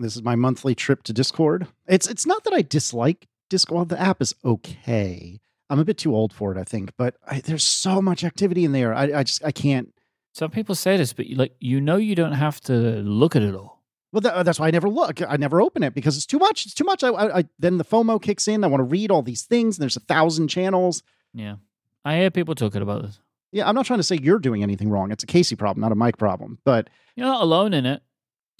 [0.00, 1.66] This is my monthly trip to Discord.
[1.86, 3.76] It's it's not that I dislike Discord.
[3.76, 5.40] Well, the app is okay.
[5.68, 8.64] I'm a bit too old for it, I think, but I, there's so much activity
[8.64, 8.92] in there.
[8.92, 9.92] I, I just I can't.
[10.32, 13.42] Some people say this, but you, like you know, you don't have to look at
[13.42, 13.82] it all.
[14.12, 15.22] Well, that, that's why I never look.
[15.22, 16.66] I never open it because it's too much.
[16.66, 17.04] It's too much.
[17.04, 18.64] I, I, I then the FOMO kicks in.
[18.64, 21.02] I want to read all these things, and there's a thousand channels.
[21.32, 21.56] Yeah,
[22.04, 23.20] I hear people talking about this.
[23.52, 25.10] Yeah, I'm not trying to say you're doing anything wrong.
[25.10, 26.58] It's a Casey problem, not a Myke problem.
[26.64, 28.02] But You're not alone in it.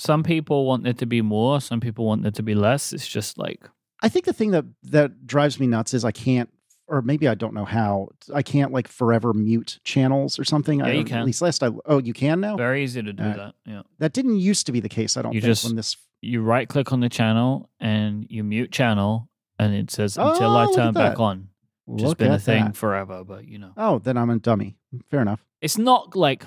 [0.00, 1.60] Some people want it to be more.
[1.60, 2.92] Some people want it to be less.
[2.94, 3.68] It's just like
[4.02, 6.48] I think the thing that that drives me nuts is I can't,
[6.86, 8.08] or maybe I don't know how.
[8.34, 10.78] I can't like forever mute channels or something.
[10.78, 11.68] Yeah, I, you At least last I.
[11.84, 12.56] Oh, you can now.
[12.56, 13.36] very easy to do Alright.
[13.36, 13.54] that.
[13.66, 15.18] Yeah, That didn't used to be the case.
[15.18, 15.96] I don't You think just- when this.
[16.22, 20.56] you right click on the channel and you mute channel, and it says until Oh,
[20.70, 21.48] I turn back on.
[21.84, 22.76] Which has been a thing that.
[22.76, 23.72] forever, but you know.
[23.76, 24.76] Oh, then I'm a dummy.
[25.10, 25.44] Fair enough.
[25.60, 26.44] it's not like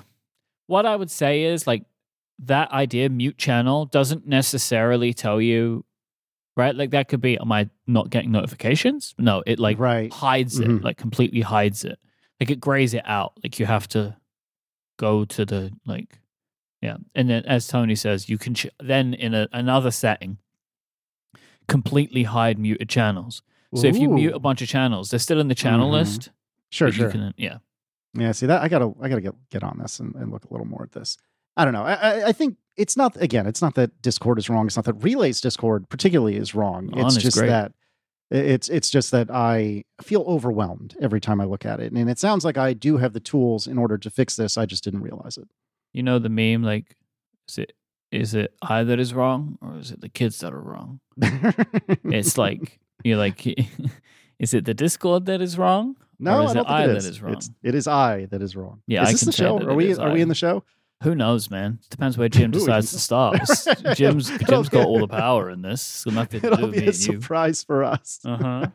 [0.66, 1.84] what I would say is like
[2.40, 5.84] that idea mute channel doesn't necessarily tell you
[6.56, 10.12] right like that could be am I not getting notifications no it like right.
[10.12, 10.78] hides Mhm.
[10.78, 11.98] it like completely hides it
[12.40, 14.16] like it grays it out like you have to
[14.98, 16.18] go to the like
[16.82, 20.38] yeah and then as Tony says you can ch- then in a, another setting
[21.68, 23.42] completely hide muted channels
[23.74, 25.92] so if you mute a bunch of channels they're still in the channel Mhm.
[25.92, 26.30] list
[26.70, 27.10] sure, sure.
[27.10, 27.58] can yeah
[28.16, 30.48] Yeah, see that I gotta I gotta get get on this and, and look a
[30.52, 31.16] little more at this.
[31.56, 31.84] I don't know.
[31.84, 33.46] I, I think it's not again.
[33.46, 34.66] It's not that Discord is wrong.
[34.66, 36.90] It's not that Relay's Discord particularly is wrong.
[36.94, 37.48] On it's is just great.
[37.48, 37.72] that
[38.30, 42.18] it's it's just that I feel overwhelmed every time I look at it, and it
[42.18, 44.58] sounds like I do have the tools in order to fix this.
[44.58, 45.48] I just didn't realize it.
[45.92, 46.96] you know the meme like
[47.48, 47.72] is it
[48.10, 51.00] is it I that is wrong or is it the kids that are wrong?
[52.04, 53.46] It's like you're like
[54.38, 55.96] is it the Discord that is wrong?
[56.18, 57.06] no, is I it I it that is.
[57.06, 57.32] is wrong?
[57.34, 58.82] It's, it is I that is wrong.
[58.88, 59.58] Yeah, is I this the show?
[59.60, 60.12] Are we are I.
[60.12, 60.64] we in the show?
[61.04, 61.78] Who knows, man?
[61.84, 63.40] It depends where Jim decides to start.
[63.94, 65.80] Jim's Jim's got all the power in this.
[65.82, 66.92] It's got nothing to do It'll be a and you.
[66.92, 68.20] surprise for us.
[68.26, 68.66] Uh huh.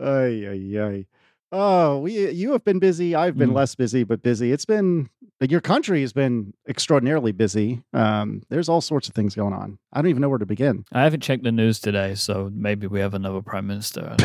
[0.00, 1.06] ay, ay, ay.
[1.50, 3.14] Oh, we you have been busy.
[3.14, 3.54] I've been Mm.
[3.54, 4.52] less busy, but busy.
[4.52, 5.08] It's been
[5.40, 7.82] your country has been extraordinarily busy.
[7.92, 9.78] Um, there's all sorts of things going on.
[9.92, 10.84] I don't even know where to begin.
[10.92, 14.16] I haven't checked the news today, so maybe we have another prime minister.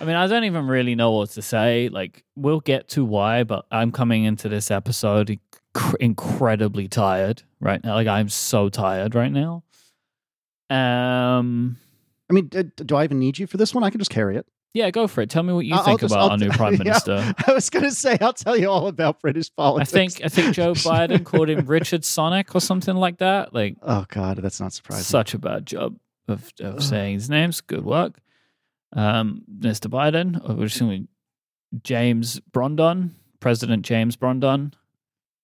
[0.00, 0.12] I don't know.
[0.12, 1.88] I mean, I don't even really know what to say.
[1.88, 5.28] Like, we'll get to why, but I'm coming into this episode
[5.74, 7.94] inc- incredibly tired right now.
[7.94, 9.62] Like, I'm so tired right now.
[10.70, 11.76] Um,
[12.30, 13.84] I mean, d- do I even need you for this one?
[13.84, 14.46] I can just carry it.
[14.74, 15.28] yeah, go for it.
[15.28, 16.78] Tell me what you I'll- think just- about I'll our new prime yeah.
[16.78, 17.34] minister.
[17.46, 19.92] I was going to say I'll tell you all about British politics.
[19.92, 23.52] I think I think Joe Biden called him Richard Sonic or something like that.
[23.54, 25.04] Like, Oh God, that's not surprising.
[25.04, 27.60] such a bad job of, of saying his names.
[27.60, 28.18] Good work,
[28.92, 29.88] um, Mr.
[29.88, 30.40] Biden.
[30.48, 30.82] Or just
[31.82, 34.74] James Brondon, President James Brondon.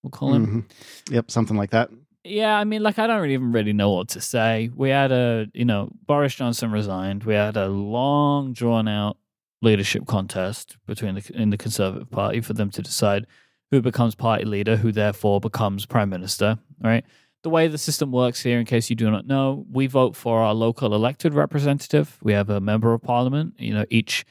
[0.02, 0.64] We'll call him.
[1.08, 1.12] Mhm.
[1.14, 1.90] Yep, something like that.
[2.24, 4.70] Yeah, I mean, like I don't even really know what to say.
[4.74, 7.24] We had a, you know, Boris Johnson resigned.
[7.24, 9.16] We had a long, drawn out
[9.62, 13.26] leadership contest between the in the Conservative Party for them to decide
[13.70, 16.58] who becomes party leader, who therefore becomes prime minister.
[16.82, 17.04] Right.
[17.42, 20.40] The way the system works here, in case you do not know, we vote for
[20.40, 22.18] our local elected representative.
[22.20, 23.54] We have a member of parliament.
[23.58, 24.24] You know, each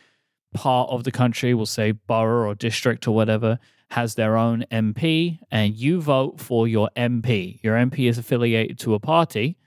[0.53, 3.59] part of the country, will say borough or district or whatever,
[3.91, 7.59] has their own MP, and you vote for your MP.
[7.63, 9.57] Your MP is affiliated to a party.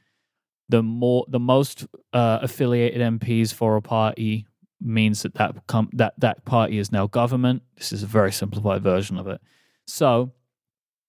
[0.69, 4.47] The more, the most uh, affiliated MPs for a party
[4.81, 7.63] means that that, com- that that party is now government.
[7.77, 9.41] This is a very simplified version of it.
[9.87, 10.33] So,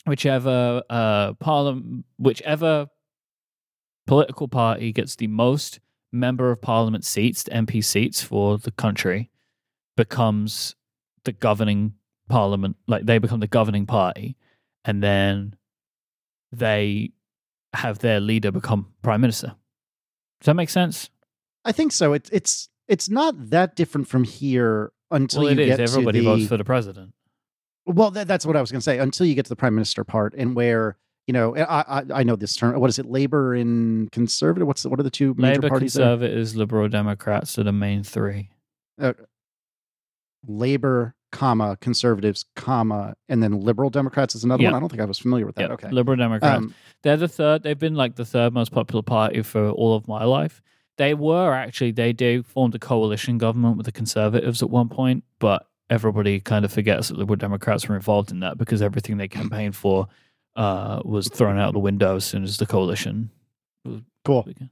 [0.06, 2.88] whichever uh, parliament, whichever
[4.07, 5.79] political party gets the most
[6.12, 9.29] member of parliament seats, the MP seats for the country,
[9.95, 10.75] becomes
[11.23, 11.94] the governing
[12.29, 12.78] parliament.
[12.88, 14.35] Like they become the governing party,
[14.85, 15.56] and then
[16.51, 17.12] they
[17.73, 19.56] have their leader become prime minister.
[20.41, 21.09] Does that make sense?
[21.63, 22.13] I think so.
[22.13, 25.78] It's it's it's not that different from here until well, you it is.
[25.78, 27.13] get Everybody to the, votes for the president.
[27.86, 29.00] Well, that, that's what I was going to say.
[29.00, 30.97] Until you get to the prime minister part, and where
[31.28, 32.80] you know, I I, I know this term.
[32.80, 33.06] What is it?
[33.06, 34.68] Labor and conservative.
[34.68, 35.94] What's the, what are the two major Labor, parties?
[35.94, 38.50] Conservatives, Liberal Democrats are the main three.
[40.48, 44.69] Labor, comma conservatives, comma, and then liberal Democrats is another Yeah.
[44.69, 44.75] one.
[44.77, 45.69] I don't think I was familiar with that.
[45.69, 45.89] Yeah, Okay.
[45.89, 46.57] Liberal Democrats.
[46.57, 46.74] Um,
[47.04, 47.63] They're the third.
[47.63, 50.62] They've been like the third most popular party for all of my life.
[50.98, 55.24] They were actually they did formed a coalition government with the Conservatives at one point,
[55.39, 59.27] but everybody kind of forgets that Liberal Democrats were involved in that because everything they
[59.27, 60.07] campaigned for
[60.55, 63.29] uh, was thrown out the window as soon as the coalition.
[64.25, 64.43] cool.
[64.43, 64.69] began.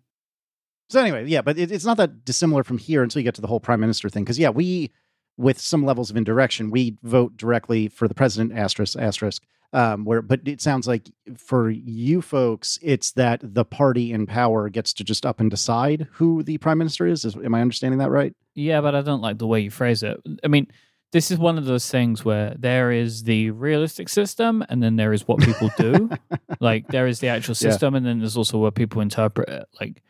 [0.90, 3.42] So anyway, yeah, but it, it's not that dissimilar from here until you get to
[3.42, 4.24] the whole prime minister thing.
[4.24, 4.92] Because yeah, we
[5.38, 6.72] with some levels of indirection.
[6.72, 9.44] We vote directly for the president, asterisk, asterisk.
[9.72, 14.68] Um, where, but it sounds like for you folks, it's that the party in power
[14.68, 17.24] gets to just up and decide who the prime minister is.
[17.24, 18.34] is am I understanding that right?
[18.56, 20.20] Yeah, but I don't like the way you phrase it.
[20.44, 20.68] I mean,
[21.12, 25.14] this is one of those things where there is the realistic system and then there
[25.14, 26.10] is what people do.
[26.60, 27.72] like there is the actual Yeah.
[27.72, 29.66] system and then there's also what people interpret it.
[29.80, 30.04] Like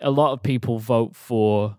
[0.00, 1.76] a lot of people vote for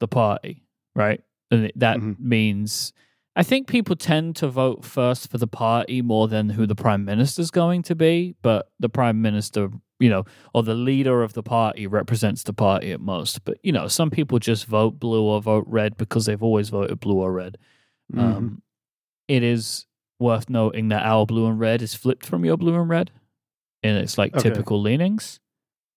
[0.00, 0.64] the party,
[0.94, 1.22] right?
[1.50, 2.18] And that Mhm.
[2.18, 2.92] means
[3.38, 7.04] I think people tend to vote first for the party more than who the prime
[7.04, 9.68] minister's going to be, but the prime minister,
[10.00, 10.24] you know,
[10.54, 13.44] or the leader of the party represents the party at most.
[13.44, 16.98] But, you know, some people just vote blue or vote red because they've always voted
[16.98, 17.58] blue or red.
[18.10, 18.18] Mhm.
[18.18, 18.62] Um,
[19.28, 19.84] it is
[20.18, 23.10] worth noting that our blue and red is flipped from your blue and red
[23.82, 24.48] in its like Okay.
[24.48, 25.40] typical leanings.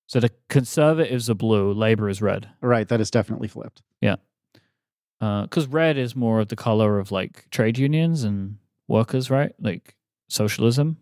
[0.08, 2.50] So the conservatives are blue, Labour is red.
[2.62, 2.88] right.
[2.88, 3.82] That is definitely flipped.
[5.19, 8.57] Because red is more of the color of like trade unions and
[8.88, 9.54] workers, right?
[9.60, 9.95] Like
[10.30, 10.98] socialism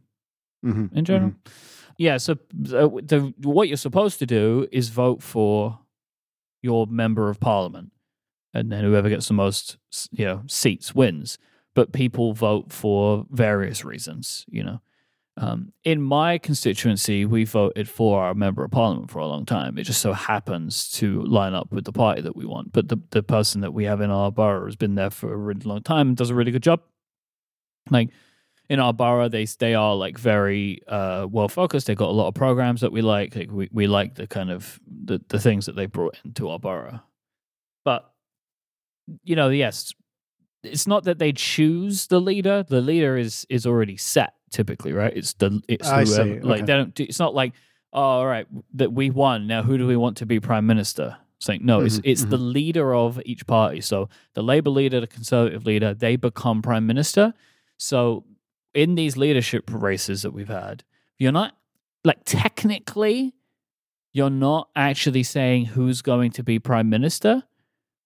[0.64, 1.34] hmm in general.
[1.98, 2.18] Yeah.
[2.18, 5.80] So uh, the what you're supposed to do is vote for
[6.62, 7.92] your member of parliament,
[8.54, 9.78] and then whoever gets the most,
[10.12, 11.38] you know, seats wins.
[11.76, 14.46] But people vote for various reasons.
[14.50, 14.82] You know,
[15.40, 19.78] um, in my constituency, we voted for our member of parliament for a long time.
[19.78, 22.74] It just so happens to line up with the party that we want.
[22.74, 25.38] But the the person that we have in our borough has been there for a
[25.38, 26.82] really long time and does a really good job.
[27.92, 28.10] Like
[28.68, 31.86] in our borough, they they are like very uh, well focused.
[31.86, 33.36] They've got a lot of programs that we like.
[33.36, 36.58] Like we, we like the kind of the, the things that they brought into our
[36.58, 37.02] borough.
[37.86, 38.12] But
[39.24, 39.94] you know, yes,
[40.64, 42.66] it's not that they choose the leader.
[42.68, 45.14] The leader is is already set typically, right?
[45.16, 46.36] It's the it's I whoever.
[46.36, 46.40] see.
[46.42, 46.66] Like Okay.
[46.66, 46.94] they don't.
[46.96, 47.54] do- It's not like
[47.94, 49.48] oh, all right that we won.
[49.48, 51.18] Now who do we want to be prime minister?
[51.38, 53.82] It's like no, it's Mhm, it's the leader of each party.
[53.82, 57.34] So the Labour leader, the Conservative leader, they become prime minister.
[57.78, 58.26] So
[58.74, 60.84] in these leadership races that we've had,
[61.20, 61.56] you're not
[62.04, 63.34] like technically,
[64.14, 67.44] you're not actually saying who's going to be prime minister.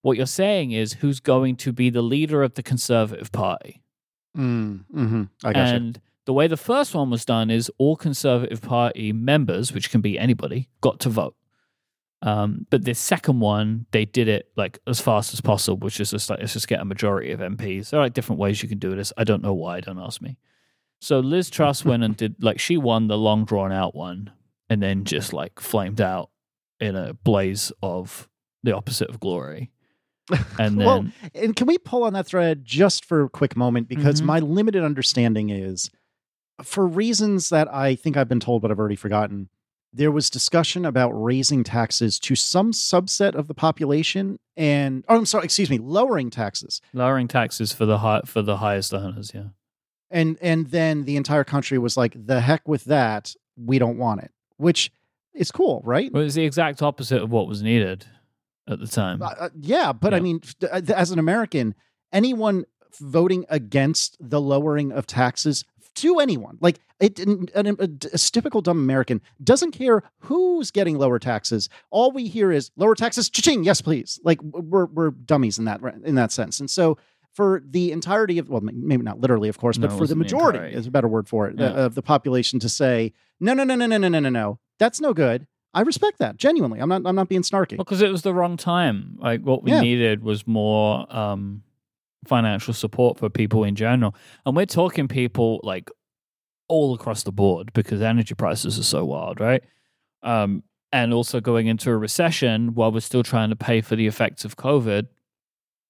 [0.02, 3.82] What you're saying is who's going to be the leader of the Conservative Party.
[4.36, 5.74] Mm, hmm I got you.
[5.76, 10.00] and the way the first one was done is all Conservative Party members, which can
[10.00, 11.34] be anybody, got to vote.
[12.22, 16.12] Um, but the second one, they did it like as fast as possible, which is
[16.12, 17.90] just like let's just get a majority of MPs.
[17.90, 19.12] There are like different ways you can do this.
[19.16, 19.80] I don't know why.
[19.80, 20.38] Don't ask me.
[21.00, 24.30] So Liz Truss went and did like she won the long drawn out one,
[24.70, 26.30] and then just like flamed out
[26.78, 28.28] in a blaze of
[28.62, 29.72] the opposite of glory.
[30.60, 33.88] And then Well, and can we pull on that thread just for a quick moment?
[33.88, 34.26] Because Mhm.
[34.26, 35.90] my limited understanding is,
[36.62, 39.48] for reasons that I think I've been told, but I've already forgotten,
[39.92, 45.26] there was discussion about raising taxes to some subset of the population, and oh, I'm
[45.26, 49.32] sorry, excuse me, lowering taxes, lowering taxes for the high, for the highest earners.
[49.34, 49.48] Yeah.
[50.10, 54.22] and and then the entire country was like, the heck with that, we don't want
[54.22, 54.90] it, which
[55.34, 56.12] is cool, right?
[56.12, 58.06] Well, it's the exact opposite of what was needed
[58.68, 59.20] at the time.
[59.22, 61.74] Uh, uh, yeah, but I mean, uh, as an American,
[62.12, 62.64] anyone
[63.00, 65.64] voting against the lowering of taxes
[65.96, 67.84] to anyone, like it, an, an- a,
[68.14, 71.68] a typical dumb American doesn't care who's getting lower taxes.
[71.90, 74.20] All we hear is lower taxes, cha-ching, yes, please.
[74.24, 76.98] Like we're we're dummies in that in that sense, and so.
[77.34, 80.18] For the entirety of, well, maybe not literally, of course, No, but for the wasn't
[80.18, 83.54] the majority is a better word for it, the- of the population to say, no,
[83.54, 85.46] no, no, no, no, no, no, no, no, that's no good.
[85.72, 86.78] I respect that genuinely.
[86.78, 87.00] I'm not.
[87.06, 87.78] I'm not being snarky.
[87.78, 89.16] Because it was the wrong time.
[89.18, 89.80] Like what we Yeah.
[89.80, 91.62] needed was more um,
[92.26, 94.14] financial support for people in general,
[94.46, 95.90] and we're talking people like
[96.68, 99.62] all across the board because energy prices are so wild, right?
[100.22, 100.62] Um,
[100.92, 104.44] and also going into a recession while we're still trying to pay for the effects
[104.44, 105.06] of COVID,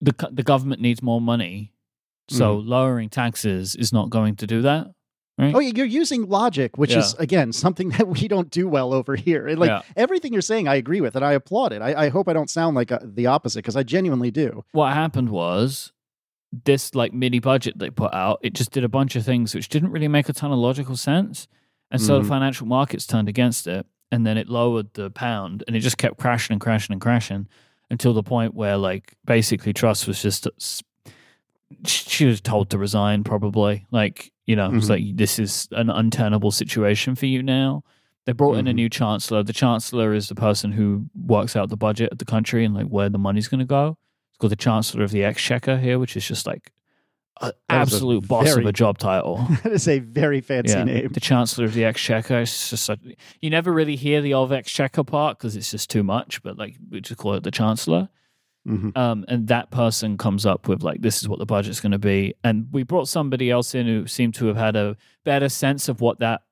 [0.01, 1.73] the the government needs more money,
[2.29, 2.69] so Mm-hmm.
[2.69, 4.87] lowering taxes is not going to do that.
[5.39, 5.55] Right?
[5.55, 9.47] Oh, you're using logic, which is again something that we don't do well over here.
[9.49, 9.83] And like Yeah.
[9.97, 11.81] everything you're saying, I agree with, and I applaud it.
[11.83, 14.65] I, I hope I don't sound like uh the opposite because I genuinely do.
[14.73, 15.93] what happened was
[16.65, 19.69] this like mini budget they put out it just did a bunch of things which
[19.69, 21.49] didn't really make a ton of logical sense
[21.91, 22.23] and so Mhm.
[22.23, 25.97] the financial markets turned against it and then it lowered the pound and it just
[25.97, 27.49] kept crashing and crashing and crashing
[27.91, 30.47] until the point where like basically Truss was just
[31.87, 34.91] she was told to resign probably like you know it was Mhm.
[34.91, 37.83] like this is an untenable situation for you now
[38.27, 38.77] they brought in a Mhm.
[38.77, 42.65] new chancellor the chancellor is the person who works out the budget of the country
[42.65, 43.97] and like where the money's going to go
[44.43, 46.73] called the chancellor of the exchequer here which is just like
[47.41, 50.75] an That is a absolute boss of a job title that is a very fancy
[50.75, 51.09] yeah, name.
[51.13, 52.41] the Chancellor of the Exchequer.
[52.41, 53.01] It's just like,
[53.41, 56.43] you never really hear the of Exchequer part because it's just too much.
[56.43, 58.09] But like we just call it the Chancellor.
[58.69, 58.97] Mhm.
[58.97, 61.99] um, and that person comes up with like this is what the budget's going to
[61.99, 65.89] be and we brought somebody else in who seemed to have had a better sense
[65.89, 66.43] of what that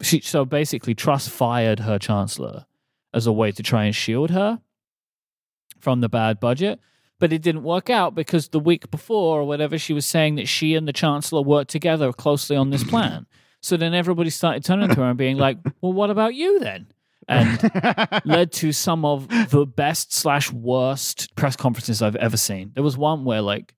[0.00, 2.64] she so basically Truss fired her chancellor
[3.12, 4.62] as a way to try and shield her
[5.78, 6.80] from the bad budget
[7.18, 10.48] but it didn't work out because the week before or whatever she was saying that
[10.48, 13.26] she and the chancellor worked together closely on this plan
[13.60, 16.86] so then everybody started turning to her and being like well what about you then
[17.28, 17.70] and
[18.24, 22.72] led to some of the best slash worst press conferences I've ever seen.
[22.74, 23.74] There was one where like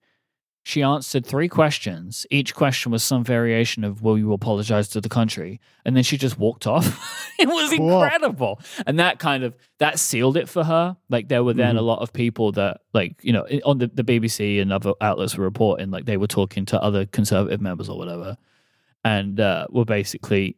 [0.63, 2.27] she answered three questions.
[2.31, 6.17] Each question was some variation of "Will you apologize to the country?" and then she
[6.19, 6.87] just walked off.
[7.39, 8.03] it was Cool.
[8.03, 10.97] incredible, and that kind of that sealed it for her.
[11.09, 14.05] Like there were then a lot of people that like you know on the, the
[14.05, 17.97] BBC and other outlets were reporting like they were talking to other conservative members or
[17.97, 18.37] whatever,
[19.05, 20.57] and uh, were basically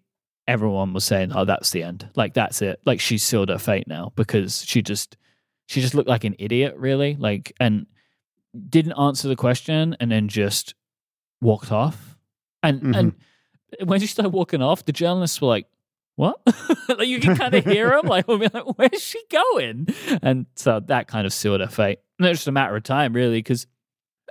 [0.49, 2.09] everyone was saying, "Oh, that's the end.
[2.16, 2.80] Like that's it.
[2.85, 5.16] Like she sealed her fate now because she just
[5.66, 7.14] she just looked like an idiot, really.
[7.14, 7.87] Like and
[8.68, 10.75] didn't answer the question and then just
[11.40, 12.16] walked off.
[12.62, 12.97] And Mhm.
[12.97, 15.66] and when she started walking off, the journalists were like,
[16.16, 16.40] "What?"
[16.88, 18.06] like you can kind of hear them.
[18.06, 19.88] Like, we'll be like, "Where's she going?"
[20.23, 21.99] And so that kind of sealed her fate.
[22.18, 23.66] And it's just a matter of time, really, because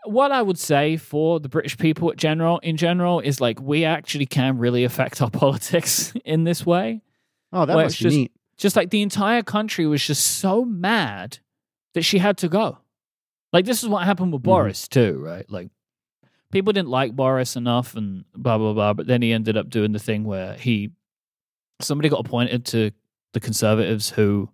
[0.06, 3.84] what I would say for the British people in general, in general, is like we
[3.86, 7.02] actually can really affect our politics in this way.
[7.52, 8.32] oh, that it's just- neat.
[8.58, 11.40] Just like the entire country was just so mad
[11.96, 12.78] that she had to go.
[13.54, 14.46] Like this is what happened with Mhm.
[14.46, 15.50] Boris too, right?
[15.50, 15.70] Like
[16.52, 19.92] people didn't like Boris enough and blah blah blah, but then he ended up doing
[19.92, 20.92] the thing where he
[21.82, 22.92] somebody got appointed to
[23.34, 24.50] the conservatives who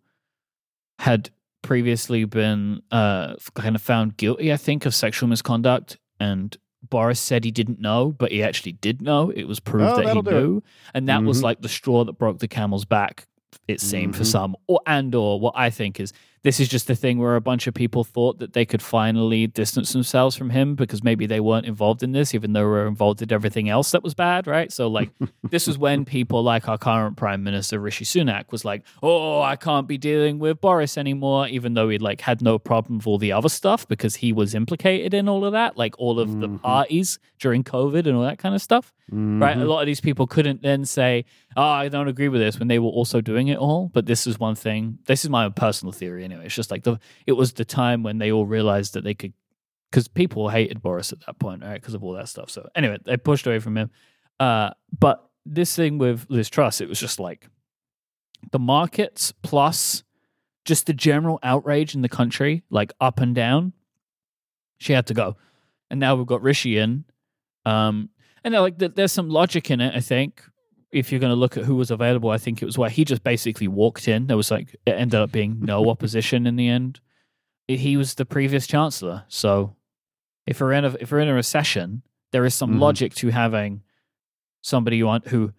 [1.00, 1.30] had
[1.62, 6.56] previously been uh kind of found guilty, I think, of sexual misconduct and
[6.90, 9.30] Boris said he didn't know, but he actually did know.
[9.32, 10.26] It was proved Oh, that he it.
[10.26, 10.64] knew,
[10.94, 11.44] and that was Mhm.
[11.44, 13.28] like the straw that broke the camel's back.
[13.68, 14.28] It seemed for Mhm.
[14.32, 16.14] some, or and or what I think is
[16.44, 19.48] this is just the thing where a bunch of people thought that they could finally
[19.48, 23.22] distance themselves from him because maybe they weren't involved in this, even though were involved
[23.22, 24.72] in everything else that was bad, right?
[24.72, 25.10] So like
[25.50, 29.56] this was when people like our current prime minister Rishi Sunak was like, "Oh, I
[29.56, 33.18] can't be dealing with Boris anymore," even though he like had no problem with all
[33.18, 36.48] the other stuff because he was implicated in all of that, like all of the
[36.48, 36.62] Mhm.
[36.62, 39.58] parties during COVID and all that kind of stuff right?
[39.58, 39.68] A Mhm.
[39.68, 42.80] lot of these people couldn't then say, "Oh, I don't agree with this," when they
[42.80, 43.90] were also doing it all.
[43.94, 45.00] But this is one thing.
[45.06, 46.46] This is my personal theory, anyway.
[46.46, 49.34] It's just like the it was the time when they all realized that they could,
[49.90, 51.80] because people hated Boris at that point, right?
[51.80, 52.50] Because of all that stuff.
[52.50, 53.90] So anyway, they pushed away from him.
[54.40, 57.50] Uh, but this thing with Liz Truss, it was just like
[58.52, 60.04] the markets plus
[60.66, 63.72] just the general outrage in the country, like up and down.
[64.80, 65.38] She had to go,
[65.90, 67.06] and now we've got Rishi in.
[67.66, 68.10] Um,
[68.44, 70.42] and uh, like there's some logic in it, I think.
[70.92, 73.04] If you're going to look at who was available, I think it was where he
[73.04, 74.28] just basically walked in.
[74.28, 77.02] There was like it ended up being no opposition in the end.
[77.68, 79.76] He was the previous chancellor, so
[80.46, 82.80] if we're in a if we're in a recession, there is some Mhm.
[82.80, 83.82] logic to having
[84.62, 85.54] somebody you want who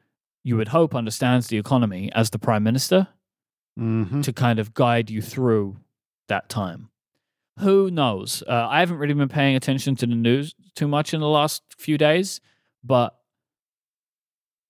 [0.44, 3.08] you would hope understands the economy as the prime minister
[3.78, 4.22] Mhm.
[4.24, 5.76] to kind of guide you through
[6.28, 6.88] that time.
[7.58, 8.42] Who knows?
[8.48, 11.62] Uh, I haven't really been paying attention to the news too much in the last
[11.76, 12.40] few days,
[12.84, 13.16] but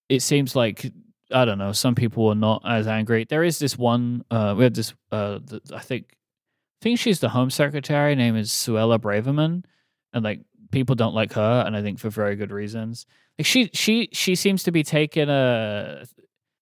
[0.08, 0.90] it seems like
[1.32, 1.72] I don't know.
[1.72, 3.26] Some people are not as angry.
[3.28, 4.24] There is this one.
[4.30, 4.94] Uh, we had this.
[5.12, 6.06] Uh, th- I think.
[6.10, 8.14] I think she's the Home Secretary.
[8.14, 9.64] Name is Suella Braverman,
[10.12, 13.04] and like people don't like her, and I think for very good reasons.
[13.38, 16.04] Like she, she, she seems to be taking a.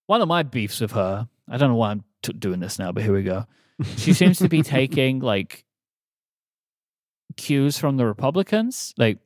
[0.07, 1.29] One of my beefs with her.
[1.49, 3.45] I don't know why I'm t- doing this now, but here we go.
[3.97, 5.65] She seems to be taking like
[7.37, 8.95] cues from the Republicans.
[8.97, 9.19] Like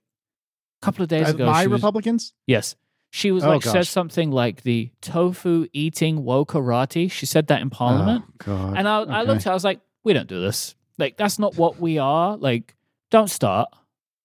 [0.80, 2.32] a couple of days ago, my was- Republicans.
[2.46, 2.76] Yes.
[3.12, 3.88] She was Oh, like said gosh.
[3.88, 7.10] something like the tofu eating wokerati.
[7.10, 8.25] She said that in Parliament.
[8.26, 8.76] Oh, God.
[8.78, 9.26] and I, I at.
[9.26, 10.76] looked, I was like, we don't do this.
[10.96, 12.37] Like, that's not what we are.
[12.37, 12.76] Like,
[13.10, 13.68] don't start.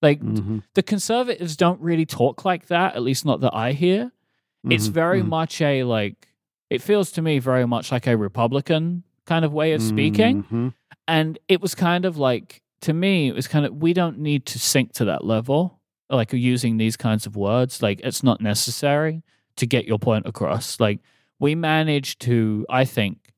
[0.03, 0.61] Like, Mhm.
[0.75, 4.11] the conservatives don't really talk like that, at least not that I hear.
[4.69, 4.91] It's Mhm.
[4.91, 5.27] very Mhm.
[5.29, 6.27] much a like,
[6.69, 10.43] it feels to me very much like a Republican kind of way of speaking.
[10.43, 10.73] Mhm.
[11.07, 14.45] And it was kind of like, to me, it was kind of, we don't need
[14.47, 17.81] to sink to that level, like using these kinds of words.
[17.81, 19.23] Like, it's not necessary
[19.57, 20.79] to get your point across.
[20.79, 20.99] Like,
[21.39, 23.33] we managed to, I think,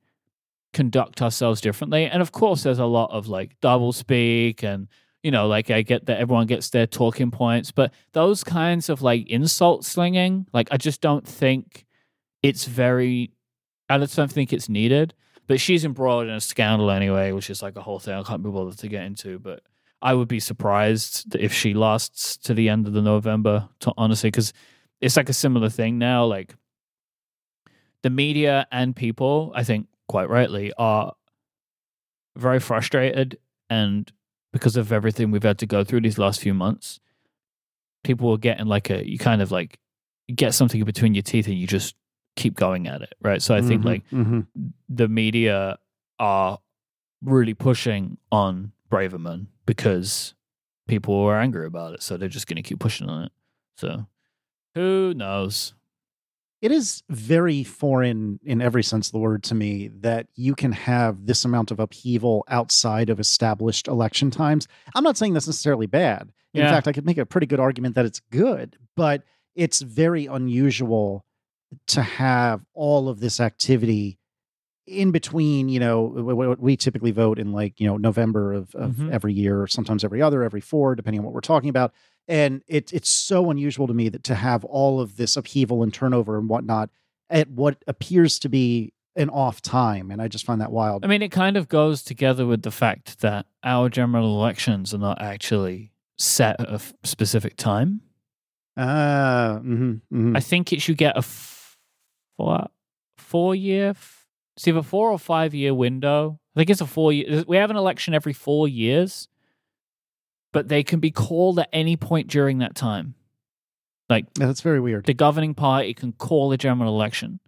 [0.74, 2.06] conduct ourselves differently.
[2.06, 4.88] And of course, there's a lot of like double speak and,
[5.24, 9.02] you know, like I get that everyone gets their talking points, but those kinds of
[9.02, 11.86] like insult slinging, like, I just don't think
[12.44, 13.32] it's very,
[13.90, 15.14] I just don't think it's needed.
[15.48, 18.44] But she's embroiled in a scandal anyway, which is like a whole thing I can't
[18.44, 19.40] be bothered to get into.
[19.40, 19.64] But
[20.02, 24.30] I would be surprised if she lasts to the end of the November, to, honestly,
[24.30, 24.54] because
[25.02, 26.26] it's like a similar thing now.
[26.26, 26.56] Like
[28.04, 31.14] the media and people, I think quite rightly, are
[32.36, 33.38] very frustrated
[33.70, 34.12] and
[34.54, 37.00] because of everything we've had to go through these last few months.
[38.04, 39.80] People are getting like a you kind of like
[40.34, 41.96] get something between your teeth and you just
[42.36, 43.42] keep going at it, right?
[43.42, 44.46] So I think Mhm, like mhm.
[44.88, 45.78] the media
[46.20, 46.60] are
[47.22, 50.34] really pushing on Braverman because
[50.88, 52.02] people were angry about it.
[52.04, 53.32] So they're just going to keep pushing on it.
[53.78, 54.06] So
[54.76, 55.74] who knows?
[56.60, 60.72] it is very foreign in every sense of the word to me that you can
[60.72, 64.68] have this amount of upheaval outside of established election times.
[64.96, 66.32] I'm not saying that's necessarily bad.
[66.56, 66.72] In Yeah.
[66.72, 69.22] fact, I could make a pretty good argument that it's good, but
[69.54, 71.24] it's very unusual
[71.90, 74.17] to have all of this activity
[74.88, 76.02] in between, you know,
[76.60, 79.12] we typically vote in like, you know, November of, of Mhm.
[79.12, 81.94] every year, or sometimes every other, every four, depending on what we're talking about.
[82.28, 85.94] And it, it's so unusual to me that to have all of this upheaval and
[85.94, 86.90] turnover and whatnot
[87.30, 90.10] at what appears to be an off time.
[90.12, 91.04] And I just find that wild.
[91.04, 94.98] I mean, it kind of goes together with the fact that our general elections are
[95.00, 98.02] not actually set at a f- specific time.
[98.78, 100.38] Ah, mhm, mhm.
[100.38, 101.78] I think it should get a f-
[102.38, 102.68] four,
[103.18, 103.96] four year,
[104.58, 106.40] f- it's either four or five year window.
[106.56, 107.44] I think it's a four year.
[107.48, 109.28] We have an election every four years,
[110.54, 113.16] but they can be called at any point during that time.
[114.10, 115.06] Like Yeah, that's very weird.
[115.06, 117.40] the governing party can call a general election.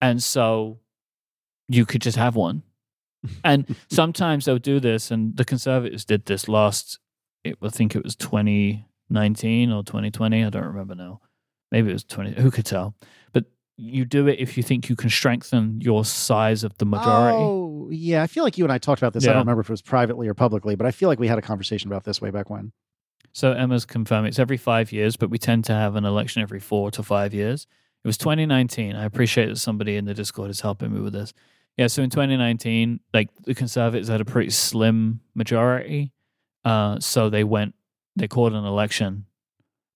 [0.00, 0.78] And so
[1.68, 2.62] you could just have one.
[3.44, 7.00] And sometimes they'll do this, and the conservatives did this last,
[7.42, 10.44] it, I think it was 2019 or 2020.
[10.44, 11.20] I don't remember now.
[11.72, 12.94] Maybe it was 20, who could tell?
[13.32, 13.46] But
[13.78, 17.38] you do it if you think you can strengthen your size of the majority.
[17.38, 18.22] Oh, yeah.
[18.22, 19.24] I feel like you and I talked about this.
[19.24, 21.38] I don't remember if it was privately or publicly, but I feel like we had
[21.38, 22.72] a conversation about this way back when.
[23.32, 26.58] So Emma's confirming it's every five years, but we tend to have an election every
[26.58, 27.68] four to five years.
[28.02, 28.96] It was 2019.
[28.96, 31.32] I appreciate that somebody in the Discord is helping me with this.
[31.76, 36.12] Yeah, so in 2019, like the Conservatives had a pretty slim majority,
[36.64, 37.76] uh, so they went,
[38.16, 39.26] they called an election,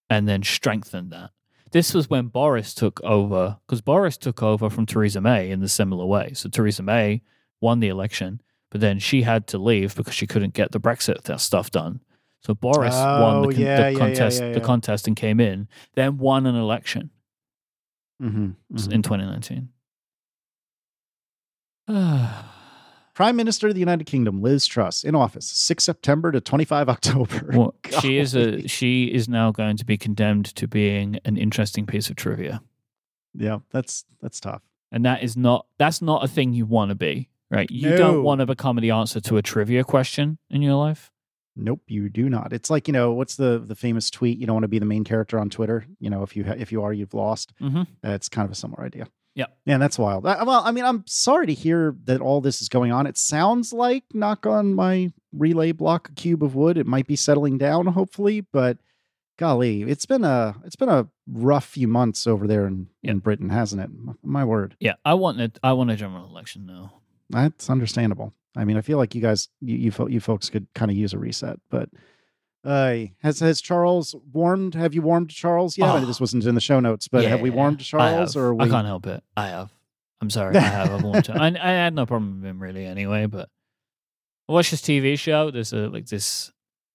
[0.08, 1.30] and then strengthened that.
[1.72, 5.68] This was when Boris took over, because Boris took over from Theresa May in the
[5.68, 6.32] similar way.
[6.34, 7.22] So Theresa May
[7.60, 11.38] won the election, but then she had to leave because she couldn't get the Brexit
[11.40, 12.00] stuff done.
[12.44, 15.40] So Boris won Oh, the, con- yeah, the yeah, contest, yeah, the contest, and came
[15.40, 15.68] in.
[15.94, 17.10] Then won an election
[18.22, 19.68] Mm-hmm, in 2019.
[23.14, 27.50] Prime Minister of the United Kingdom, Liz Truss, in office, 6 September to 25 October.
[27.52, 31.86] well, she is a she is now going to be condemned to being an interesting
[31.86, 32.62] piece of trivia,
[33.34, 34.62] Yeah, that's that's tough.
[34.90, 37.28] and that is not that's not a thing you want to be.
[37.50, 37.70] Right?
[37.70, 37.96] You No.
[37.98, 41.10] don't want to become the answer to a trivia question in your life.
[41.54, 42.54] Nope, you do not.
[42.54, 44.38] It's like you know what's the the famous tweet?
[44.38, 45.84] You don't want to be the main character on Twitter.
[46.00, 47.52] You know, if you ha- if you are, you've lost.
[47.60, 47.86] Mhm.
[48.02, 49.06] It's kind of a similar idea.
[49.34, 49.46] Yeah.
[49.64, 50.26] Yeah, that's wild.
[50.26, 53.06] I- well, I mean, I'm sorry to hear that all this is going on.
[53.06, 57.16] It sounds like, knock on my relay block a cube of wood, it might be
[57.16, 58.42] settling down, hopefully.
[58.52, 58.76] But
[59.38, 63.48] golly, it's been a it's been a rough few months over there in, in Britain,
[63.48, 63.90] hasn't it?
[64.22, 65.58] My word, Yeah, I want it.
[65.62, 66.94] I want a general election now.
[67.30, 68.34] that's understandable.
[68.54, 71.14] I mean, I feel like you guys, you you, you folks could kind of use
[71.14, 71.58] a reset.
[71.70, 71.88] But
[72.64, 74.74] uh, has has Charles warmed?
[74.74, 75.88] Have you warmed Charles yet?
[75.88, 76.04] Oh.
[76.04, 78.36] this wasn't in the show notes, but have we warmed Charles?
[78.36, 78.40] I.
[78.40, 78.64] Or we?
[78.64, 79.22] I can't help it.
[79.36, 79.70] I have.
[80.20, 80.56] I'm sorry.
[80.56, 80.90] I have.
[80.92, 83.26] I've warmed I, I had no problem with him really anyway.
[83.26, 83.48] But
[84.48, 85.50] I watched this TV show.
[85.50, 86.52] There's a like this.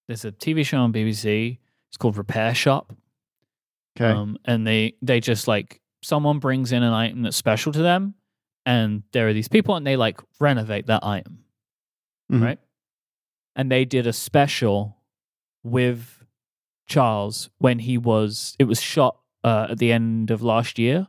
[0.08, 1.58] There's a TV show on BBC.
[1.90, 2.94] It's called Repair Shop.
[3.98, 4.10] Okay.
[4.10, 8.14] Um, and they they just like someone brings in an item that's special to them,
[8.66, 11.40] and there are these people, and they like renovate that item,
[12.32, 12.42] Mhm.
[12.44, 12.60] right?
[13.56, 14.97] And they did a special
[15.64, 16.24] with
[16.88, 18.56] Charles when he was.
[18.60, 21.08] It was shot uh, at the end of last year,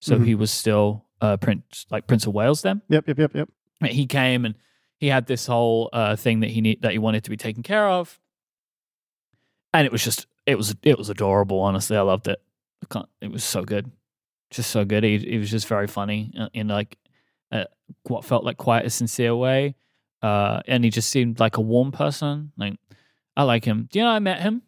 [0.00, 0.26] so Mhm.
[0.26, 2.62] he was still uh, Prince, like Prince of Wales.
[2.62, 3.06] Then Yep.
[3.08, 3.18] Yep.
[3.18, 3.34] Yep.
[3.34, 3.48] Yep.
[3.90, 4.54] he came and
[4.98, 7.62] he had this whole uh, thing that he need, that he wanted to be taken
[7.62, 8.20] care of,
[9.72, 11.60] and it was just it was it was adorable.
[11.60, 12.40] Honestly, I loved it.
[12.94, 13.90] I it was so good,
[14.50, 15.04] just so good.
[15.04, 16.98] He, he was just very funny uh, in like
[17.50, 17.64] uh,
[18.04, 19.76] what felt like quite a sincere way,
[20.22, 22.52] uh, and he just seemed like a warm person.
[22.56, 22.74] Like
[23.36, 23.88] I like him.
[23.90, 24.62] Do you know I met him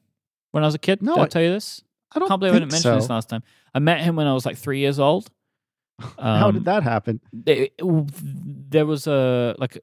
[0.53, 1.03] when I was a kid?
[1.03, 1.83] No, Did I, I- tell you this?
[2.14, 2.94] I don't can't believe I didn't mention so.
[2.96, 3.42] this last time.
[3.74, 5.29] I met him when I was like three years old.
[6.18, 7.20] How Um, did that happen?
[7.46, 9.79] it, it- there was a like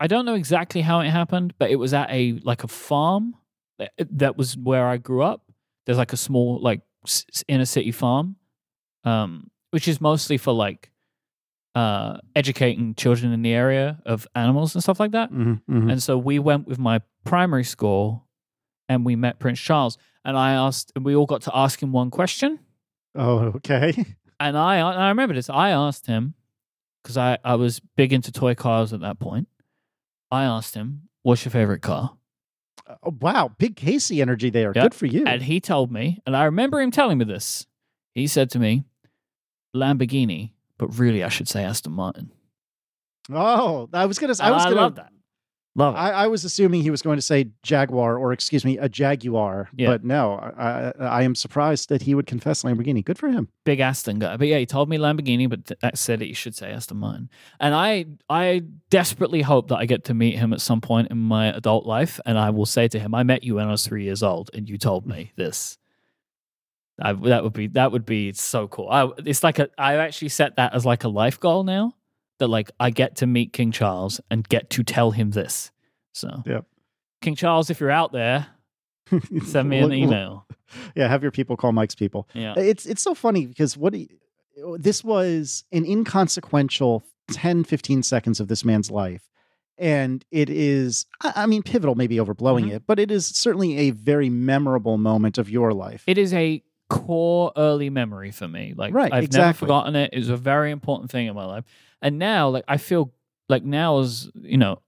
[0.00, 3.34] I don't know exactly how it happened, but it was at a like a farm
[3.78, 5.50] that, that was where I grew up.
[5.86, 6.82] There's like a small like
[7.48, 8.36] inner city farm,
[9.04, 10.90] um, which is mostly for like
[11.76, 15.30] uh, educating children in the area of animals and stuff like that.
[15.30, 15.92] Mhm, mhm.
[15.92, 18.26] And so we went with my primary school,
[18.88, 19.98] and we met Prince Charles.
[20.24, 22.58] And I asked, and we all got to ask him one question.
[23.14, 23.92] Oh, okay.
[24.38, 25.48] And I, I remember this.
[25.48, 26.34] I asked him
[27.02, 29.48] because I, I was big into toy cars at that point.
[30.30, 32.18] I asked him, "What's your favorite car?"
[33.02, 34.72] Oh, wow, big Casey energy there.
[34.76, 34.82] Yeah.
[34.82, 35.24] Good for you.
[35.24, 37.66] And he told me, and I remember him telling me this.
[38.12, 38.84] He said to me,
[39.74, 42.30] Lamborghini, but really I should say Aston Martin.
[43.32, 44.34] oh, I was gonna.
[44.40, 44.80] I was oh, I gonna.
[44.82, 45.12] love that.
[45.78, 45.98] Love it.
[45.98, 49.68] I, I was assuming he was going to say Jaguar or excuse me, a Jaguar,
[49.76, 49.88] Yeah.
[49.88, 53.04] but no, I, I, I am surprised that he would confess Lamborghini.
[53.04, 53.48] Good for him.
[53.64, 54.38] big Aston guy.
[54.38, 56.96] But yeah, he told me Lamborghini, but th- that said it, you should say Aston
[56.96, 57.28] Martin.
[57.60, 61.18] And I, I desperately hope that I get to meet him at some point in
[61.18, 63.86] my adult life, and I will say to him, "I met you when I was
[63.86, 65.76] three years old, and you told me this."
[67.00, 68.88] I, that would be that would be so cool.
[68.90, 71.92] I, it's like a I actually set that as like a life goal now
[72.38, 75.70] that like I get to meet King Charles and get to tell him this.
[76.12, 76.64] So Yep.
[77.20, 78.46] King Charles, if you're out there,
[79.46, 80.46] send me an email.
[80.94, 82.28] Yeah, have your people call Myke's people.
[82.34, 82.54] Yeah.
[82.56, 84.08] It's it's so funny because what he,
[84.78, 89.28] this was an inconsequential 10 15 seconds of this man's life
[89.78, 92.76] and it is I I mean pivotal maybe overblowing Mhm.
[92.76, 96.04] it but it is certainly a very memorable moment of your life.
[96.06, 98.74] It is a core early memory for me.
[98.76, 100.10] Like Right, I've never forgotten it.
[100.12, 101.64] It was a very important thing in my life.
[102.02, 103.12] And now like I feel
[103.48, 104.80] like now is you know,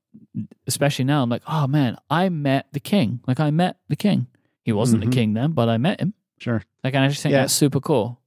[0.66, 3.20] especially now, I'm like, oh man, I met the king.
[3.26, 4.26] Like I met the king.
[4.64, 5.06] He wasn't Mhm.
[5.06, 6.14] the king then, but I met him.
[6.38, 6.62] Sure.
[6.84, 7.40] Like and I just think Yeah.
[7.42, 8.20] that's super cool.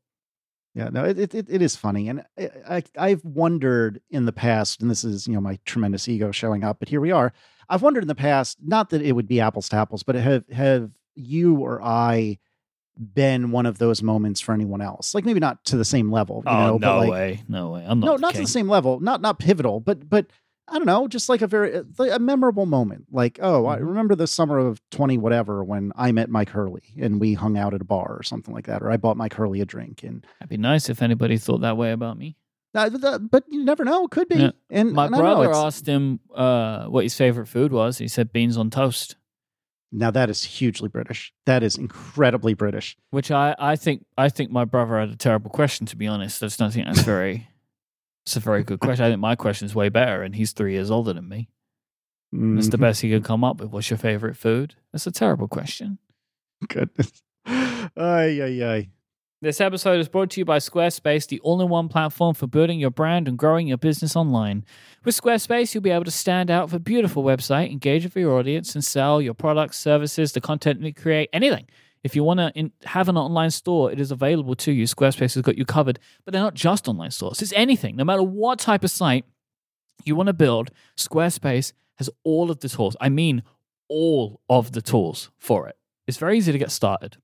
[0.74, 4.82] Yeah, no, it it, it- is funny, and I, I I've wondered in the past,
[4.82, 7.34] and this is you know my tremendous ego showing up, but here we are.
[7.68, 10.48] I've wondered in the past, not that it would be apples to apples, but have
[10.50, 12.38] have you or I
[12.98, 15.14] been one of those moments for anyone else?
[15.16, 17.44] Like maybe not to the same level, you oh know, no but like way.
[17.48, 17.86] No way.
[17.88, 20.28] I'm not no, not to the same level, not not pivotal, but but
[20.68, 23.06] I don't know, just like a very a memorable moment.
[23.12, 23.88] Like, oh, I Mhm.
[23.88, 27.74] remember the summer of twenty whatever when I met Myke Hurley and we hung out
[27.74, 30.26] at a bar or something like that, or I bought Myke Hurley a drink and.
[30.40, 32.38] It'd be nice if anybody thought that way about me.
[32.74, 34.08] Uh, but you never know.
[34.08, 34.38] Could be.
[34.38, 34.52] Yeah.
[34.70, 37.98] And My and I know, brother asked him uh, what his favorite food was.
[37.98, 39.18] He said beans on toast.
[39.92, 41.34] Now that is hugely British.
[41.46, 42.98] That is incredibly British.
[43.10, 46.42] Which I, I think I think my brother had a terrible question to be honest.
[46.58, 47.48] Don't think that's very
[48.26, 49.04] it's a very good question.
[49.06, 51.50] I think my question is way better and he's three years older than me.
[52.34, 52.82] It's the Mhm.
[52.82, 53.72] best he could come up with.
[53.72, 54.76] What's your favorite food?
[54.94, 55.98] That's a terrible question.
[56.68, 57.24] Goodness.
[57.46, 58.90] Ay, ay, ay.
[59.44, 62.80] This episode is brought to you by Squarespace, the all in one platform for building
[62.80, 64.64] your brand and growing your business online.
[65.04, 68.38] With Squarespace, you'll be able to stand out with a beautiful website, engage with your
[68.38, 71.66] audience, and sell your products, services, the content you create, anything.
[72.04, 74.84] If you want to have an online store, it is available to you.
[74.84, 77.96] Squarespace has got you covered, but they're not just online stores, it's anything.
[77.96, 79.26] No matter what type of site
[80.06, 82.96] you want to build, Squarespace has all of the tools.
[83.02, 83.42] I mean,
[83.90, 85.78] all of the tools for it.
[86.06, 87.18] It's very easy to get started.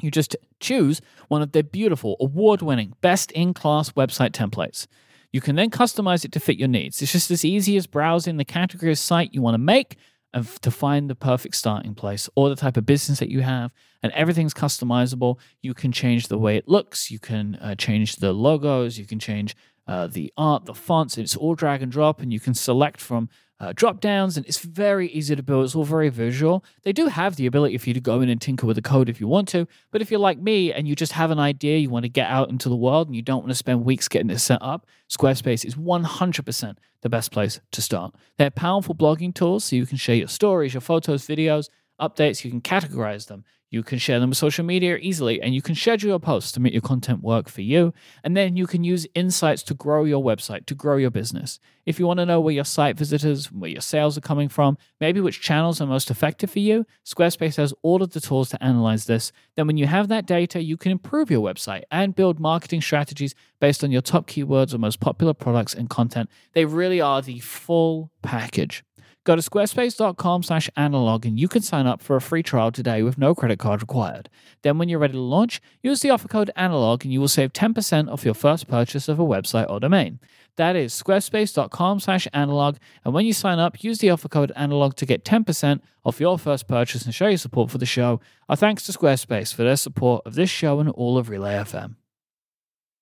[0.00, 4.86] You just choose one of their beautiful, award winning, best in class website templates.
[5.32, 7.02] You can then customize it to fit your needs.
[7.02, 9.96] It's just as easy as browsing the category of site you want to make
[10.32, 13.72] and to find the perfect starting place or the type of business that you have.
[14.02, 15.38] And everything's customizable.
[15.62, 19.18] You can change the way it looks, you can uh, change the logos, you can
[19.18, 19.56] change
[19.88, 21.16] uh, the art, the fonts.
[21.16, 24.58] It's all drag and drop, and you can select from uh, drop downs, and it's
[24.58, 25.64] very easy to build.
[25.64, 26.64] It's all very visual.
[26.82, 29.08] They do have the ability for you to go in and tinker with the code
[29.08, 31.78] if you want to, but if you're like me and you just have an idea,
[31.78, 34.08] you want to get out into the world, and you don't want to spend weeks
[34.08, 38.14] getting it set up, Squarespace is 100% the best place to start.
[38.36, 41.68] They have powerful blogging tools, so you can share your stories, your photos, videos,
[42.00, 42.44] updates.
[42.44, 43.44] You can categorize them.
[43.76, 46.60] You can share them with social media easily, and you can schedule your posts to
[46.60, 47.92] make your content work for you.
[48.24, 51.60] And then you can use insights to grow your website, to grow your business.
[51.84, 54.78] If you want to know where your site visitors, where your sales are coming from,
[54.98, 58.64] maybe which channels are most effective for you, Squarespace has all of the tools to
[58.64, 59.30] analyze this.
[59.56, 63.34] Then, when you have that data, you can improve your website and build marketing strategies
[63.60, 66.30] based on your top keywords or most popular products and content.
[66.54, 68.82] They really are the full package.
[69.26, 73.02] Go to squarespace.com slash analog and you can sign up for a free trial today
[73.02, 74.30] with no credit card required.
[74.62, 77.52] Then when you're ready to launch, use the offer code analog and you will save
[77.52, 80.20] 10% off your first purchase of a website or domain.
[80.54, 82.76] That is squarespace.com slash analog.
[83.04, 86.38] And when you sign up, use the offer code analog to get 10% off your
[86.38, 88.20] first purchase and show your support for the show.
[88.48, 91.96] Our thanks to Squarespace for their support of this show and all of Relay FM.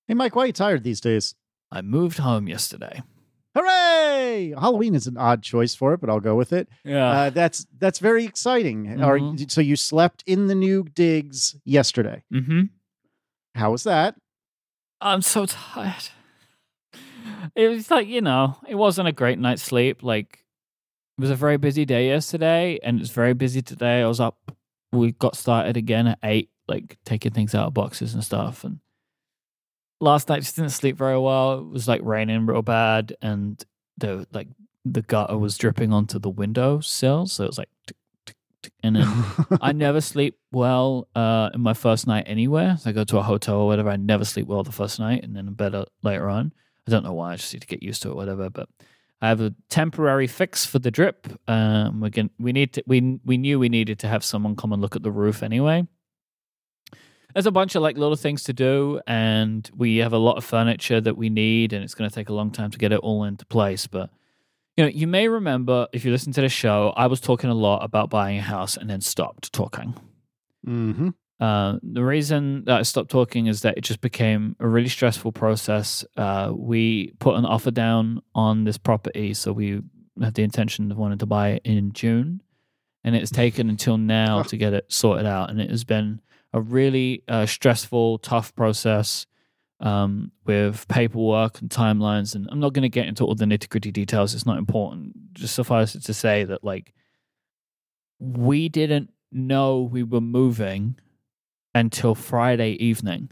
[0.07, 1.35] Hey, Myke, why are you tired these days?
[1.71, 3.03] I moved home yesterday.
[3.55, 4.53] Hooray!
[4.59, 6.67] Halloween is an odd choice for it, but I'll go with it.
[6.83, 7.09] Yeah.
[7.09, 9.01] Uh, that's that's very exciting.
[9.01, 9.49] Are- Mhm.
[9.49, 12.23] so you slept in the new digs yesterday.
[12.33, 12.63] mm-hmm.
[13.55, 14.15] How was that?
[14.99, 16.09] I'm so tired.
[17.55, 20.03] It was like, you know, it wasn't a great night's sleep.
[20.03, 20.39] Like,
[21.17, 24.01] it was a very busy day yesterday, and it's very busy today.
[24.01, 24.51] I was up,
[24.91, 28.63] we got started again at eight, like taking things out of boxes and stuff.
[28.65, 28.79] And
[29.99, 31.59] last night just didn't sleep very well.
[31.59, 33.63] It was like raining real bad, and
[33.97, 34.47] the like
[34.83, 37.25] the gutter was dripping onto the window sill.
[37.25, 41.61] So it was like, tick, tick, packed, and then I never sleep well uh, in
[41.61, 42.77] my first night anywhere.
[42.79, 43.89] So I go to a hotel or whatever.
[43.89, 46.53] I never sleep well the first night, and then better later on.
[46.87, 47.33] I don't know why.
[47.33, 48.49] I just need to get used to it, whatever.
[48.49, 48.69] But
[49.21, 51.27] I have a temporary fix for the drip.
[51.47, 54.73] Um, we can we need to we we knew we needed to have someone come
[54.73, 55.87] and look at the roof anyway.
[57.35, 60.45] There's a bunch of like little things to do, and we have a lot of
[60.45, 62.99] furniture that we need, and it's going to take a long time to get it
[62.99, 63.87] all into place.
[63.87, 64.09] But
[64.77, 67.53] you know, you may remember if you listen to the show, I was talking a
[67.53, 69.95] lot about buying a house and then stopped talking.
[70.63, 74.87] hmm Uh, the reason that I stopped talking is that it just became a really
[74.87, 76.05] stressful process.
[76.15, 79.81] Uh, we put an offer down on this property, so we
[80.21, 82.41] had the intention of wanting to buy it in June,
[83.03, 86.21] and it's taken until now to get it sorted out, and it has been
[86.55, 89.27] a really uh, stressful, tough process
[89.81, 92.33] um, with paperwork and timelines.
[92.33, 95.33] And I'm not going to get into all the nitty gritty details; it's not important.
[95.33, 96.93] Just suffice it to say that like
[98.19, 100.97] we didn't know we were moving
[101.75, 103.29] until Friday evening.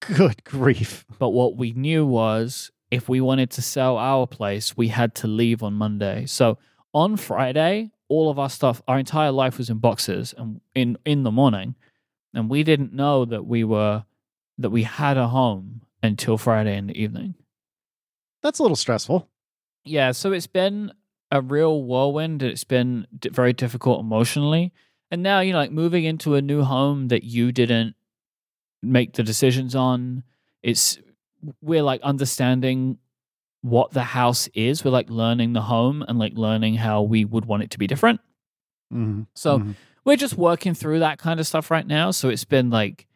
[0.00, 1.06] Good grief.
[1.18, 5.26] But what we knew was if we wanted to sell our place, we had to
[5.26, 6.26] leave on Monday.
[6.26, 6.58] So
[6.92, 11.22] on Friday, all of our stuff, our entire life was in boxes and in in
[11.22, 11.74] the morning,
[12.34, 14.04] and we didn't know that we were
[14.58, 17.34] that we had a home until Friday in the evening.
[18.42, 19.28] That's a little stressful.
[19.84, 20.92] Yeah, so it's been
[21.30, 22.42] a real whirlwind.
[22.42, 24.72] It's been very difficult emotionally.
[25.10, 27.94] And now, you know, like moving into a new home that you didn't
[28.82, 30.22] make the decisions on,
[30.62, 30.98] it's
[31.62, 32.98] we're like understanding
[33.62, 34.84] what the house is.
[34.84, 37.86] We're like learning the home and like learning how we would want it to be
[37.86, 38.20] different.
[38.90, 39.74] hmm So Mhm.
[40.04, 42.10] We're just working through that kind of stuff right now.
[42.10, 43.06] So it's been like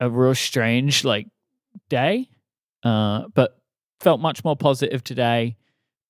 [0.00, 1.28] a real strange like
[1.88, 2.28] day,
[2.82, 3.58] uh, but
[4.00, 5.56] felt much more positive today.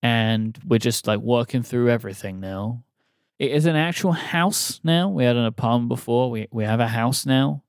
[0.03, 2.85] And we're just like working through everything now.
[3.39, 5.09] It is an actual house now.
[5.09, 6.31] We had an apartment before.
[6.31, 7.63] We we have a house now.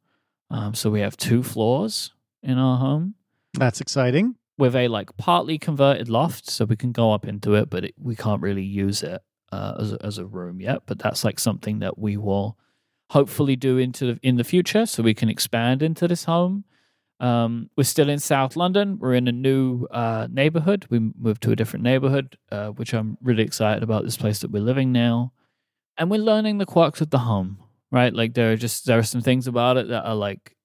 [0.51, 2.13] Um, so we have two floors
[2.43, 3.15] in our home
[3.53, 4.35] That's exciting.
[4.59, 7.95] with a like partly converted loft, so we can go up into it, but it,
[7.97, 9.21] we can't really use it
[9.55, 10.79] uh, as a, as a room yet.
[10.85, 12.57] But that's like something that we will
[13.09, 16.65] hopefully do into the, in the future, so we can expand into this home.
[17.19, 18.99] Um, we're still in South London.
[18.99, 20.85] We're in a new uh, neighborhood.
[20.89, 24.03] We moved to a different neighborhood, uh, which I'm really excited about.
[24.03, 25.31] This place that we're living now,
[25.97, 27.59] and we're learning the quirks of the home.
[27.91, 30.55] Right, like there are just there are some things about it that are like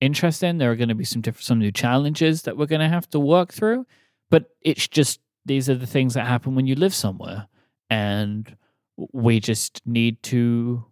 [0.00, 0.58] interesting.
[0.58, 3.08] There are going to be some different, some new challenges that we're going to have
[3.10, 3.86] to work through.
[4.30, 7.48] But it's just these are the things that happen when you live somewhere,
[7.94, 8.56] and
[8.96, 10.84] we just need to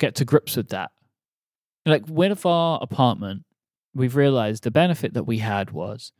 [0.00, 0.90] get to grips with that.
[1.86, 3.44] Like with our apartment,
[3.94, 6.12] we've realized the benefit that we had was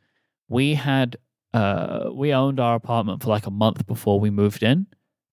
[0.47, 1.17] we had
[1.53, 4.85] uh we owned our apartment for like a month before we moved in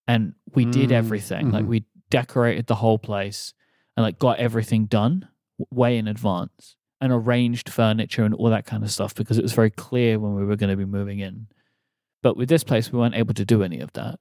[0.09, 1.69] and we did Mm, everything like mhm.
[1.69, 3.53] we decorated the whole place
[3.97, 5.29] and like got everything done
[5.71, 9.53] way in advance and arranged furniture and all that kind of stuff because it was
[9.53, 11.47] very clear when we were going to be moving in
[12.27, 14.19] but with this place we weren't able to do any of that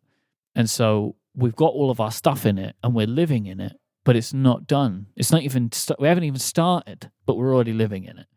[0.53, 3.73] and so we've got all of our stuff in it and we're living in it
[4.03, 7.73] but it's not done it's not even st- we haven't even started but we're already
[7.73, 8.27] living in it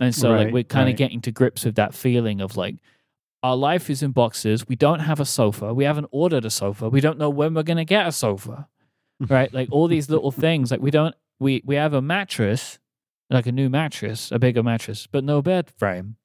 [0.00, 0.96] and so like we're kind of right.
[0.96, 2.76] getting to grips with that feeling of like
[3.42, 4.68] our life is in boxes.
[4.68, 5.74] We don't have a sofa.
[5.74, 6.88] We haven't ordered a sofa.
[6.88, 8.68] We don't know when we're going to get a sofa.
[9.28, 9.54] Right?
[9.54, 10.72] like all these little things.
[10.72, 12.80] Like we don't we we have a mattress,
[13.30, 16.16] like a new mattress, a bigger mattress, but no bed frame.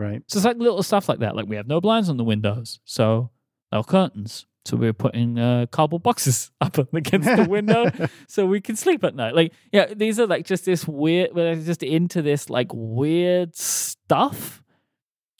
[0.00, 0.22] Right.
[0.28, 1.36] So it's like little stuff like that.
[1.36, 3.30] Like we have no blinds on the windows, so
[3.70, 4.46] no curtains.
[4.64, 7.90] So we're putting uh, cardboard boxes up against the window
[8.28, 9.34] so we can sleep at night.
[9.34, 11.34] Like, yeah, these are like just this weird.
[11.34, 14.62] We're just into this like weird stuff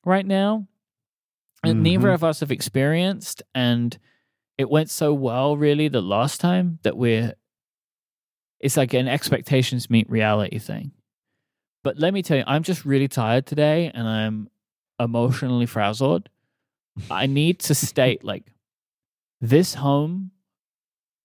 [0.05, 0.67] right now,
[1.65, 2.15] and neither Mhm.
[2.15, 3.43] of us have experienced.
[3.55, 3.97] And
[4.59, 7.33] it went so well, really, the last time that we're.
[8.59, 10.93] It's like an expectations meet reality thing.
[11.83, 14.51] But let me tell you, I'm just really tired today, and I'm
[14.99, 16.29] emotionally frazzled.
[17.11, 18.53] I need to state like
[19.41, 20.33] this home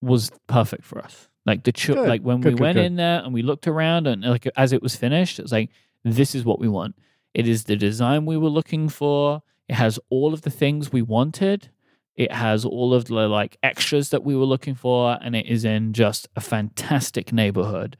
[0.02, 1.28] was perfect for us.
[1.46, 3.68] Like the ch- Good, like when good, we good, went in there and we looked
[3.68, 5.70] around and like as it was finished, it was like
[6.04, 6.96] this is what we want.
[7.34, 9.44] It is the design we were looking for.
[9.68, 11.70] It has all of the things we wanted.
[12.16, 15.66] It has all of the like extras that we were looking for, and it is
[15.66, 17.98] in just a fantastic neighborhood.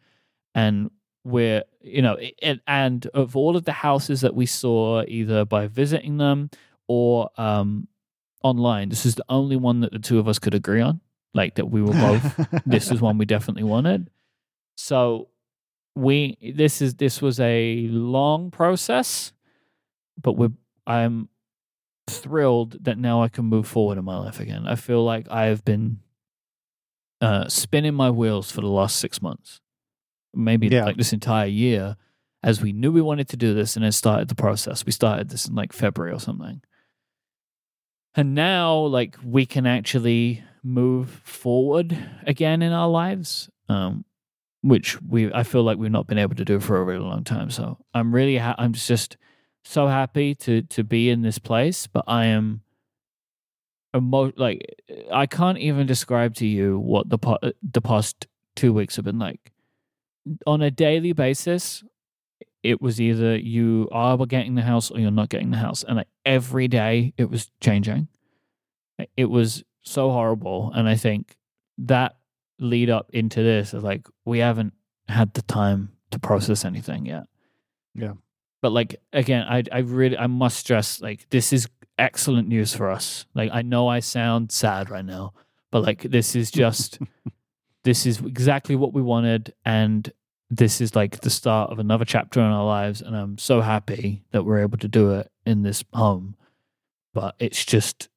[0.54, 0.90] And
[1.26, 5.68] we're you know it, and of all of the houses that we saw either by
[5.68, 6.50] visiting them
[6.88, 7.88] or um
[8.44, 11.02] online this is the only one that the two of us could agree on
[11.34, 14.10] like that we were both this is one we definitely wanted.
[14.78, 15.28] So
[15.96, 19.32] we this is this was a long process
[20.22, 20.52] but we're
[20.86, 21.30] i'm
[22.08, 24.68] thrilled that now i can move forward in my life again.
[24.68, 26.00] I feel like i've been
[27.22, 29.62] uh, spinning my wheels for the last six months,
[30.36, 30.86] maybe Yeah.
[30.86, 31.96] like this entire year,
[32.44, 34.86] as we knew we wanted to do this and then started the process.
[34.86, 36.62] We started this in like February or something.
[38.18, 44.06] And now, like, we can actually move forward again in our lives, um,
[44.62, 47.24] which we I feel like we've not been able to do for a really long
[47.24, 47.50] time.
[47.52, 49.18] So I'm really ha- I'm just
[49.64, 52.62] so happy to to be in this place, but I am
[53.96, 54.76] emo- like
[55.12, 59.20] I can't even describe to you what the po- the past two weeks have been
[59.20, 59.52] like.
[60.48, 61.84] On a daily basis,
[62.64, 65.98] it was either you are getting the house or you're not getting the house, and
[65.98, 68.08] like every day it was changing.
[69.16, 71.38] It was so horrible, and I think
[71.78, 72.16] that
[72.60, 74.74] lead up into this is like we haven't
[75.08, 77.24] had the time to process anything yet.
[77.94, 78.14] Yeah.
[78.62, 82.90] But like again, I I really I must stress like this is excellent news for
[82.90, 83.26] us.
[83.34, 85.34] Like I know I sound sad right now,
[85.72, 87.00] but like this is just
[87.86, 90.12] this is exactly what we wanted and
[90.50, 94.22] this is like the start of another chapter in our lives and I'm so happy
[94.32, 96.36] that we're able to do it in this home.
[97.14, 98.10] But it's just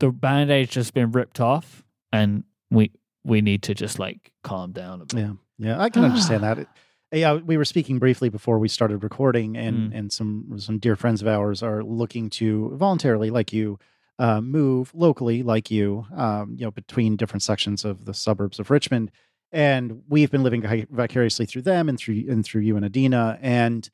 [0.00, 2.92] the band-aid's just been ripped off and we
[3.24, 5.18] we need to just like calm down a bit.
[5.20, 6.58] Yeah, yeah, I can understand that.
[6.60, 6.68] It-
[7.12, 9.98] yeah, we were speaking briefly before we started recording, and Mm.
[9.98, 13.78] and some some dear friends of ours are looking to voluntarily, like you,
[14.18, 18.70] uh, move locally, like you, um, you know, between different sections of the suburbs of
[18.70, 19.10] Richmond,
[19.52, 23.88] and we've been living vicariously through them and through and through you and Adina, and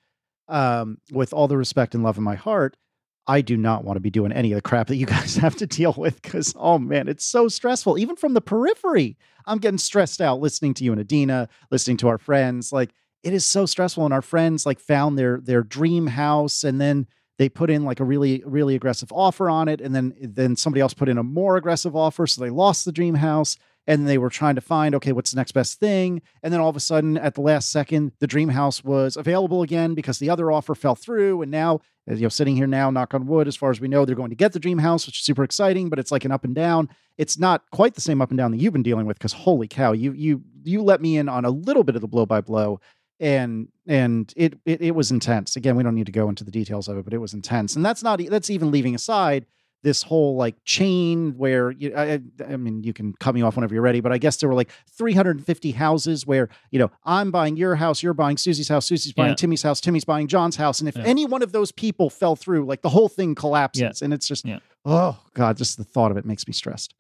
[0.48, 2.76] um, with all the respect and love in my heart.
[3.26, 5.54] I do not want to be doing any of the crap that you guys have
[5.56, 7.98] to deal with because, oh man, it's so stressful.
[7.98, 12.08] Even from the periphery, I'm getting stressed out listening to you and Adina, listening to
[12.08, 12.72] our friends.
[12.72, 12.90] Like
[13.22, 14.04] it is so stressful.
[14.04, 17.06] And our friends like found their their dream house, and then
[17.40, 20.82] they put in like a really really aggressive offer on it, and then then somebody
[20.82, 23.56] else put in a more aggressive offer, so they lost the dream house.
[23.86, 26.20] And they were trying to find, okay, what's the next best thing?
[26.42, 29.62] And then all of a sudden, at the last second, the dream house was available
[29.62, 31.42] again because the other offer fell through.
[31.42, 34.04] And now you know, sitting here now, knock on wood, as far as we know,
[34.04, 36.32] they're going to get the dream house, which is super exciting, but it's like an
[36.32, 36.88] up and down.
[37.18, 39.68] It's not quite the same up and down that you've been dealing with because holy
[39.68, 42.40] cow, you you you let me in on a little bit of the blow by
[42.40, 42.80] blow.
[43.20, 45.54] And and it, it it was intense.
[45.54, 47.76] Again, we don't need to go into the details of it, but it was intense.
[47.76, 49.44] And that's not that's even leaving aside
[49.82, 53.72] this whole like chain where you, I, I- mean you can cut me off whenever
[53.74, 57.56] you're ready, but I guess there were like 350 houses where you know I'm buying
[57.56, 59.34] your house, you're buying Susie's house, Susie's buying Yeah.
[59.36, 61.04] Timmy's house, Timmy's buying John's house, and if Yeah.
[61.04, 63.92] any one of those people fell through, like the whole thing collapses, yeah.
[64.04, 64.46] and it's just
[64.86, 66.94] oh god, just the thought of it makes me stressed.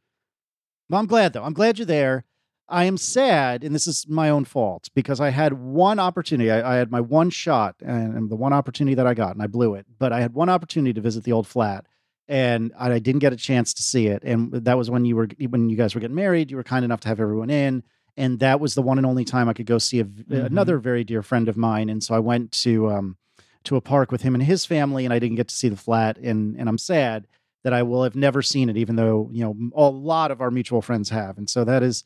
[0.88, 1.44] Well, I'm glad though.
[1.44, 2.24] I'm glad you're there.
[2.70, 6.50] I am sad, and this is my own fault because I had one opportunity.
[6.50, 9.42] I, I had my one shot, and, and the one opportunity that I got, and
[9.42, 9.86] I blew it.
[9.98, 11.86] But I had one opportunity to visit the old flat,
[12.28, 14.22] and I, I didn't get a chance to see it.
[14.24, 16.50] And that was when you were when you guys were getting married.
[16.50, 17.82] You were kind enough to have everyone in,
[18.16, 20.46] and that was the one and only time I could go see a, Mhm.
[20.46, 21.88] another very dear friend of mine.
[21.90, 23.16] And so I went to um,
[23.64, 25.76] to a park with him and his family, and I didn't get to see the
[25.76, 26.18] flat.
[26.18, 27.26] And and I'm sad
[27.64, 30.50] that I will have never seen it, even though you know a lot of our
[30.52, 31.36] mutual friends have.
[31.36, 32.04] And so that is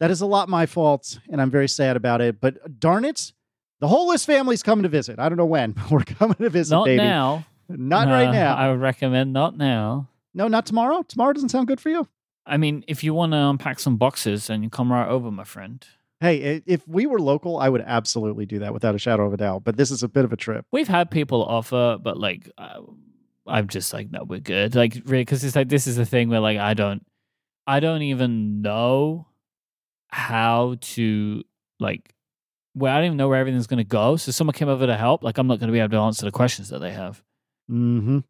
[0.00, 2.40] that is a lot my fault, and I'm very sad about it.
[2.40, 3.32] But darn it,
[3.80, 5.18] the whole Liss family's coming to visit.
[5.18, 6.98] I don't know when, but we're coming to visit, Not baby.
[7.02, 7.44] now.
[7.68, 8.54] Not right Uh, now.
[8.56, 10.08] I would recommend not now.
[10.34, 11.02] no, not tomorrow.
[11.02, 12.06] Tomorrow doesn't sound good for you.
[12.44, 15.44] I mean, if you want to unpack some boxes, then you come right over, my
[15.44, 15.86] friend.
[16.20, 19.36] Hey, if we were local, I would absolutely do that without a shadow of a
[19.36, 19.62] doubt.
[19.64, 20.66] But this is a bit of a trip.
[20.72, 22.80] We've had people offer, but like, uh,
[23.46, 24.74] I'm just like, no, we're good.
[24.74, 27.04] Like, really, because it's like this is the thing where like I don't,
[27.66, 29.26] I don't even know
[30.12, 31.42] how to
[31.80, 32.14] like,
[32.74, 34.16] well, I don't even know where everything's gonna go.
[34.16, 35.24] So someone came over to help.
[35.24, 37.22] Like, I'm not gonna be able to answer the questions that they have.
[37.68, 38.20] hmm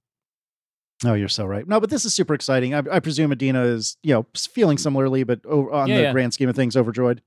[1.04, 1.66] Oh, you're so right.
[1.66, 2.74] No, but this is super exciting.
[2.74, 6.12] I, I presume Adina is, you know, feeling similarly, but on Yeah, the yeah.
[6.12, 7.22] grand scheme of things, overjoyed.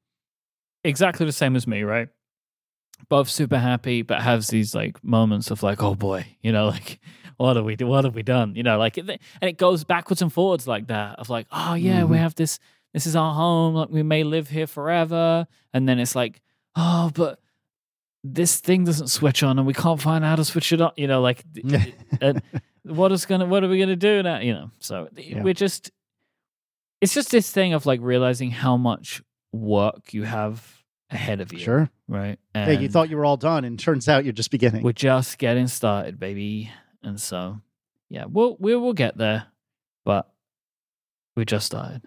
[0.85, 2.07] exactly the same as me, right?
[3.09, 7.01] Both super happy, but has these like moments of like, oh boy, you know, like
[7.35, 7.85] what have we do?
[7.85, 8.55] What have we done?
[8.55, 11.19] You know, like, and it goes backwards and forwards like that.
[11.19, 12.21] Of like, oh yeah, we Mhm.
[12.21, 12.59] have this.
[12.95, 13.75] This is our home.
[13.75, 16.41] Like we may live here forever, and then it's like,
[16.77, 17.41] oh, but
[18.23, 20.93] this thing doesn't switch on, and we can't find out how to switch it on.
[20.95, 21.43] You know, like,
[22.21, 22.41] and
[22.83, 23.45] what is gonna?
[23.47, 24.39] What are we gonna do now?
[24.39, 25.43] You know, so Yeah.
[25.43, 25.91] we're just.
[27.01, 29.21] It's just this thing of like realizing how much
[29.51, 30.65] work you have
[31.09, 31.89] ahead of you Sure.
[32.07, 32.39] right?
[32.53, 34.83] Hey, you thought you were all done, and turns out you're just beginning.
[34.83, 36.71] we're just getting started, baby.
[37.03, 37.59] And so,
[38.09, 39.47] yeah, we'll we will get there,
[40.05, 40.31] but
[41.35, 42.01] we just started.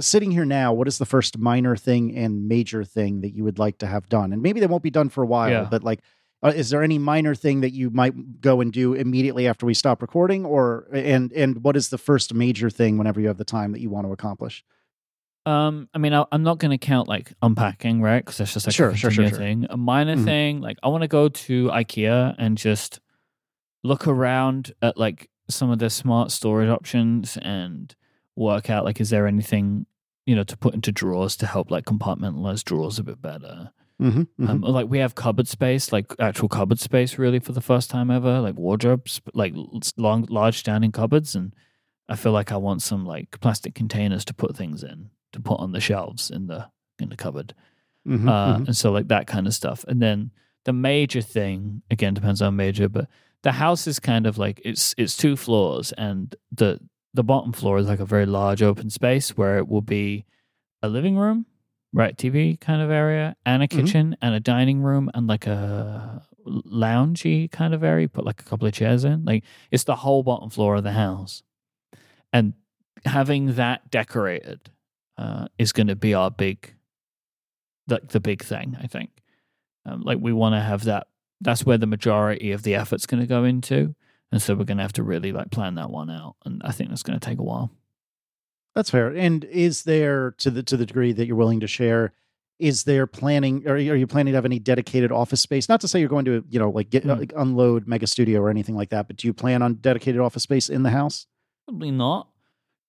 [0.00, 3.58] Sitting here now, what is the first minor thing and major thing that you would
[3.58, 4.32] like to have done?
[4.32, 5.68] And maybe they won't be done for a while, Yeah.
[5.70, 6.00] but like,
[6.42, 9.74] uh, is there any minor thing that you might go and do immediately after we
[9.74, 13.44] stop recording, or and and what is the first major thing whenever you have the
[13.44, 14.62] time that you want to accomplish?
[15.46, 18.18] Um, I mean, I, I'm not going to count like unpacking, right?
[18.24, 19.38] Because that's just like Sure, a sure, sure, sure.
[19.38, 19.66] thing.
[19.70, 20.24] A minor Mhm.
[20.24, 23.00] thing, like I want to go to IKEA and just
[23.84, 27.94] look around at like some of the smart storage options and
[28.36, 29.86] work out like is there anything
[30.26, 33.70] you know to put into drawers to help like compartmentalize drawers a bit better.
[34.02, 37.88] Mm-hmm, Um, like we have cupboard space, like actual cupboard space, really for the first
[37.88, 39.54] time ever, like wardrobes, like
[39.96, 41.54] long, large standing cupboards, and
[42.06, 45.60] I feel like I want some like plastic containers to put things in to put
[45.60, 46.68] on the shelves in the
[46.98, 47.54] in the cupboard,
[48.06, 49.82] mm-hmm, uh, and so like that kind of stuff.
[49.88, 50.30] And then
[50.64, 53.08] the major thing again depends on major, but
[53.42, 56.80] the house is kind of like it's it's two floors, and the
[57.16, 60.24] the bottom floor is like a very large open space where it will be
[60.82, 61.46] a living room
[61.92, 63.70] right TV kind of area and a Mhm.
[63.70, 68.08] kitchen and a dining room and like a loungy kind of area.
[68.08, 69.24] Put like a couple of chairs in.
[69.24, 71.42] Like it's the whole bottom floor of the house.
[72.32, 72.52] And
[73.04, 74.70] having that decorated
[75.18, 76.74] uh, is going to be our big
[77.88, 79.10] like the big thing i think.
[79.86, 81.06] Um, like we want to have that
[81.40, 83.94] that's where the majority of the effort's going to go into
[84.36, 86.70] and so we're going to have to really like plan that one out and i
[86.70, 87.70] think that's going to take a while
[88.74, 89.08] That's fair.
[89.08, 92.12] And is there to the to the degree that you're willing to share?
[92.58, 93.66] Is there planning?
[93.66, 95.66] Are you, are you planning to have any dedicated office space?
[95.68, 97.18] Not to say you're going to you know like get Mm.
[97.18, 100.42] like, unload mega studio or anything like that, but do you plan on dedicated office
[100.42, 101.26] space in the house?
[101.66, 102.28] Probably not.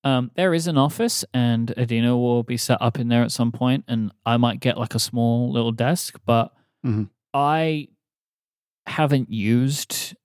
[0.04, 3.52] Um, there is an office, and Adina will be set up in there at some
[3.54, 6.54] point, and I might get like a small little desk, but
[6.86, 7.10] Mhm.
[7.34, 7.88] I
[8.86, 10.16] haven't used,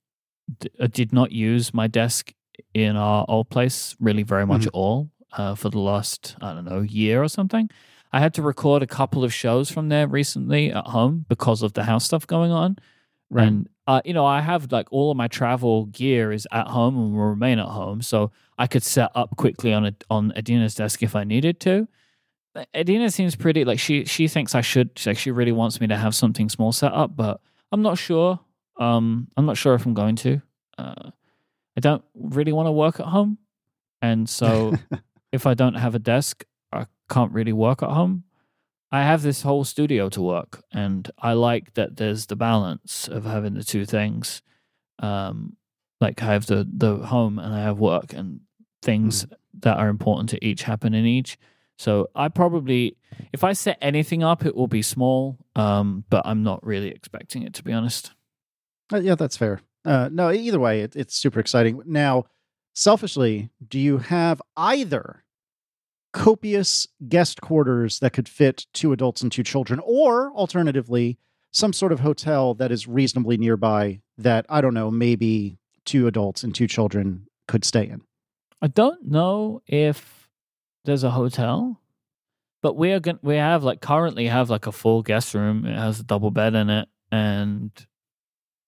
[0.59, 2.33] d- uh, did not use my desk
[2.75, 4.67] in our old place really very much Mhm.
[4.69, 7.71] at all uh, for the last, I don't know, year or something.
[8.13, 11.73] I had to record a couple of shows from there recently at home because of
[11.73, 12.77] the house stuff going on.
[13.45, 16.97] And uh, you know, I have like all of my travel gear is at home
[16.99, 20.75] and will remain at home, so I could set up quickly on a, on Adina's
[20.75, 21.89] desk if I needed to.
[22.77, 25.97] Adina seems pretty like she she thinks I should like she really wants me to
[25.97, 27.41] have something small set up, but
[27.73, 28.39] I'm not sure.
[28.83, 30.43] Um, I'm not sure if I'm going to.
[30.77, 31.11] Uh,
[31.77, 33.39] I don't really want to work at home,
[34.01, 34.75] and so
[35.33, 38.25] if I don't have a desk, I can't really work at home.
[38.91, 43.25] I have this whole studio to work, and I like that there's the balance of
[43.25, 44.43] having the two things.
[44.99, 45.57] Um,
[46.01, 48.41] like I have the the home and I have work, and
[48.83, 49.27] things
[49.61, 51.39] that are important to each happen in each.
[51.79, 52.97] So I probably,
[53.33, 55.39] if I set anything up, it will be small.
[55.57, 58.13] Um, but I'm not really expecting it to be honest.
[58.93, 59.61] Uh, yeah, that's fair.
[59.85, 61.83] Uh, no, either way, it, it's super exciting.
[61.87, 62.25] Now,
[62.75, 65.25] selfishly, do you have either
[66.13, 71.19] copious guest quarters that could fit two adults and two children, or alternatively,
[71.51, 76.45] some sort of hotel that is reasonably nearby that I don't know, maybe two adults
[76.45, 78.03] and two children could stay in?
[78.61, 80.29] I don't know if
[80.85, 81.81] there's a hotel,
[82.63, 85.67] but we are going we have like currently have like a full guest room.
[85.67, 87.71] It has a double bed in it, and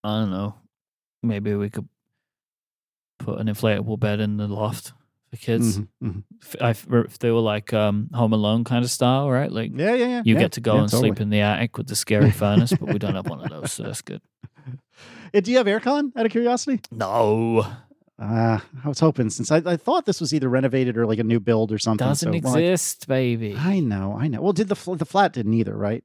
[0.04, 0.54] I don't know,
[1.22, 1.88] maybe we could
[3.18, 4.92] put an inflatable bed in the loft
[5.30, 5.78] for kids.
[5.78, 6.22] Mhm, mhm.
[6.42, 9.50] If, I- if they were like um, Home Alone kind of style, right?
[9.50, 10.22] Like Yeah, yeah, yeah.
[10.24, 12.72] you yeah, get to go yeah, and sleep in the attic with the scary furnace,
[12.78, 14.20] but we don't have one of those, so that's good.
[15.34, 16.80] Uh, do you have aircon out of curiosity?
[16.90, 17.64] No,
[18.18, 21.24] Uh, I was hoping since I, I thought this was either renovated or like a
[21.24, 22.06] new build or something.
[22.06, 23.56] doesn't so, well, I- exist, baby.
[23.58, 24.42] I know, I know.
[24.42, 26.04] Well, did the fl- the flat didn't either, right?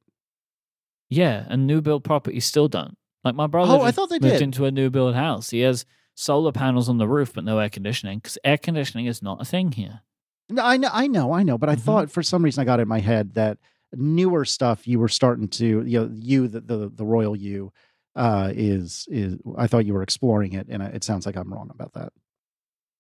[1.10, 2.96] Yeah, and new build properties still don't.
[3.24, 4.42] Like my brother Oh, I thought they moved did.
[4.42, 5.50] into a new build house.
[5.50, 9.22] He has solar panels on the roof, but no air conditioning because air conditioning is
[9.22, 10.02] not a thing here.
[10.50, 11.58] No, I know, I know, I know.
[11.58, 11.80] But I Mhm.
[11.82, 13.58] thought for some reason I got it in my head that
[13.94, 17.72] newer stuff you were starting to, you know, you the the, the royal you
[18.16, 19.38] uh, is is.
[19.58, 22.12] I thought you were exploring it, and it sounds like I'm wrong about that.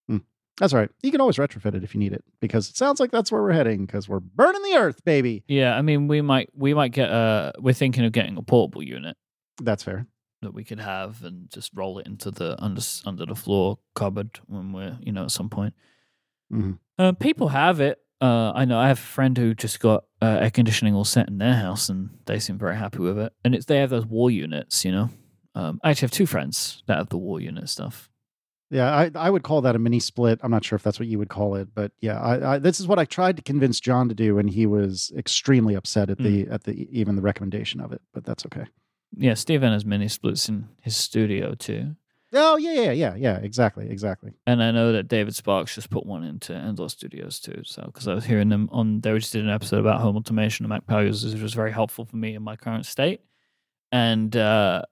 [0.07, 0.17] Hmm.
[0.59, 0.89] That's all right.
[1.01, 3.41] You can always retrofit it if you need it because it sounds like that's where
[3.41, 5.43] we're heading because we're burning the earth, baby.
[5.47, 7.53] Yeah, I mean, we might we might get a.
[7.59, 9.17] We're thinking of getting a portable unit
[9.61, 10.07] That's fair.
[10.41, 14.39] that we could have and just roll it into the under under the floor cupboard
[14.47, 15.73] when we're you know at some point.
[16.51, 16.79] Mhm.
[16.97, 17.99] Uh, people have it.
[18.21, 21.27] Uh, I know I have a friend who just got uh, air conditioning all set
[21.29, 23.33] in their house, and they seem very happy with it.
[23.43, 25.09] And it's they have those wall units, you know.
[25.55, 28.09] Um, I actually have two friends that have the wall unit stuff.
[28.71, 30.39] Yeah, I, I would call that a mini split.
[30.43, 32.79] I'm not sure if that's what you would call it, but yeah, I, I, this
[32.79, 36.17] is what I tried to convince John to do, and he was extremely upset at
[36.19, 38.01] the at the even the recommendation of it.
[38.13, 38.65] But that's okay.
[39.15, 41.95] Yeah, Steven has mini splits in his studio too.
[42.31, 43.37] Oh yeah, yeah, yeah, yeah.
[43.37, 44.33] Exactly, exactly.
[44.45, 47.61] And I know that David Sparks just put one into Endor Studios too.
[47.65, 50.63] So, because I was hearing them on, they just did an episode about home automation
[50.65, 53.21] and Mac Power users, which was very helpful for me in my current state.
[53.91, 54.83] And uh,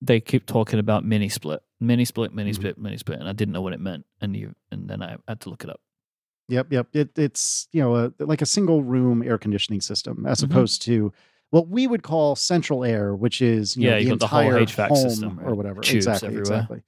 [0.00, 2.54] they keep talking about mini split, mini split, mini Mhm.
[2.54, 4.06] split, mini split, and I didn't know what it meant.
[4.22, 5.80] And you, and then I had to look it up.
[6.48, 6.86] Yep, yep.
[6.94, 10.44] It, it's you know a, like a single room air conditioning system as Mhm.
[10.44, 11.12] opposed to
[11.50, 14.40] what we would call central air, which is you Yeah, know, the got the whole
[14.42, 15.80] entire HVAC home system, or whatever.
[15.80, 16.58] Tubes exactly, everywhere.
[16.60, 16.82] exactly.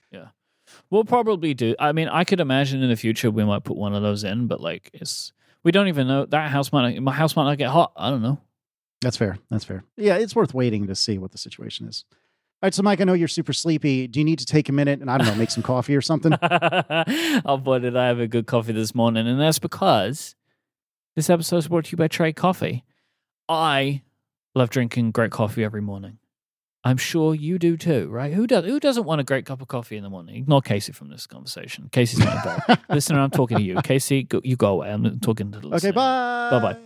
[0.91, 1.75] We'll probably do.
[1.79, 4.47] I mean, I could imagine in the future we might put one of those in,
[4.49, 5.33] but like it's
[5.65, 7.93] we don't even know that house might not, my house might not get hot.
[7.97, 8.39] I don't know.
[9.01, 9.39] That's fair.
[9.51, 9.85] That's fair.
[9.97, 12.05] Yeah, it's worth waiting to see what the situation is.
[12.11, 14.09] All right, so Myke, I know you're super sleepy.
[14.09, 16.01] Do you need to take a minute and I don't know, make some coffee or
[16.01, 16.33] something?
[16.43, 20.35] oh boy, did I have a good coffee this morning, and that's because
[21.15, 22.85] this episode is brought to you by Trade Coffee.
[23.49, 24.03] I
[24.55, 26.19] love drinking great coffee every morning.
[26.85, 28.33] I'm sure you do too, right?
[28.33, 28.65] Who does?
[28.65, 30.37] Who doesn't want a great cup of coffee in the morning?
[30.37, 31.89] Ignore Casey from this conversation.
[31.91, 32.85] Casey's not involved.
[32.89, 33.83] Listener, I'm talking to you.
[33.83, 34.91] Casey, go, you go away.
[34.91, 36.49] I'm talking to the Okay, bye.
[36.51, 36.77] Bye-bye.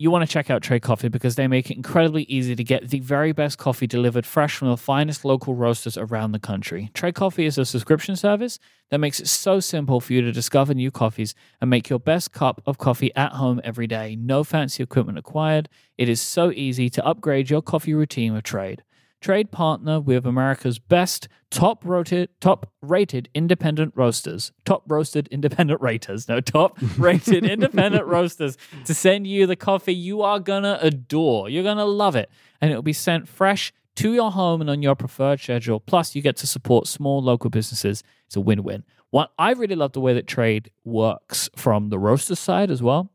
[0.00, 2.88] You want to check out Trade Coffee because they make it incredibly easy to get
[2.88, 6.92] the very best coffee delivered fresh from the finest local roasters around the country.
[6.94, 10.72] Trade Coffee is a subscription service that makes it so simple for you to discover
[10.72, 14.14] new coffees and make your best cup of coffee at home every day.
[14.14, 15.68] No fancy equipment required.
[15.96, 18.84] It is so easy to upgrade your coffee routine with Trade.
[19.20, 26.28] Trade partner with America's best top rated top rated independent roasters, top roasted independent raters,
[26.28, 31.48] no top rated independent roasters to send you the coffee you are gonna adore.
[31.48, 34.94] You're gonna love it, and it'll be sent fresh to your home and on your
[34.94, 35.80] preferred schedule.
[35.80, 38.04] Plus, you get to support small local businesses.
[38.26, 38.84] It's a win-win.
[39.10, 43.10] What I really love the way that trade works from the roaster side as well.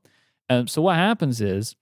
[0.50, 1.78] Um, so what happens is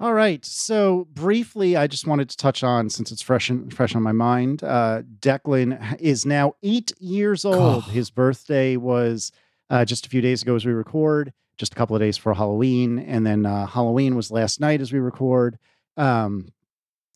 [0.00, 0.42] All right.
[0.46, 4.12] So briefly, I just wanted to touch on since it's fresh in, fresh on my
[4.12, 4.64] mind.
[4.64, 7.84] Uh, Declan is now eight years old.
[7.86, 7.90] Oh.
[7.90, 9.30] His birthday was
[9.68, 11.34] uh, just a few days ago as we record.
[11.58, 14.90] Just a couple of days for Halloween, and then uh, Halloween was last night as
[14.90, 15.58] we record.
[15.98, 16.48] Um,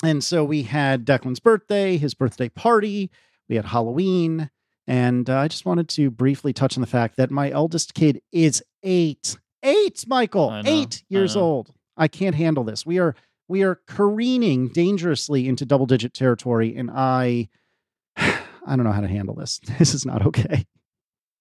[0.03, 3.11] and so we had Declan's birthday, his birthday party.
[3.49, 4.51] We had Halloween,
[4.87, 8.21] and uh, I just wanted to briefly touch on the fact that my eldest kid
[8.31, 9.39] is eight.
[9.63, 10.61] Eight, Michael.
[10.67, 11.73] Eight years old.
[11.97, 12.85] I can't handle this.
[12.87, 13.15] We are
[13.49, 17.49] we are careening dangerously into double digit territory, and I
[18.17, 19.61] I don't know how to handle this.
[19.79, 20.67] This is not okay.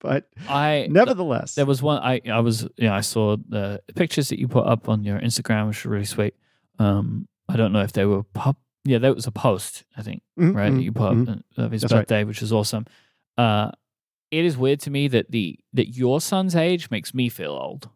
[0.01, 4.39] But I nevertheless, There was one I I was yeah I saw the pictures that
[4.39, 6.36] you put up on your Instagram, which were really sweet.
[6.78, 8.58] Um, I don't know if they were pop.
[8.86, 11.30] Yeah, that was a post I think Mhm, right that mhm, you put mhm.
[11.30, 11.99] up of his That's right.
[11.99, 12.86] birthday, which is awesome.
[13.38, 13.72] Uh,
[14.30, 17.88] it is weird to me that the that your son's age makes me feel old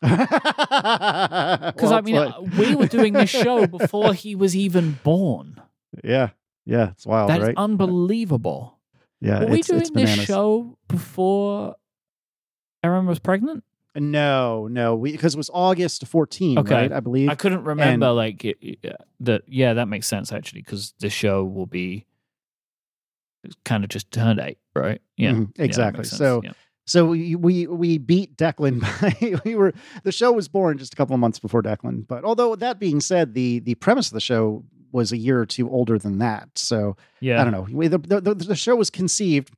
[0.00, 5.60] because because I mean uh, we were doing this show before he was even born.
[6.04, 6.30] yeah,
[6.64, 7.56] yeah, it's wild, That is right?
[7.56, 8.78] unbelievable.
[9.20, 10.24] yeah, were we doing it's this bananas.
[10.26, 11.76] show before
[12.82, 13.64] Erin was pregnant?
[13.96, 16.74] No, no, we because it was August 14, Okay.
[16.74, 16.92] right?
[16.92, 17.28] I believe.
[17.30, 19.42] I couldn't remember like it, it- that.
[19.48, 22.06] Yeah, that makes sense actually because this show will be
[23.64, 25.00] kind of just turned eight, right?
[25.16, 26.04] Yeah, Mhm, exactly.
[26.04, 26.52] sense, So yeah.
[26.88, 29.74] So we we we beat Declan by we were
[30.04, 32.08] the show was born just a couple of months before Declan.
[32.08, 35.46] But although that being said, the the premise of the show was a year or
[35.46, 36.48] two older than that.
[36.56, 37.88] So yeah, I don't know.
[37.88, 39.50] The, the, the, show was conceived.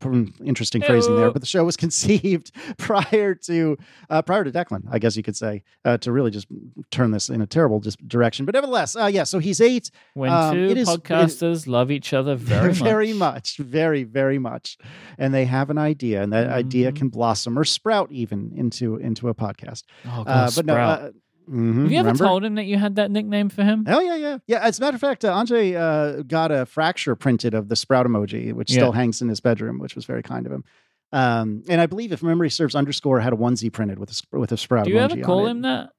[0.44, 3.76] Interesting phrasing there, but the show was conceived prior to
[4.08, 6.46] uh, prior to Declan, I guess you could say, uh, to really just
[6.90, 8.46] turn this in a terrible just direction.
[8.46, 9.24] But nevertheless, uh, yeah.
[9.24, 9.90] So he's eight.
[10.14, 13.20] When um, two it is- it- podcasters love each other very, very much.
[13.20, 14.78] much, very, very much,
[15.18, 16.96] and they have an idea, and that idea Mhm.
[16.96, 19.84] can blossom or sprout even into into a podcast.
[20.06, 21.00] Oh god, Uh, but no, Sprout.
[21.02, 21.10] uh,
[21.50, 23.84] Mhm, Have you ever told him that you had that nickname for him?
[23.84, 24.60] Hell yeah, yeah, yeah.
[24.62, 28.06] As a matter of fact, uh, Andre uh, got a fracture printed of the sprout
[28.06, 30.64] emoji, which still hangs in his bedroom, which was very kind of him.
[31.12, 34.52] Um, and I believe, if memory serves, underscore had a onesie printed with a with
[34.52, 35.90] a sprout Do you emoji ever call him that?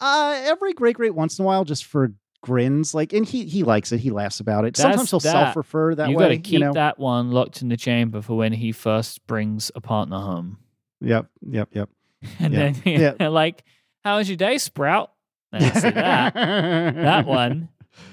[0.00, 2.12] Uh, every great, great once in a while, just for
[2.42, 2.94] grins.
[2.94, 3.98] Like, and he he likes it.
[3.98, 4.74] He laughs about it.
[4.74, 6.24] That's Sometimes he'll self-refer that you way.
[6.24, 6.72] got to keep you know.
[6.72, 10.58] that one locked in the chamber for when he first brings a partner home.
[11.00, 11.88] Yep, yep, yep.
[12.40, 12.72] And Yeah.
[12.84, 13.28] then yeah.
[13.28, 13.62] like,
[14.04, 15.10] how was your day, Sprout?
[15.52, 16.34] That.
[16.34, 17.68] that one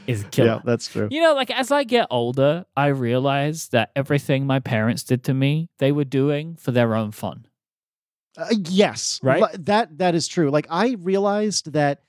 [0.07, 0.47] is killer.
[0.47, 1.07] Yeah, that's true.
[1.11, 5.33] You know, like as I get older, I realize that everything my parents did to
[5.33, 7.45] me, they were doing for their own fun.
[8.37, 9.43] Uh, yes, Right?
[9.65, 10.49] That that is true.
[10.51, 12.03] Like I realized that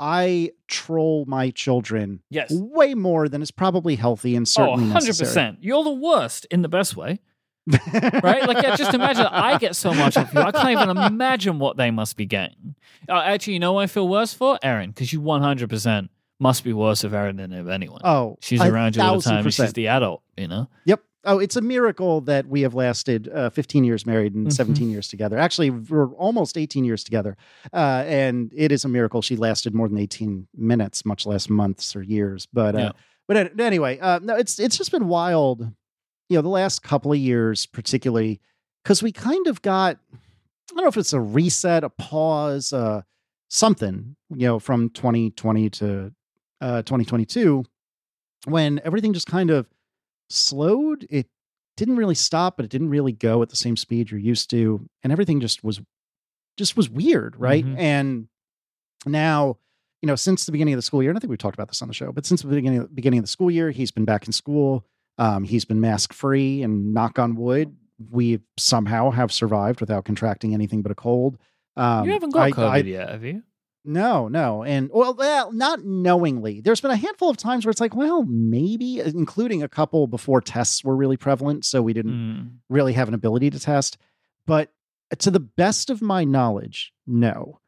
[0.00, 2.50] I troll my children Yes.
[2.52, 5.58] way more than is probably healthy and Oh, certainly 100%.
[5.60, 7.20] You're the worst in the best way,
[7.66, 8.46] right?
[8.46, 10.40] Like, yeah, just imagine I get so much of you.
[10.40, 12.74] I can't even imagine what they must be getting.
[13.08, 14.58] Uh, actually, you know what I feel worse for?
[14.62, 16.08] Erin, because you 100%
[16.40, 18.00] must be worse of Erin than of anyone.
[18.04, 19.48] Oh, she's around you all the time.
[19.50, 20.68] She's the adult, you know?
[20.84, 21.00] Yep.
[21.26, 24.52] Oh, it's a miracle that we have lasted uh, 15 years married and Mhm.
[24.52, 25.38] 17 years together.
[25.38, 27.34] Actually, we're almost 18 years together.
[27.72, 31.96] Uh, and it is a miracle she lasted more than 18 minutes, much less months
[31.96, 32.46] or years.
[32.52, 32.90] But uh, Yeah.
[33.26, 35.66] but anyway, uh, no, it's it's just been wild.
[36.28, 38.40] You know, the last couple of years, particularly
[38.82, 43.02] because we kind of got I don't know if it's a reset, a pause, uh,
[43.50, 44.16] something.
[44.30, 46.12] You know, from 2020 to
[46.60, 47.64] uh, 2022,
[48.46, 49.66] when everything just kind of
[50.30, 51.06] slowed.
[51.10, 51.28] It
[51.76, 54.88] didn't really stop, but it didn't really go at the same speed you're used to,
[55.02, 55.80] and everything just was
[56.56, 57.64] just was weird, right?
[57.64, 57.76] Mhm.
[57.78, 58.28] And
[59.06, 59.58] now,
[60.00, 61.68] you know, since the beginning of the school year, and I think we've talked about
[61.68, 64.04] this on the show, but since the beginning beginning of the school year, he's been
[64.04, 64.86] back in school.
[65.18, 67.76] Um, he's been mask free, and knock on wood,
[68.10, 71.38] we somehow have survived without contracting anything but a cold.
[71.76, 73.42] Um, you haven't got I- COVID I- yet, have you?
[73.84, 74.64] no, no.
[74.64, 76.60] And well, well, not knowingly.
[76.60, 80.40] There's been a handful of times where it's like, well, maybe, including a couple before
[80.40, 81.64] tests were really prevalent.
[81.64, 82.50] So we didn't Mm.
[82.68, 83.98] really have an ability to test.
[84.46, 84.72] But
[85.18, 87.60] to the best of my knowledge, no,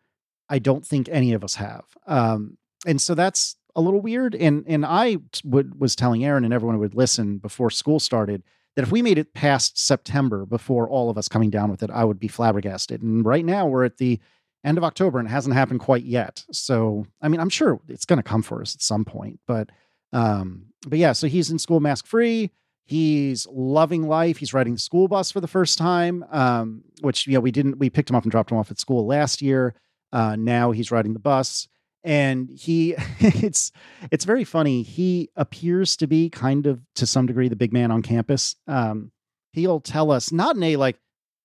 [0.48, 1.84] I don't think any of us have.
[2.06, 4.34] Um, and so that's a little weird.
[4.34, 8.42] And and I would was telling Erin and everyone who would listen before school started
[8.74, 11.90] that if we made it past September before all of us coming down with it,
[11.90, 13.02] I would be flabbergasted.
[13.02, 14.18] And right now we're at the
[14.64, 16.44] end of October and it hasn't happened quite yet.
[16.50, 19.38] So I mean, I'm sure it's going to come for us at some point.
[19.46, 19.70] But
[20.12, 22.50] um, but yeah, so he's in school mask free.
[22.84, 24.36] He's loving life.
[24.38, 27.78] He's riding the school bus for the first time, um, which you know we didn't.
[27.78, 29.74] We picked him up and dropped him off at school last year.
[30.12, 31.66] Uh, now he's riding the bus,
[32.06, 33.72] and he it's
[34.10, 34.82] it's very funny.
[34.82, 38.54] He appears to be kind of to some degree the big man on campus.
[38.66, 39.10] Um,
[39.52, 40.98] he'll tell us not in a like,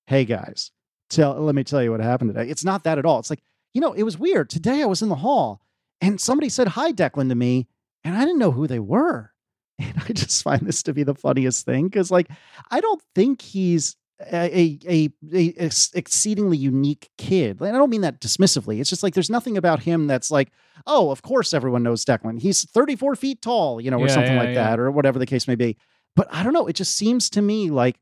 [0.07, 0.72] "Hey guys,
[1.09, 3.20] tell let me tell you what happened today." It's not that at all.
[3.20, 3.41] It's like
[3.74, 4.49] you know, it was weird.
[4.49, 5.62] Today I was in the hall
[5.99, 7.68] and somebody said hi, Declan, to me,
[8.03, 9.32] and I didn't know who they were.
[9.80, 12.28] And I just find this to be the funniest thing because, like,
[12.70, 13.95] I don't think he's
[14.32, 17.59] a, a, a, a exceedingly unique kid.
[17.61, 18.80] And I don't mean that dismissively.
[18.80, 20.51] It's just like there's nothing about him that's like,
[20.88, 22.41] oh, of course everyone knows Declan.
[22.41, 24.69] He's 34 feet tall, you know, or Yeah, something yeah, like yeah.
[24.69, 25.78] that, or whatever the case may be.
[26.15, 26.67] But I don't know.
[26.67, 27.97] It just seems to me like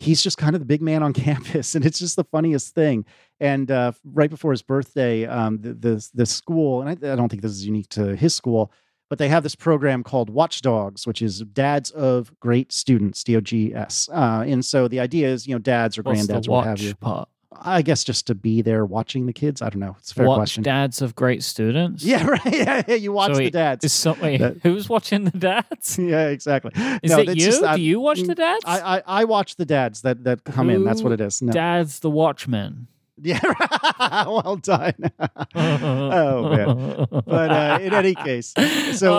[0.00, 3.04] he's just kind of the big man on campus, and it's just the funniest thing.
[3.40, 7.28] And uh, right before his birthday, um, the, the the school, and I, I don't
[7.28, 8.72] think this is unique to his school,
[9.08, 13.40] but they have this program called Watchdogs, which is Dads of Great Students, D O
[13.40, 14.08] G S.
[14.12, 16.80] Uh, and so the idea is, you know, dads or What's granddads or what have
[16.80, 16.94] you.
[16.94, 17.28] part?
[17.60, 19.62] I guess just to be there watching the kids.
[19.62, 19.96] I don't know.
[19.98, 20.62] It's a fair watch question.
[20.62, 22.04] dads of great students.
[22.04, 22.40] Yeah, right.
[22.46, 23.84] Yeah, yeah, you watch So the dads.
[23.84, 25.98] Is some, wait, That- who's watching the dads?
[26.00, 26.70] yeah, exactly.
[27.02, 27.34] Is No, it you?
[27.34, 28.62] just- I- Do you watch mm, the dads?
[28.64, 30.84] I, I I watch the dads that that come in.
[30.84, 31.42] That's what it is.
[31.42, 31.52] No.
[31.52, 32.86] Dad's the Watchman.
[33.20, 33.40] Yeah,
[34.26, 34.94] well done.
[35.54, 37.06] oh man.
[37.10, 38.62] But uh, in any case, so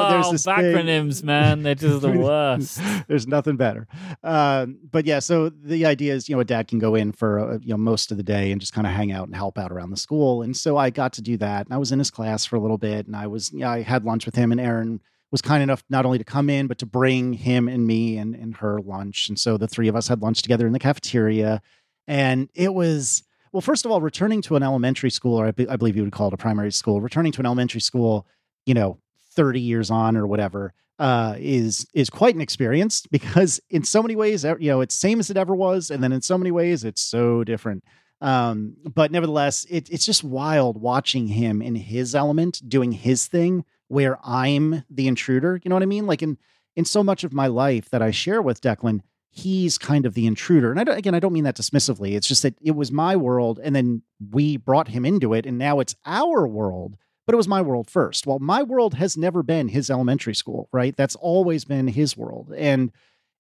[0.10, 1.64] there's Oh, this thing- acronyms, man.
[1.64, 2.80] They're just the worst.
[3.08, 3.88] There's nothing better.
[4.24, 7.40] Um, but yeah, so the idea is, you know, a dad can go in for
[7.40, 9.58] uh, you know most of the day and just kind of hang out and help
[9.58, 10.42] out around the school.
[10.42, 11.66] And so I got to do that.
[11.66, 13.82] And I was in his class for a little bit, and I was, yeah, I
[13.82, 16.80] had lunch with him, and Erin was kind enough not only to come in but
[16.80, 19.30] to bring him and me and and her lunch.
[19.30, 21.62] And so the three of us had lunch together in the cafeteria,
[22.08, 23.24] and it was.
[23.52, 26.04] Well, first of all, returning to an elementary school, or I, be- I believe you
[26.04, 28.28] would call it a primary school, returning to an elementary school,
[28.66, 29.00] you know,
[29.36, 34.16] 30 years on or whatever, uh, is is quite an experience because in so many
[34.16, 36.84] ways, you know, it's same as it ever was, and then in so many ways,
[36.84, 37.84] it's so different.
[38.22, 43.64] Um, but nevertheless, it, it's just wild watching him in his element, doing his thing,
[43.88, 45.60] where I'm the intruder.
[45.64, 46.06] You know what I mean?
[46.06, 46.38] Like in
[46.76, 50.26] in so much of my life that I share with Declan, he's kind of the
[50.28, 50.72] intruder.
[50.72, 52.14] And I don't, again, I don't mean that dismissively.
[52.16, 54.02] It's just that it was my world, and then
[54.32, 56.98] we brought him into it, and now it's our world.
[57.26, 58.26] But it was my world first.
[58.26, 60.96] Well, my world has never been his elementary school, right?
[60.98, 62.92] That's always been his world, and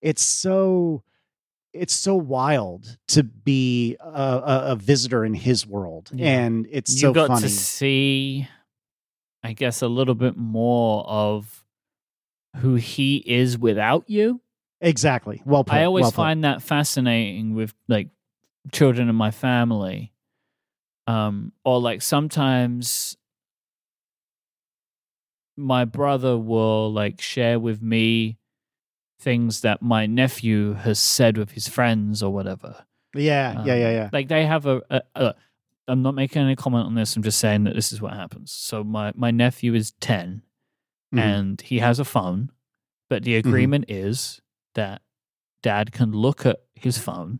[0.01, 1.03] it's so
[1.73, 6.39] it's so wild to be a, a, a visitor in his world, Yeah.
[6.39, 7.41] and it's you so got funny.
[7.43, 8.47] to see,
[9.43, 11.63] I guess, a little bit more of
[12.57, 14.41] who he is without you.
[14.81, 15.41] Exactly.
[15.45, 15.75] Well put.
[15.75, 18.09] I always well find that fascinating with like
[18.71, 20.13] children in my family.
[21.07, 23.17] Um, or like sometimes
[25.57, 28.37] my brother will like share with me
[29.19, 32.85] things that my nephew has said with his friends or whatever.
[33.15, 34.09] Yeah, yeah, yeah, Um, yeah.
[34.13, 35.35] Like they have a, a, a.
[35.87, 37.15] I'm not making any comment on this.
[37.15, 38.51] I'm just saying that this is what happens.
[38.51, 40.43] So my my nephew is 10
[41.13, 41.19] Mhm.
[41.19, 42.51] and he has a phone,
[43.09, 43.49] but the Mm-hmm.
[43.49, 44.39] agreement is
[44.79, 45.01] that
[45.61, 47.39] dad can look at his phone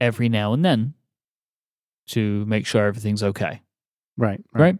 [0.00, 0.94] every now and then
[2.08, 3.62] to make sure everything's okay.
[4.16, 4.76] Right, Right?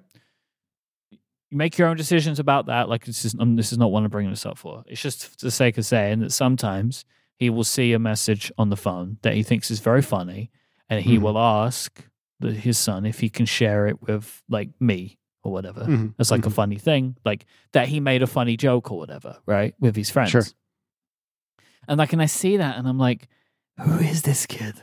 [1.51, 2.89] You make your own decisions about that.
[2.91, 4.85] Like this is um, this is not what I'm bringing this up for.
[4.87, 7.05] It's just for the sake of saying that sometimes
[7.39, 10.51] he will see a message on the phone that he thinks is very funny,
[10.91, 11.23] and he Mhm.
[11.23, 12.05] will ask
[12.41, 15.85] the, his son if he can share it with like me or whatever.
[15.87, 16.61] Mhm, It's like a mhm.
[16.61, 20.31] funny thing, like that he made a funny joke or whatever, right, with his friends.
[20.31, 20.45] Sure.
[21.89, 23.29] And like, and I see that, and I'm like,
[23.83, 24.75] who is this kid?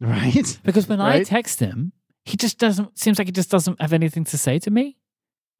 [0.00, 0.58] right.
[0.62, 1.92] Because when I text him,
[2.24, 2.98] he just doesn't.
[2.98, 4.96] Seems like he just doesn't have anything to say to me.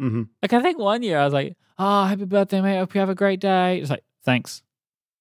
[0.01, 0.22] Mm-hmm.
[0.43, 2.79] Like I think one year I was like, "Oh, happy birthday, mate!
[2.79, 4.62] Hope you have a great day." It's like, "Thanks."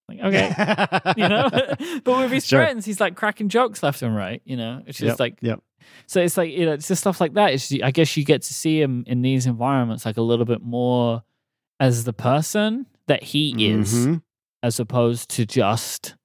[0.08, 1.50] Like, okay, you know.
[2.04, 2.60] but with his Sure.
[2.62, 4.42] friends, he's like cracking jokes left and right.
[4.46, 5.62] You know, it's just Yep, like, yep.
[6.06, 7.54] so it's like you know, it's just stuff like that.
[7.54, 10.62] It's I guess you get to see him in these environments like a little bit
[10.62, 11.24] more
[11.80, 14.22] as the person that he is, Mhm.
[14.64, 16.16] As opposed to just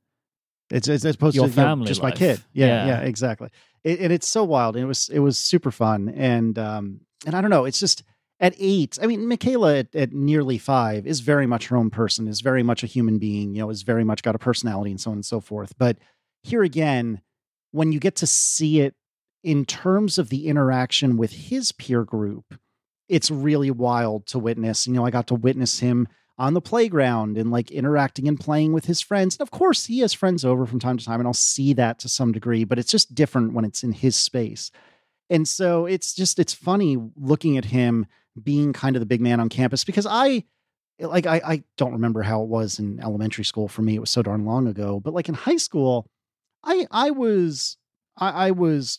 [0.71, 2.15] It's it's as opposed Your to you know, family just life.
[2.15, 2.43] my kid.
[2.53, 2.87] Yeah, Yeah.
[2.87, 3.49] yeah, exactly.
[3.85, 4.77] It, and it's so wild.
[4.77, 6.09] And it was it was super fun.
[6.09, 7.65] And um and I don't know.
[7.65, 8.03] It's just
[8.41, 8.99] at eight.
[9.01, 12.27] I mean, Michaela at, at nearly five is very much her own person.
[12.27, 13.55] Is very much a human being.
[13.55, 15.75] You know, is very much got a personality and so on and so forth.
[15.79, 15.99] But
[16.43, 17.21] here again,
[17.71, 18.95] when you get to see it
[19.45, 22.55] in terms of the interaction with his peer group,
[23.09, 24.87] it's really wild to witness.
[24.87, 26.09] You know, I got to witness him
[26.39, 29.37] on the playground and like interacting and playing with his friends.
[29.37, 31.99] And of course, he has friends over from time to time, and I'll see that
[32.01, 34.71] to some degree, but it's just different when it's in his space.
[35.31, 38.07] And so it's just, it's funny looking at him
[38.43, 40.45] being kind of the big man on campus because I,
[40.99, 43.95] like, I, I don't remember how it was in elementary school for me.
[43.95, 45.01] It was so darn long ago.
[45.01, 46.07] But like in high school,
[46.65, 47.77] I, I was,
[48.17, 48.99] I, I was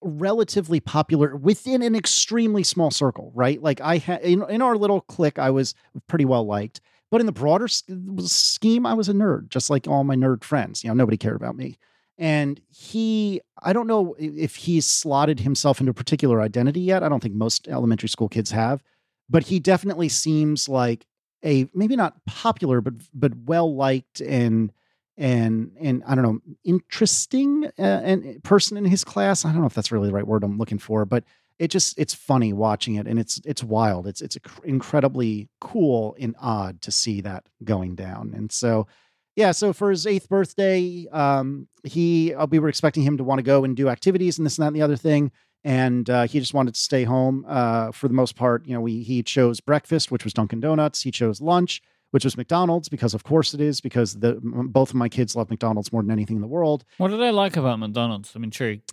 [0.00, 3.62] relatively popular within an extremely small circle, right?
[3.62, 5.74] Like I had in, in our little clique, I was
[6.06, 6.80] pretty well liked,
[7.10, 10.84] but in the broader scheme, I was a nerd, just like all my nerd friends.
[10.84, 11.78] You know, nobody cared about me.
[12.18, 17.02] And he, I don't know if he's slotted himself into a particular identity yet.
[17.02, 18.82] I don't think most elementary school kids have,
[19.30, 21.06] but he definitely seems like
[21.44, 24.72] a maybe not popular, but but well liked and
[25.18, 29.44] and and I don't know interesting uh, and person in his class.
[29.44, 31.24] I don't know if that's really the right word I'm looking for, but
[31.58, 34.06] it just it's funny watching it and it's it's wild.
[34.06, 38.32] It's it's incredibly cool and odd to see that going down.
[38.34, 38.86] And so
[39.34, 43.40] yeah, so for his eighth birthday, um, he uh, we were expecting him to want
[43.40, 45.32] to go and do activities and this and that and the other thing,
[45.64, 47.44] and uh, he just wanted to stay home.
[47.48, 51.02] Uh, for the most part, you know, we he chose breakfast, which was Dunkin' Donuts.
[51.02, 54.96] He chose lunch, which was McDonald's, because of course it is, because the both of
[54.96, 56.84] my kids love McDonald's more than anything in the world.
[56.98, 58.34] what do they like about McDonald's?
[58.34, 58.92] I'm intrigued.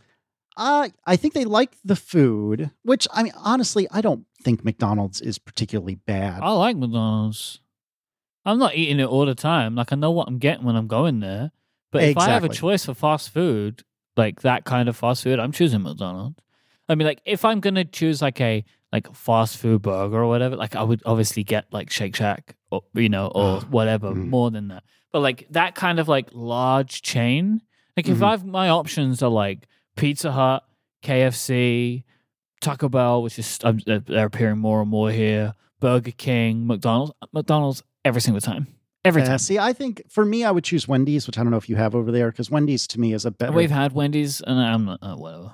[0.57, 5.19] Uh, I think they like the food, which I mean, honestly, I don't think McDonald's
[5.19, 6.41] is particularly bad.
[6.41, 7.59] I like McDonald's.
[8.45, 9.75] I'm not eating it all the time.
[9.75, 11.51] Like I know what I'm getting when I'm going there.
[11.91, 13.83] But if I have a choice for fast food,
[14.17, 16.39] like that kind of fast food, I'm choosing McDonald's.
[16.87, 18.63] I mean, like if I'm gonna choose like a
[18.93, 22.55] like fast food burger or whatever, like I would obviously get like Shake Shack
[22.93, 24.29] or you know or whatever Mm.
[24.29, 24.83] more than that.
[25.11, 27.61] But like that kind of like large chain,
[27.95, 28.23] like if Mhm.
[28.27, 30.63] I've my options are like Pizza Hut,
[31.03, 32.03] KFC,
[32.61, 35.53] Taco Bell, which is they're appearing more and more here.
[35.79, 38.67] Burger King, McDonald's, McDonald's every single time,
[39.03, 39.37] every Uh, time.
[39.37, 41.75] see, I think for me, I would choose Wendy's, which I don't know if you
[41.75, 43.51] have over there, because Wendy's to me is a better.
[43.51, 45.53] We've had Wendy's, and I'm not uh, whatever.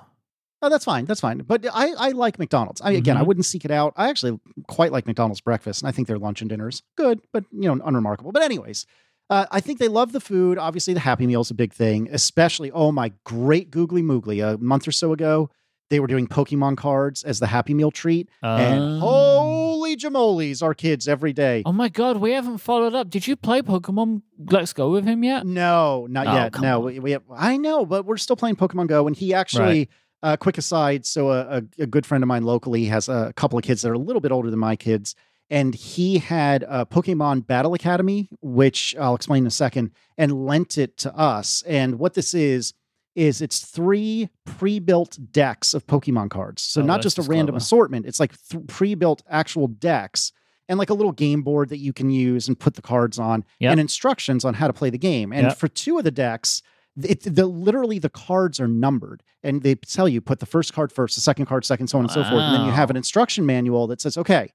[0.62, 1.04] Oh, that's fine.
[1.06, 1.38] That's fine.
[1.38, 2.80] But I, I like McDonald's.
[2.80, 3.26] I, again, I Mhm.
[3.26, 3.92] wouldn't seek it out.
[3.96, 4.38] I actually
[4.68, 7.84] quite like McDonald's breakfast, and I think their lunch and dinners good, but you know,
[7.84, 8.30] unremarkable.
[8.32, 8.86] But anyways,
[9.28, 10.58] uh, I think they love the food.
[10.58, 12.08] Obviously, the Happy Meal is a big thing.
[12.12, 14.40] Especially, oh my, great googly moogly.
[14.42, 15.50] A month or so ago,
[15.90, 20.62] they were doing Pokemon cards as the Happy Meal treat, and Uh, holy holy jamoles,
[20.62, 21.62] our kids every day.
[21.66, 23.10] Oh my god, we haven't followed up.
[23.10, 25.44] Did you play Pokemon Let's Go with him yet?
[25.44, 26.60] No, not Oh, yet.
[26.60, 29.08] No, we, we have, I know, but we're still playing Pokemon Go.
[29.08, 29.88] And he actually,
[30.22, 33.58] uh, quick aside, so a, a, a good friend of mine locally has a couple
[33.58, 35.14] of kids that are a little bit older than my kids.
[35.50, 40.78] And he had a Pokemon Battle Academy, which I'll explain in a second, and lent
[40.78, 41.62] it to us.
[41.66, 42.72] And what this is,
[43.14, 46.62] is it's three pre-built decks of Pokemon cards.
[46.62, 47.56] So Oh, not just a random clever.
[47.58, 48.06] assortment.
[48.06, 50.32] It's like th- pre-built actual decks
[50.68, 53.44] and like a little game board that you can use and put the cards on
[53.58, 53.72] Yep.
[53.72, 55.32] and instructions on how to play the game.
[55.32, 55.58] And Yep.
[55.58, 56.62] for two of the decks,
[57.02, 60.92] it, the literally the cards are numbered and they tell you put the first card
[60.92, 62.42] first, the second card second, so on and so forth.
[62.42, 64.52] And then you have an instruction manual that says, okay,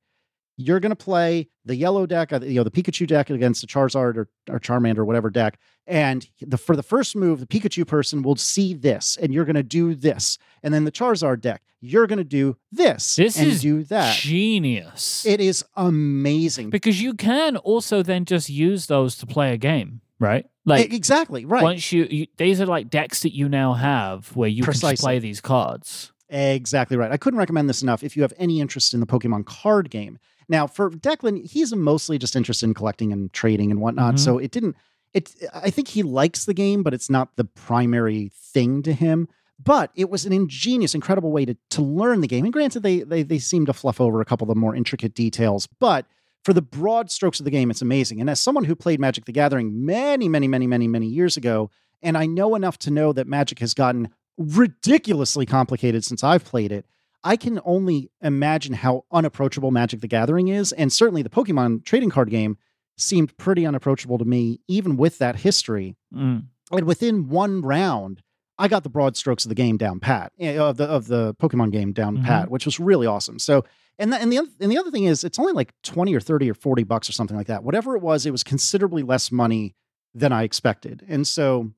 [0.59, 3.67] you're going to play the yellow deck, uh, you know, the Pikachu deck against the
[3.67, 5.59] Charizard or, or Charmander, or whatever deck.
[5.85, 9.55] And the for the first move, the Pikachu person will see this, and you're going
[9.55, 10.39] to do this.
[10.63, 14.15] And then the Charizard deck, you're going to do this, This and is do that.
[14.15, 15.25] Genius.
[15.27, 16.71] It is amazing.
[16.71, 20.45] because you can also then just use those to play a game, right?
[20.65, 21.63] Like exactly right.
[21.63, 24.93] once you, you, these are like decks that you now have where you can Precisely.
[24.93, 26.11] just play these cards.
[26.29, 27.11] Exactly right.
[27.11, 30.19] I couldn't recommend this enough if you have any interest in the Pokemon card game.
[30.49, 34.15] Now, for Declan, he's mostly just interested in collecting and trading and whatnot.
[34.15, 34.19] Mhm.
[34.19, 34.75] So it didn't.
[35.13, 35.33] It.
[35.53, 39.27] I think he likes the game, but it's not the primary thing to him.
[39.63, 42.43] But it was an ingenious, incredible way to to learn the game.
[42.43, 45.13] And granted, they they they seem to fluff over a couple of the more intricate
[45.15, 46.05] details, but
[46.47, 48.21] for the broad strokes of the game, it's amazing.
[48.21, 51.69] And as someone who played Magic the Gathering many, many, many, many, many years ago,
[52.01, 56.71] and I know enough to know that Magic has gotten ridiculously complicated since I've played
[56.71, 56.85] it.
[57.21, 60.71] I can only imagine how unapproachable Magic the Gathering is.
[60.71, 62.57] And certainly the Pokemon trading card game
[62.95, 65.97] seemed pretty unapproachable to me, even with that history.
[66.15, 66.45] Mm.
[66.71, 68.21] And within one round,
[68.59, 71.35] I got the broad strokes of the game down pat, eh, of the of the
[71.35, 72.25] Pokemon game down Mhm.
[72.25, 73.37] pat, which was really awesome.
[73.39, 73.63] So,
[73.99, 76.19] and the, and the oth- and the other thing is, it's only like twenty or
[76.19, 77.63] thirty or forty bucks or something like that.
[77.63, 79.75] Whatever it was, it was considerably less money
[80.15, 81.03] than I expected.
[81.07, 81.71] And so,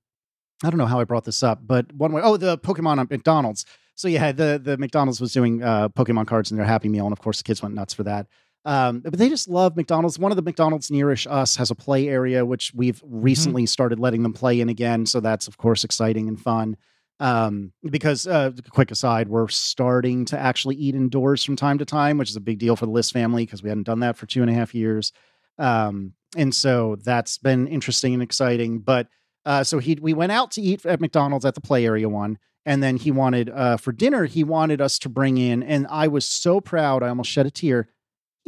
[0.64, 3.10] I don't know how I brought this up, but one way, oh, the Pokemon at
[3.10, 3.66] McDonald's.
[3.96, 7.12] So yeah, the the McDonald's was doing uh, Pokemon cards in their Happy Meal, and
[7.14, 8.28] of course the kids went nuts for that.
[8.66, 10.20] Um, but they just love McDonald's.
[10.20, 14.24] One of the McDonald's nearish us has a play area, which we've recently started letting
[14.24, 15.06] them play in again.
[15.06, 16.78] So that's of course exciting and fun.
[17.22, 22.18] Um, because uh, quick aside, we're starting to actually eat indoors from time to time,
[22.18, 24.26] which is a big deal for the Liss family because we hadn't done that for
[24.26, 25.12] two and a half years.
[25.58, 28.80] Um, and so that's been interesting and exciting.
[28.80, 29.08] But
[29.46, 32.38] uh, so he we went out to eat at McDonald's at the play area one,
[32.66, 36.08] and then he wanted uh, for dinner he wanted us to bring in, and I
[36.08, 37.90] was so proud I almost shed a tear.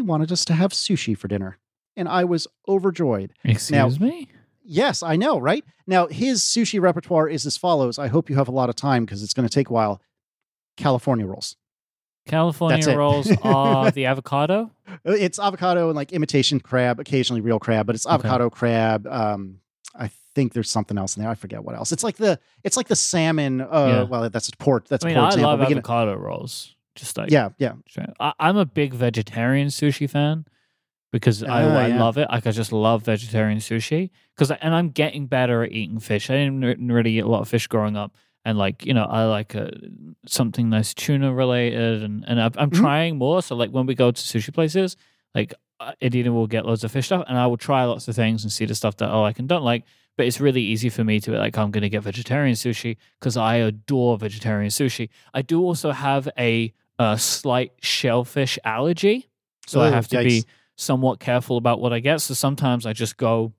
[0.01, 1.59] He wanted us to have sushi for dinner,
[1.95, 3.33] and I was overjoyed.
[3.43, 4.29] Excuse me?
[4.63, 5.63] Yes, I know, right?
[5.85, 7.99] Now his sushi repertoire is as follows.
[7.99, 10.01] I hope you have a lot of time because it's going to take a while.
[10.75, 11.55] California rolls.
[12.25, 14.71] California rolls are the avocado.
[14.89, 18.15] Uh, It's avocado and like imitation crab, occasionally real crab, but it's Okay.
[18.15, 19.05] avocado crab.
[19.05, 19.59] Um,
[19.95, 21.31] I think there's something else in there.
[21.31, 21.91] I forget what else.
[21.91, 23.61] It's like the it's like the salmon.
[23.61, 24.03] Uh, Yeah.
[24.03, 24.85] well, that's a port.
[24.87, 25.49] That's I mean, a poor I example.
[25.51, 26.75] love but you know- avocado rolls.
[26.95, 27.73] Just like yeah, yeah.
[28.19, 30.45] I, I'm a big vegetarian sushi fan
[31.11, 31.99] because I, Ah, I yeah.
[31.99, 32.27] love it.
[32.29, 36.29] Like I just love vegetarian sushi because and I'm getting better at eating fish.
[36.29, 38.15] I didn't really eat a lot of fish growing up,
[38.45, 39.69] and like you know I like uh,
[40.25, 42.73] something nice tuna related, and and I'm, Mhm.
[42.73, 43.41] trying more.
[43.41, 44.97] So like when we go to sushi places,
[45.33, 48.15] like uh, Adina will get loads of fish stuff, and I will try lots of
[48.15, 49.83] things and see the stuff that I like and don't like.
[50.17, 52.97] But it's really easy for me to be like, I'm going to get vegetarian sushi
[53.19, 55.07] because I adore vegetarian sushi.
[55.33, 59.27] I do also have a, uh slight shellfish allergy.
[59.67, 60.43] So I Oh, have to be
[60.75, 62.21] somewhat careful about what I get.
[62.21, 63.53] So sometimes I just go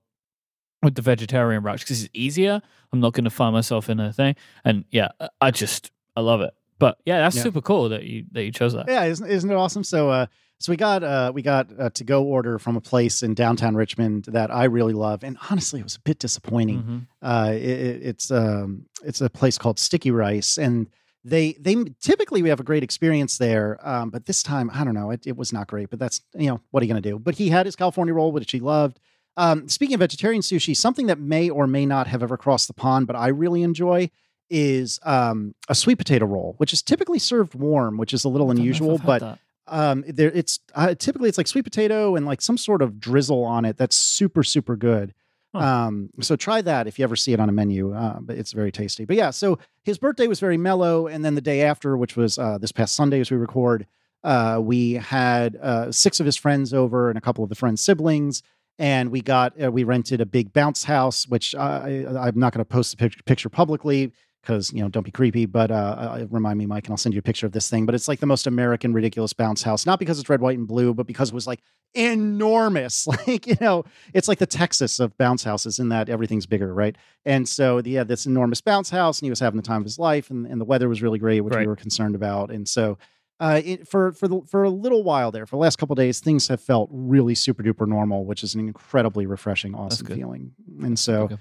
[0.81, 2.61] with the vegetarian route because it's easier.
[2.91, 4.35] I'm not going to find myself in a thing.
[4.65, 6.53] And yeah, I- I just, I love it.
[6.79, 7.43] But yeah, that's Yeah.
[7.43, 8.85] super cool that you that you chose that.
[8.87, 9.83] Yeah, isn't, isn't it awesome?
[9.83, 10.25] So, uh,
[10.59, 13.75] so we got uh, we got a to go order from a place in downtown
[13.75, 16.83] Richmond that I really love, and honestly, it was a bit disappointing.
[16.83, 17.01] Mhm.
[17.21, 20.87] Uh, it- it's um, it's a place called Sticky Rice, and
[21.23, 24.93] they they typically we have a great experience there, um, but this time I don't
[24.93, 25.89] know, it, it was not great.
[25.89, 27.19] But that's you know what are you going to do?
[27.19, 28.99] But he had his California roll, which he loved.
[29.35, 32.73] Um, speaking of vegetarian sushi, something that may or may not have ever crossed the
[32.73, 34.11] pond, but I really enjoy
[34.49, 38.47] is um, a sweet potato roll, which is typically served warm, which is a little
[38.47, 42.17] I don't know if unusual, but um there it's uh, typically it's like sweet potato
[42.17, 45.13] and like some sort of drizzle on it that's super super good
[45.53, 48.53] Um so try that if you ever see it on a menu uh, but it's
[48.53, 49.05] very tasty.
[49.05, 52.37] But yeah so his birthday was very mellow and then the day after which was
[52.37, 53.85] uh this past sunday as we record
[54.23, 57.81] uh we had uh six of his friends over and a couple of the friends
[57.81, 58.41] siblings
[58.79, 62.65] and we got uh, we rented a big bounce house which I, i'm not going
[62.65, 64.11] to post the pic- picture publicly
[64.43, 65.45] because you know don't be creepy.
[65.47, 67.85] But uh, uh, remind me, Myke, and I'll send you a picture of this thing.
[67.87, 70.67] But it's like the most American ridiculous bounce house, not because it's red, white, and
[70.67, 71.61] blue, but because it was like
[71.95, 73.07] enormous.
[73.27, 76.95] Like you know, it's like the Texas of bounce houses in that everything's bigger, right?
[77.25, 79.97] And so yeah, this enormous bounce house, and he was having the time of his
[79.99, 81.61] life, and, and the weather was really great, which Right.
[81.61, 82.97] we were concerned about, and so.
[83.39, 85.97] Uh, it, for for the, for a little while there, for the last couple of
[85.97, 90.51] days, things have felt really super duper normal, which is an incredibly refreshing, awesome feeling.
[90.81, 91.37] And so, Okay.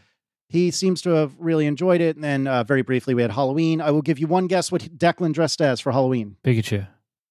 [0.53, 2.14] He seems to have really enjoyed it.
[2.16, 3.80] And then, uh, very briefly, we had Halloween.
[3.80, 6.36] I will give you one guess what Declan dressed as for Halloween.
[6.44, 6.86] Pikachu.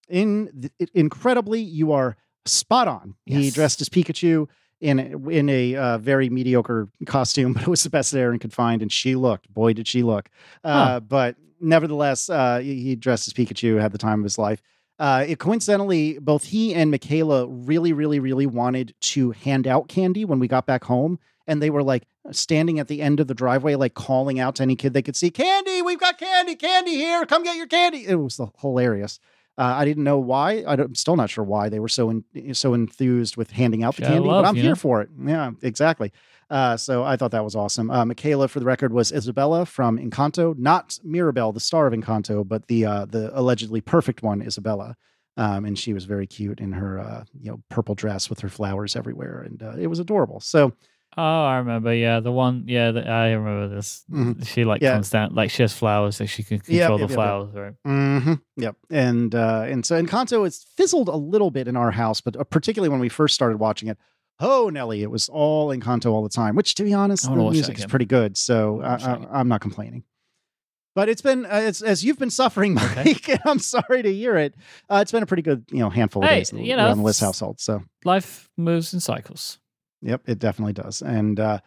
[0.09, 3.15] In incredibly, you are spot on.
[3.26, 4.47] He dressed as Pikachu
[4.82, 8.39] in a- in a uh, very mediocre costume, but it was the best that Erin
[8.39, 9.53] could find, and she looked.
[9.53, 10.30] Boy, did she look!
[10.63, 10.99] Uh, Huh.
[11.01, 14.61] But nevertheless, uh, he he dressed as Pikachu, had the time of his life.
[14.99, 20.26] Uh, it, coincidentally, both he and Michaela really, really, really wanted to hand out candy
[20.26, 21.17] when we got back home,
[21.47, 24.63] and they were like standing at the end of the driveway, like calling out to
[24.63, 28.05] any kid they could see, "Candy, we've got candy, candy here, come get your candy."
[28.05, 29.19] It was hilarious.
[29.57, 30.63] Uh, I didn't know why.
[30.67, 33.95] I I'm still not sure why they were so in, so enthused with handing out
[33.95, 34.76] the candy, love, but I'm here know?
[34.76, 35.09] for it.
[35.24, 36.11] Yeah, exactly.
[36.49, 37.89] Uh, so I thought that was awesome.
[37.89, 42.47] Uh, Michaela, for the record, was Isabela from Encanto, not Mirabel, the star of Encanto,
[42.47, 44.95] but the uh, the allegedly perfect one, Isabela.
[45.38, 48.49] Um, and she was very cute in her uh, you know purple dress with her
[48.49, 50.39] flowers everywhere, and uh, it was adorable.
[50.39, 50.74] So
[51.18, 51.93] Oh, I remember.
[51.93, 52.64] Yeah, the one.
[52.68, 54.03] Yeah, the, I remember this.
[54.09, 54.47] Mhm.
[54.47, 54.93] She like Yeah.
[54.93, 57.16] comes down, like she has flowers, so she can control yep, the yep, yep.
[57.16, 57.74] flowers, right?
[57.84, 58.76] hmm Yep.
[58.89, 62.43] And uh, and so Encanto it's fizzled a little bit in our house, but uh,
[62.45, 63.97] particularly when we first started watching it.
[64.39, 66.55] Oh, Nelly, it was all Encanto all the time.
[66.55, 68.36] Which, to be honest, the wanna watch that music is pretty good.
[68.38, 69.28] So I wanna I, watch that I, again.
[69.34, 70.03] I'm not complaining.
[70.95, 73.18] But it's been uh, it's, as you've been suffering, Myke.
[73.18, 73.32] Okay.
[73.34, 74.55] and I'm sorry to hear it.
[74.89, 76.97] Uh, it's been a pretty good you know handful of Hey, days you know, around
[76.97, 77.59] the Liss it's- household.
[77.59, 79.59] So Life moves in cycles.
[80.02, 81.02] Yep, it definitely does.
[81.02, 81.60] And uh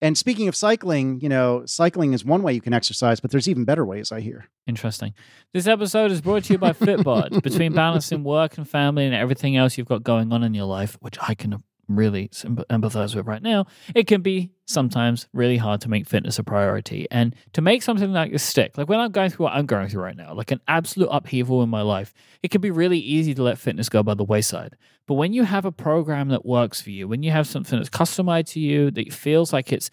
[0.00, 3.48] and speaking of cycling, you know, cycling is one way you can exercise, but there's
[3.48, 4.48] even better ways, I hear.
[4.66, 5.14] Interesting.
[5.54, 7.40] This episode is brought to you by Fitbod.
[7.44, 10.98] Between balancing work and family and everything else you've got going on in your life,
[11.00, 15.88] which I can really empathize with right now, it can be sometimes really hard to
[15.88, 17.06] make fitness a priority.
[17.10, 19.88] And to make something like this stick, like when I'm going through what I'm going
[19.88, 23.34] through right now, like an absolute upheaval in my life, it can be really easy
[23.34, 24.76] to let fitness go by the wayside.
[25.06, 27.90] But when you have a program that works for you, when you have something that's
[27.90, 29.90] customized to you, that feels like it's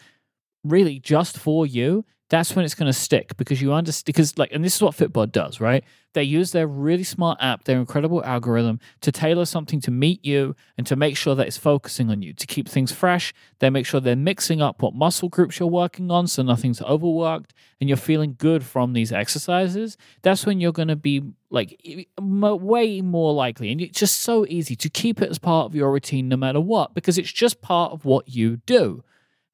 [0.63, 4.05] really just for you, that's when it's going to stick because you understand.
[4.05, 5.83] Because, like, and this is what Fitbod does, right?
[6.13, 10.55] They use their really smart app, their incredible algorithm to tailor something to meet you
[10.77, 13.33] and to make sure that it's focusing on you, to keep things fresh.
[13.59, 17.53] They make sure they're mixing up what muscle groups you're working on so nothing's overworked
[17.79, 19.97] and you're feeling good from these exercises.
[20.21, 21.81] That's when you're going to be like
[22.19, 23.71] way more likely.
[23.71, 26.61] And it's just so easy to keep it as part of your routine no matter
[26.61, 29.03] what because it's just part of what you do.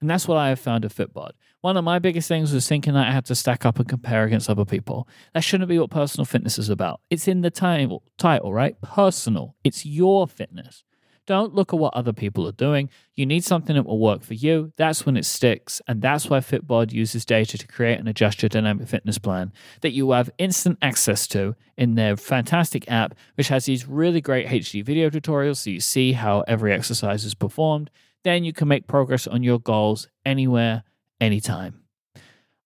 [0.01, 1.31] And that's what I have found at Fitbod.
[1.65, 4.23] One of my biggest things was thinking that I had to stack up and compare
[4.23, 5.07] against other people.
[5.33, 7.01] That shouldn't be what personal fitness is about.
[7.09, 8.79] It's in the title, title, right?
[8.83, 9.55] Personal.
[9.63, 10.83] It's your fitness.
[11.25, 12.91] Don't look at what other people are doing.
[13.15, 14.73] You need something that will work for you.
[14.77, 15.81] That's when it sticks.
[15.87, 19.51] And that's why Fitbod uses data to create and adjust your dynamic fitness plan
[19.81, 24.45] that you have instant access to in their fantastic app, which has these really great
[24.45, 27.89] HD video tutorials so you see how every exercise is performed.
[28.23, 30.83] Then you can make progress on your goals anywhere,
[31.25, 31.81] anytime.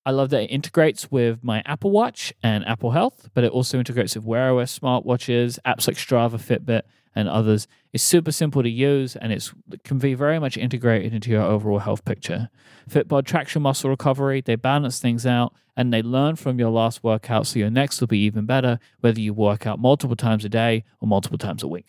[0.05, 3.78] I love that it integrates with my Apple Watch and Apple Health, but it also
[3.78, 6.82] integrates with Wear OS smartwatches, apps like Strava, Fitbit,
[7.16, 7.68] and others.
[7.93, 9.51] It's super simple to use and it
[9.84, 12.49] can be very much integrated into your overall health picture.
[12.89, 17.03] Fitbod tracks your muscle recovery, they balance things out, and they learn from your last
[17.03, 20.49] workout so your next will be even better, whether you work out multiple times a
[20.49, 21.86] day or multiple times a week.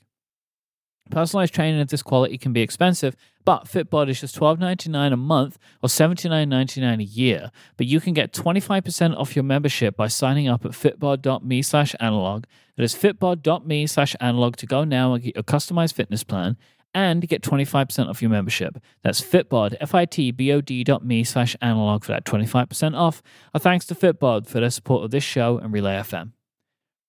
[1.10, 5.58] Personalized training of this quality can be expensive, but Fitbod is just $12.99 a month
[5.82, 7.50] or $79.99 a year.
[7.76, 12.44] But you can get 25% off your membership by signing up at fitbod.me slash analog.
[12.76, 16.56] That is fitbod.me slash analog to go now and get your customized fitness plan
[16.94, 18.78] and get 25% off your membership.
[19.02, 23.22] That's Fitbod, F-I-T-B-O-D dot me slash analog for that 25% off.
[23.54, 26.32] Our thanks to Fitbod for their support of this show and Relay FM.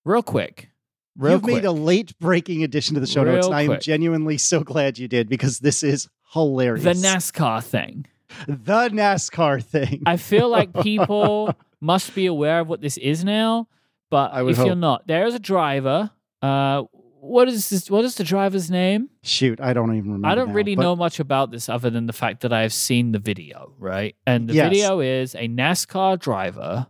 [0.06, 0.71] Real quick.
[1.18, 1.56] Real You've quick.
[1.56, 3.82] made a late breaking addition to the show notes, and I am quick.
[3.82, 6.84] genuinely so glad you did because this is hilarious.
[6.84, 8.06] the NASCAR thing.
[8.48, 10.04] the NASCAR thing.
[10.06, 13.68] I feel like people must be aware of what this is now,
[14.10, 16.12] but if you're not, there is a driver.
[16.42, 16.84] Uh,
[17.20, 17.92] what is this?
[17.92, 19.10] What is the driver's name?
[19.22, 20.28] Shoot, I don't even remember.
[20.28, 22.62] I don't now, really but know much about this other than the fact that I
[22.62, 24.16] have seen the video, right?
[24.26, 24.70] And the Yes.
[24.70, 26.88] video is a NASCAR driver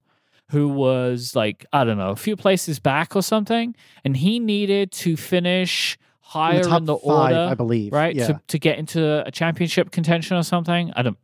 [0.52, 4.92] who was like, I don't know, a few places back or something, and he needed
[4.94, 7.92] to finish in higher the top in the five, order I believe.
[7.94, 8.16] right?
[8.16, 8.28] Yeah.
[8.28, 10.92] To, to get into a championship contention or something.
[10.96, 11.18] I don't.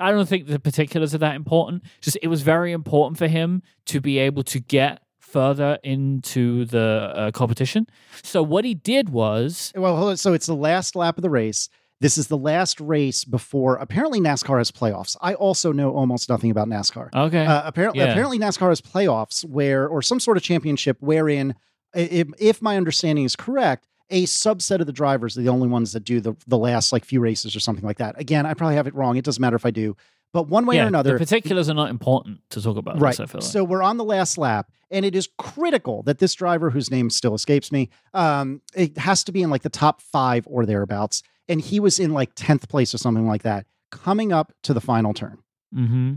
[0.00, 1.84] I don't think the particulars are that important.
[2.00, 7.12] Just it was very important for him to be able to get further into the
[7.14, 7.86] uh, competition.
[8.22, 10.16] So what he did was Well, hold on.
[10.16, 11.68] so it's the last lap of the race.
[12.02, 15.16] This is the last race before apparently NASCAR has playoffs.
[15.20, 17.10] I also know almost nothing about NASCAR.
[17.14, 17.46] okay.
[17.46, 18.10] Uh, apparently, Yeah.
[18.10, 21.54] apparently NASCAR has playoffs where, or some sort of championship wherein,
[21.94, 25.92] if, if my understanding is correct, a subset of the drivers are the only ones
[25.92, 28.20] that do the the last like few races or something like that.
[28.20, 29.16] Again, I probably have it wrong.
[29.16, 29.96] It doesn't matter if I do,
[30.32, 33.00] but one way yeah, or another, the particulars are not important to talk about.
[33.00, 33.16] right.
[33.16, 33.42] This, like.
[33.42, 37.10] So we're on the last lap, and it is critical that this driver, whose name
[37.10, 41.22] still escapes me, um, it has to be in like the top five or thereabouts,
[41.48, 44.80] and he was in like tenth place or something like that, coming up to the
[44.80, 45.38] final turn.
[45.74, 46.14] mm-hmm.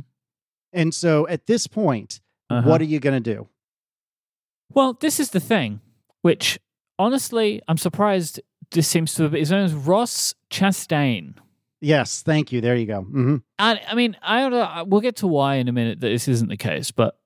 [0.73, 2.19] And so at this point,
[2.49, 2.69] Uh-huh.
[2.69, 3.47] what are you going to do?
[4.73, 5.79] Well, this is the thing,
[6.21, 6.59] which
[6.99, 11.35] honestly, I'm surprised this seems to have his name is Ross Chastain.
[11.81, 12.61] Yes, thank you.
[12.61, 13.01] There you go.
[13.01, 14.83] hmm I, I mean, I don't know.
[14.87, 17.17] We'll get to why in a minute that this isn't the case, but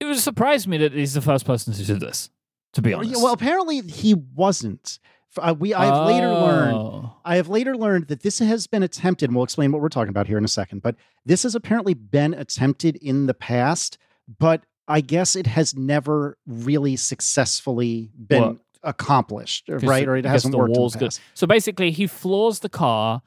[0.00, 2.30] it would surprise me that he's the first person to do this.
[2.74, 4.98] To be honest, Well, apparently he wasn't.
[5.38, 6.76] Uh, we I have later learned.
[6.76, 7.16] Oh.
[7.24, 9.30] I have later learned that this has been attempted.
[9.30, 10.82] And we'll explain what we're talking about here in a second.
[10.82, 13.98] But this has apparently been attempted in the past,
[14.38, 20.06] but I guess it has never really successfully been accomplished, right?
[20.06, 20.76] Or it hasn't the worked.
[20.76, 21.18] wall's good.
[21.34, 23.22] So basically, he floors the car,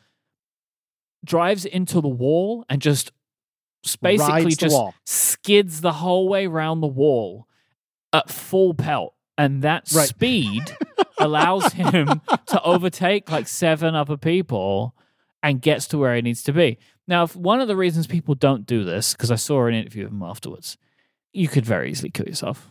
[1.26, 3.12] drives into the wall, and just
[4.01, 4.93] basically just wall.
[5.05, 7.47] skids the whole way around the wall
[8.14, 9.14] at full pelt.
[9.39, 10.07] And that Right.
[10.07, 10.63] speed
[11.17, 14.93] allows him to overtake like seven other people
[15.41, 16.77] and gets to where he needs to be.
[17.07, 20.05] Now, if one of the reasons people don't do this, because I saw an interview
[20.05, 20.77] of him afterwards,
[21.33, 22.69] you could very easily kill yourself.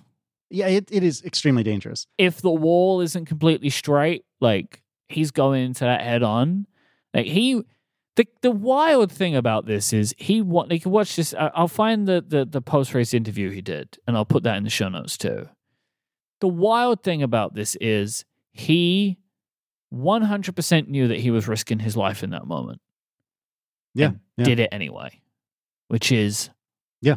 [0.50, 2.06] Yeah, it, it is extremely dangerous.
[2.18, 6.66] If the wall isn't completely straight, like he's going into that head on.
[7.14, 7.62] Like he,
[8.16, 10.70] the the wild thing about this is he want.
[10.70, 11.34] Can watch this.
[11.38, 14.64] I'll find the the, the post race interview he did, and I'll put that in
[14.64, 15.48] the show notes too.
[16.40, 19.18] The wild thing about this is he
[19.92, 22.80] 100% knew that he was risking his life in that moment.
[23.94, 24.44] Yeah, yeah.
[24.44, 25.20] Did it anyway,
[25.88, 26.50] which is
[27.00, 27.16] Yeah.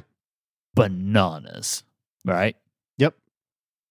[0.75, 1.83] bananas,
[2.25, 2.55] right?
[2.97, 3.15] Yep.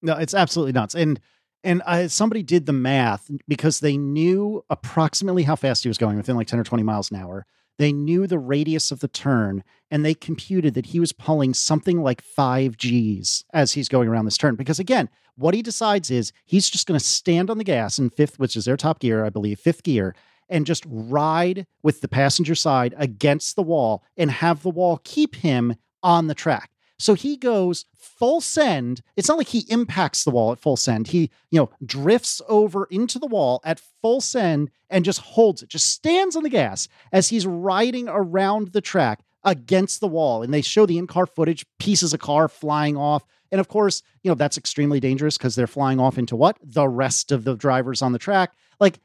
[0.03, 0.95] No, it's absolutely nuts.
[0.95, 1.21] And
[1.63, 6.17] and I, somebody did the math because they knew approximately how fast he was going
[6.17, 7.45] within like 10 or 20 miles an hour.
[7.81, 12.03] They knew the radius of the turn and they computed that he was pulling something
[12.03, 14.55] like 5 Gs as he's going around this turn.
[14.55, 18.11] Because again, what he decides is he's just going to stand on the gas in
[18.11, 20.15] fifth, which is their top gear, I believe, fifth gear,
[20.51, 25.37] and just ride with the passenger side against the wall and have the wall keep
[25.37, 26.71] him on the track.
[27.01, 29.01] So he goes full send.
[29.17, 31.09] It's not like he impacts the wall at full send.
[31.09, 35.71] He, you know, drifts over into the wall at full send and just holds it,
[35.71, 40.43] just stands on the gas as he's riding around the track against the wall.
[40.43, 43.25] And they show the in car footage, pieces of car flying off.
[43.51, 46.59] And of course, you know, that's extremely dangerous because they're flying off into what?
[46.63, 48.53] The rest of the drivers on the track.
[48.79, 49.01] Like,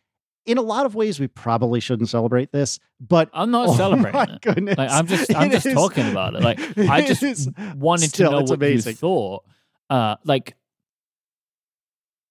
[0.45, 4.13] in a lot of ways, we probably shouldn't celebrate this, but I'm not oh celebrating
[4.13, 4.41] my it.
[4.41, 6.41] goodness, Like I'm just I'm It just is- talking about it.
[6.43, 8.91] Like I just wanted still, to know what amazing.
[8.91, 9.43] you thought.
[9.89, 10.55] Uh like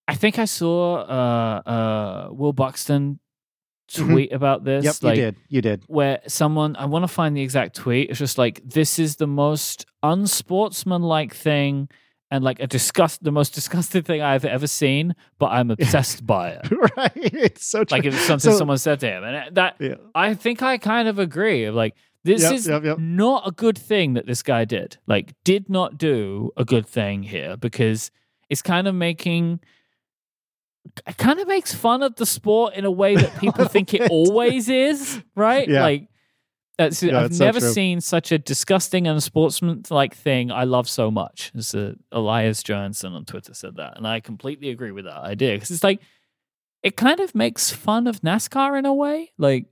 [0.07, 3.19] I think I saw uh uh Will Buxton
[3.93, 4.07] Mhm.
[4.07, 4.83] tweet about this.
[4.85, 5.37] Yep, like you did.
[5.49, 5.85] You did.
[5.89, 8.09] where someone I want to find the exact tweet.
[8.11, 11.89] It's just like this is the most unsportsmanlike thing
[12.35, 16.51] and like a disgust the most disgusting thing I've ever seen, but I'm obsessed by
[16.51, 16.69] it.
[16.97, 17.13] right.
[17.15, 17.97] It's so true.
[17.97, 19.23] Like it's something So- someone said to him.
[19.25, 19.95] And uh, that yeah.
[20.15, 21.71] I think I kind of agree.
[21.71, 22.99] Like, this Yep, is yep, yep.
[22.99, 24.97] not a good thing that this guy did.
[25.07, 28.11] Like, did not do a good thing here because
[28.51, 29.61] it's kind of making.
[31.07, 34.11] It kind of makes fun of the sport in a way that people think it
[34.11, 35.69] always is, right?
[35.69, 35.83] Yeah.
[35.83, 36.09] Like,
[36.79, 40.89] that's, Yeah, I've it's so never seen such a disgusting and sportsman-like thing I love
[40.89, 41.53] so much.
[41.75, 45.71] Uh, Elias Johansson on Twitter said that, and I completely agree with that idea because
[45.71, 46.01] it's like
[46.83, 49.67] it kind of makes fun of NASCAR in a way, like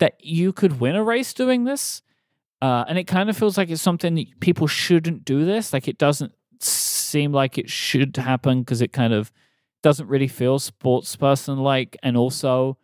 [0.00, 2.02] that you could win a race doing this,
[2.60, 5.72] uh, and it kind of feels like it's something that people shouldn't do this.
[5.72, 9.32] Like it doesn't seem like it should happen because it kind of
[9.82, 12.76] doesn't really feel sports person like, and also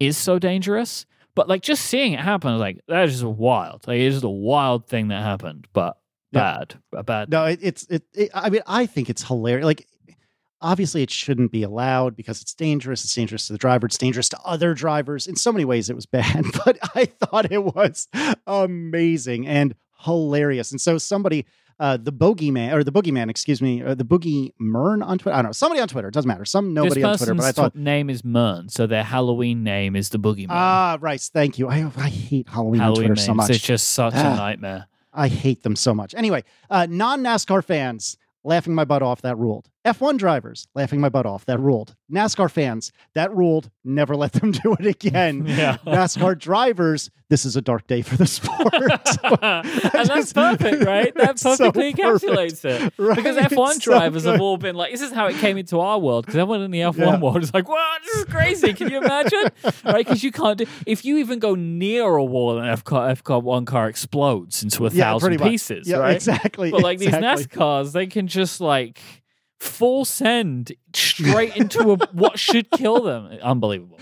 [0.00, 1.06] is so dangerous.
[1.38, 3.86] But like just seeing it happen, like that is just wild.
[3.86, 5.96] Like it's just a wild thing that happened, but
[6.32, 6.40] Yeah.
[6.58, 7.30] bad, a bad.
[7.30, 8.30] No, it, it's it, it.
[8.34, 9.64] I mean, I think it's hilarious.
[9.64, 9.86] Like,
[10.60, 13.04] obviously, it shouldn't be allowed because it's dangerous.
[13.04, 13.86] It's dangerous to the driver.
[13.86, 15.26] It's dangerous to other drivers.
[15.26, 18.08] In so many ways, it was bad, but I thought it was
[18.46, 20.70] amazing and hilarious.
[20.72, 21.46] And so, somebody,
[21.80, 25.34] uh, the bogeyman or the boogeyman, excuse me, uh, the boogie Mern on Twitter.
[25.34, 25.52] I don't know.
[25.52, 26.08] Somebody on Twitter.
[26.08, 26.44] It doesn't matter.
[26.44, 27.34] Some nobody on Twitter.
[27.34, 30.46] But I thought, name is Mern, so their Halloween name is the Boogeyman.
[30.50, 31.20] ah, right.
[31.20, 31.68] Thank you.
[31.68, 33.24] I, I hate Halloween, on Twitter names.
[33.24, 33.50] so much.
[33.50, 34.36] It's just such a Ah.
[34.36, 34.86] nightmare.
[35.12, 36.14] I hate them so much.
[36.14, 39.22] Anyway, uh, non NASCAR fans laughing my butt off.
[39.22, 39.68] That ruled.
[39.92, 41.44] F1 drivers laughing my butt off.
[41.46, 41.94] That ruled.
[42.12, 43.70] NASCAR fans that ruled.
[43.84, 45.46] Never let them do it again.
[45.58, 45.78] Yeah.
[45.86, 47.10] NASCAR drivers.
[47.30, 48.72] This is a dark day for the sport.
[49.42, 51.14] and that's perfect, right?
[51.14, 52.24] That It's so perfectly perfect.
[52.32, 52.92] encapsulates it.
[52.98, 53.16] Right?
[53.16, 55.98] Because F1 so drivers have all been like, this is how it came into our
[55.98, 56.24] world.
[56.24, 57.18] Because everyone in the F1 Yeah.
[57.20, 58.72] world is like, wow, this is crazy.
[58.72, 59.44] Can you imagine?
[59.84, 60.06] right?
[60.06, 63.22] Because you can't do, if you even go near a wall, an F car, F
[63.22, 66.14] car one car explodes into a Yeah, thousand pieces, Yeah, right?
[66.16, 66.70] exactly.
[66.70, 67.36] But like exactly.
[67.44, 69.00] these NASCARs, they can just like
[69.58, 73.26] full send straight into a, what should kill them.
[73.42, 73.98] Unbelievable.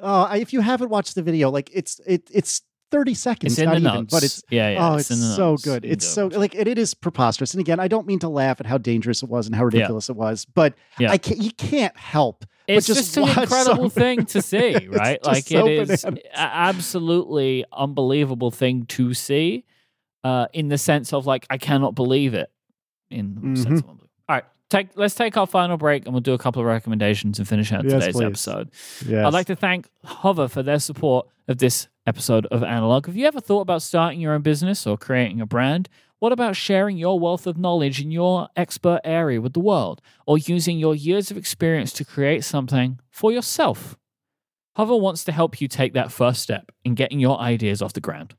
[0.00, 3.64] Uh, if you haven't watched the video, like it's it it's thirty seconds, It's in
[3.66, 4.12] not the even, notes.
[4.14, 4.90] but it's yeah, yeah.
[4.90, 5.64] oh, it's, the so notes.
[5.64, 5.84] good.
[5.84, 7.54] It's so like it, it is preposterous.
[7.54, 10.08] And again, I don't mean to laugh at how dangerous it was and how ridiculous
[10.08, 11.10] it was, but Yeah.
[11.12, 11.40] I can't.
[11.40, 12.44] You can't help.
[12.66, 14.16] It's just just, an incredible something.
[14.18, 15.22] thing to see, right?
[15.24, 16.24] like so it is bananas.
[16.34, 19.64] a- absolutely unbelievable thing to see,
[20.24, 22.50] uh, in the sense of like I cannot believe it.
[23.10, 23.54] In Mm-hmm.
[23.56, 24.03] sense of right,
[24.74, 27.72] take let's take our final break and we'll do a couple of recommendations and finish
[27.72, 28.24] out Yes, today's please.
[28.24, 28.70] episode.
[29.06, 29.26] Yes.
[29.26, 33.06] I'd like to thank Hover for their support of this episode of Analog.
[33.06, 35.88] Have you ever thought about starting your own business or creating a brand?
[36.18, 40.38] What about sharing your wealth of knowledge in your expert area with the world or
[40.38, 43.96] using your years of experience to create something for yourself?
[44.76, 48.00] Hover wants to help you take that first step in getting your ideas off the
[48.00, 48.34] ground.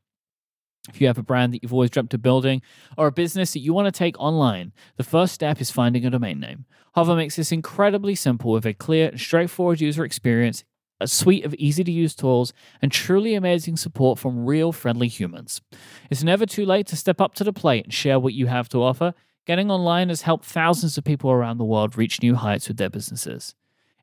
[0.90, 2.62] If you have a brand that you've always dreamt of building
[2.98, 6.10] or a business that you want to take online, the first step is finding a
[6.10, 6.66] domain name.
[6.94, 10.64] Hover makes this incredibly simple with a clear and straightforward user experience,
[11.02, 15.62] a suite of easy to use tools, and truly amazing support from real friendly humans.
[16.10, 18.70] It's never too late to step up to the plate and share what you have
[18.70, 19.14] to offer.
[19.46, 22.90] Getting online has helped thousands of people around the world reach new heights with their
[22.90, 23.56] businesses.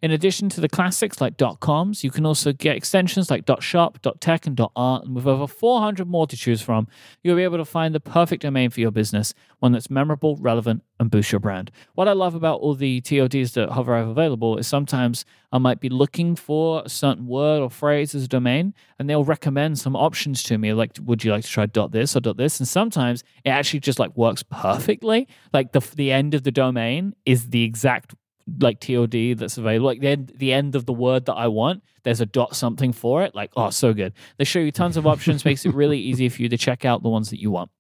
[0.03, 4.49] In addition to the classics like .coms, you can also get extensions like .shop, .tech,
[4.49, 6.89] and .art, and with over 400 more to choose from,
[7.23, 10.83] you'll be able to find the perfect domain for your business, one that's memorable, relevant,
[10.99, 11.71] and boosts your brand.
[11.95, 15.79] What I love about all the TLDs that Hover have available is sometimes I might
[15.79, 19.95] be looking for a certain word or phrase as a domain, and they'll recommend some
[19.95, 22.59] options to me, like, would you like to try this or this?
[22.59, 25.29] And sometimes it actually just like works perfectly.
[25.53, 28.17] Like the the end of the domain is the exact
[28.61, 29.87] like TLD that's available.
[29.87, 32.93] Like the end, the end of the word that I want, there's a dot something
[32.93, 33.35] for it.
[33.35, 34.13] Like, oh, so good.
[34.39, 37.03] They show you tons of options, makes it really easy for you to check out
[37.03, 37.71] the ones that you want.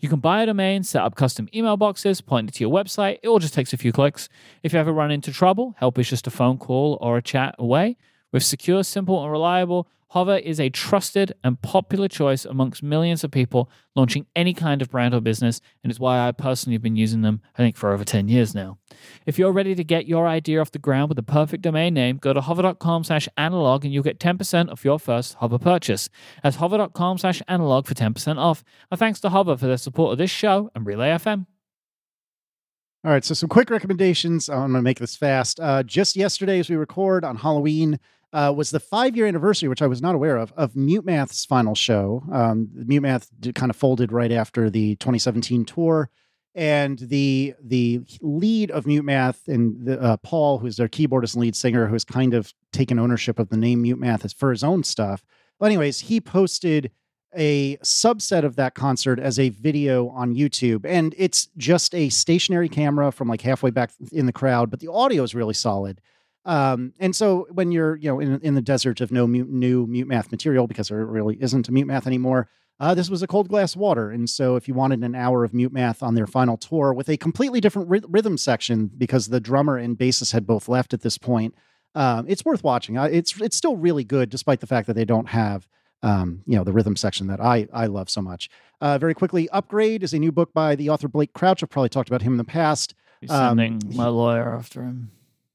[0.00, 3.18] You can buy a domain, set up custom email boxes, point it to your website.
[3.22, 4.28] It all just takes a few clicks.
[4.62, 7.54] If you ever run into trouble, help is just a phone call or a chat
[7.58, 7.96] away.
[8.32, 13.30] With secure, simple, and reliable, Hover is a trusted and popular choice amongst millions of
[13.30, 16.96] people launching any kind of brand or business, and it's why I personally have been
[16.96, 18.78] using them, I think, for over 10 years now.
[19.24, 22.16] If you're ready to get your idea off the ground with the perfect domain name,
[22.16, 26.08] go to hover.com slash analog and you'll get 10% off your first Hover purchase.
[26.42, 28.64] That's hover.com slash analog for 10% off.
[28.90, 31.46] And thanks to Hover for their support of this show and Relay FM.
[33.04, 34.48] All right, so some quick recommendations.
[34.50, 35.60] I'm going to make this fast.
[35.60, 37.98] Uh, just yesterday, as we record on Halloween,
[38.32, 41.44] uh, was the five year anniversary, which I was not aware of, of Mute Math's
[41.44, 42.22] final show.
[42.32, 46.10] Um, Mute Math kind of folded right after the 2017 tour,
[46.54, 51.42] and the the lead of Mute Math and the, uh, Paul, who's their keyboardist and
[51.42, 54.62] lead singer, who has kind of taken ownership of the name Mute Math for his
[54.62, 55.24] own stuff.
[55.58, 56.90] But anyways, he posted
[57.34, 60.84] a subset of that concert as a video on YouTube.
[60.84, 64.90] And it's just a stationary camera from like halfway back in the crowd, but the
[64.90, 66.00] audio is really solid.
[66.44, 69.86] Um, and so when you're, you know, in, in the desert of no mute, new
[69.86, 72.48] mute math material, because there really isn't a mute math anymore,
[72.78, 74.10] uh, this was a cold glass water.
[74.10, 77.10] And so if you wanted an hour of mute math on their final tour with
[77.10, 81.02] a completely different ry- rhythm section, because the drummer and bassist had both left at
[81.02, 81.54] this point,
[81.94, 82.96] um, it's worth watching.
[82.96, 85.68] Uh, it's it's still really good, despite the fact that they don't have
[86.02, 88.48] um, you know, the rhythm section that I I love so much.
[88.80, 91.62] Uh, very quickly, Upgrade is a new book by the author Blake Crouch.
[91.62, 92.94] I've probably talked about him in the past.
[93.20, 95.10] He's Um, sending my lawyer after him.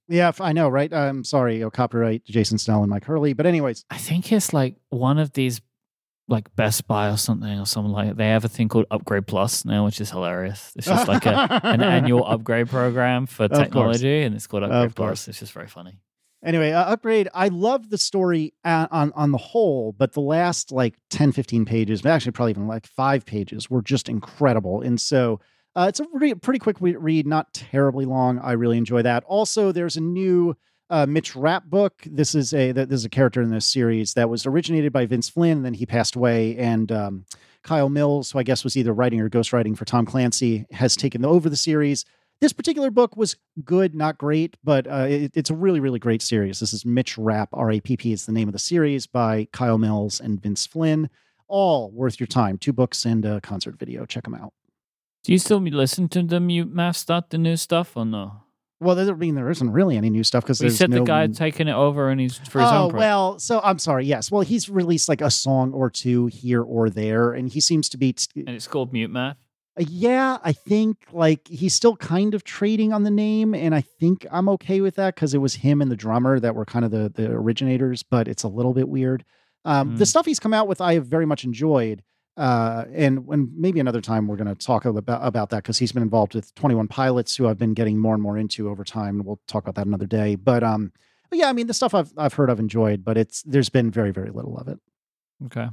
[0.07, 0.93] Yeah, I know, right?
[0.93, 3.33] I'm sorry, copyright Jason Snell and Myke Hurley.
[3.33, 5.61] But anyways, I think it's like one of these,
[6.27, 8.15] like Best Buy or something or something like.
[8.15, 10.73] They have a thing called Upgrade Plus now, which is hilarious.
[10.75, 15.27] It's just like a, an annual upgrade program for technology, and it's called Upgrade Plus.
[15.27, 15.99] It's just very funny.
[16.43, 20.71] Anyway, uh, Upgrade, I love the story uh, on on the whole, but the last
[20.71, 24.81] like 10, 15 pages, but actually probably even like five pages were just incredible.
[24.81, 25.39] And so
[25.75, 28.39] uh, it's a re- pretty quick re- read, not terribly long.
[28.39, 29.23] I really enjoy that.
[29.25, 30.55] Also, there's a new
[30.89, 32.03] uh, Mitch Rapp book.
[32.05, 35.05] This is a th- this is a character in this series that was originated by
[35.05, 37.25] Vince Flynn, and then he passed away and um,
[37.63, 41.25] Kyle Mills, who I guess was either writing or ghostwriting for Tom Clancy, has taken
[41.25, 42.05] over the series.
[42.41, 46.21] This particular book was good, not great, but uh, it, it's a really, really great
[46.21, 46.59] series.
[46.59, 49.47] This is Mitch Rapp, R A P P is the name of the series by
[49.51, 51.09] Kyle Mills and Vince Flynn.
[51.47, 52.57] All worth your time.
[52.57, 54.05] Two books and a concert video.
[54.05, 54.53] Check them out.
[55.25, 58.43] Do you still listen to the Mute Math stuff, the new stuff, or no?
[58.79, 60.99] Well, there, I mean, there isn't really any new stuff because there's said no...
[60.99, 62.99] the guy taking it over and he's for his oh own project.
[62.99, 64.05] well, so I'm sorry.
[64.05, 67.89] Yes, well, he's released like a song or two here or there, and he seems
[67.89, 68.13] to be.
[68.35, 69.37] and it's called Mute Math.
[69.79, 73.81] Uh, Yeah, I think like he's still kind of trading on the name, and I
[73.81, 76.85] think I'm okay with that because it was him and the drummer that were kind
[76.85, 79.25] of the the originators, but it's a little bit weird.
[79.63, 80.07] Um, The Mm.
[80.07, 82.03] stuff he's come out with, I have very much enjoyed,
[82.37, 85.91] uh, and when maybe another time we're going to talk about about that because he's
[85.91, 89.17] been involved with 21 Pilots, who I've been getting more and more into over time,
[89.17, 90.35] and we'll talk about that another day.
[90.35, 90.91] But um,
[91.29, 93.89] but yeah, I mean the stuff I've I've heard I've enjoyed, but it's there's been
[93.89, 94.79] very very little of it.
[95.45, 95.67] Okay.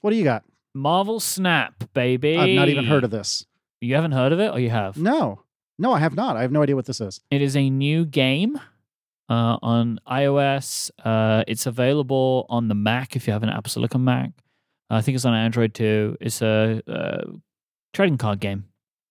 [0.00, 0.44] What do you got?
[0.74, 2.36] Marvel Snap, baby.
[2.36, 3.46] I've not even heard of this.
[3.80, 4.96] You haven't heard of it, or you have?
[4.96, 5.42] No,
[5.78, 6.36] no, I have not.
[6.36, 7.20] I have no idea what this is.
[7.30, 8.58] It is a new game
[9.28, 10.90] uh, on iOS.
[11.04, 14.30] Uh, it's available on the Mac if you have an Apple Silicon Mac.
[14.90, 16.16] I think it's on Android too.
[16.20, 17.32] It's a uh,
[17.92, 18.66] trading card game,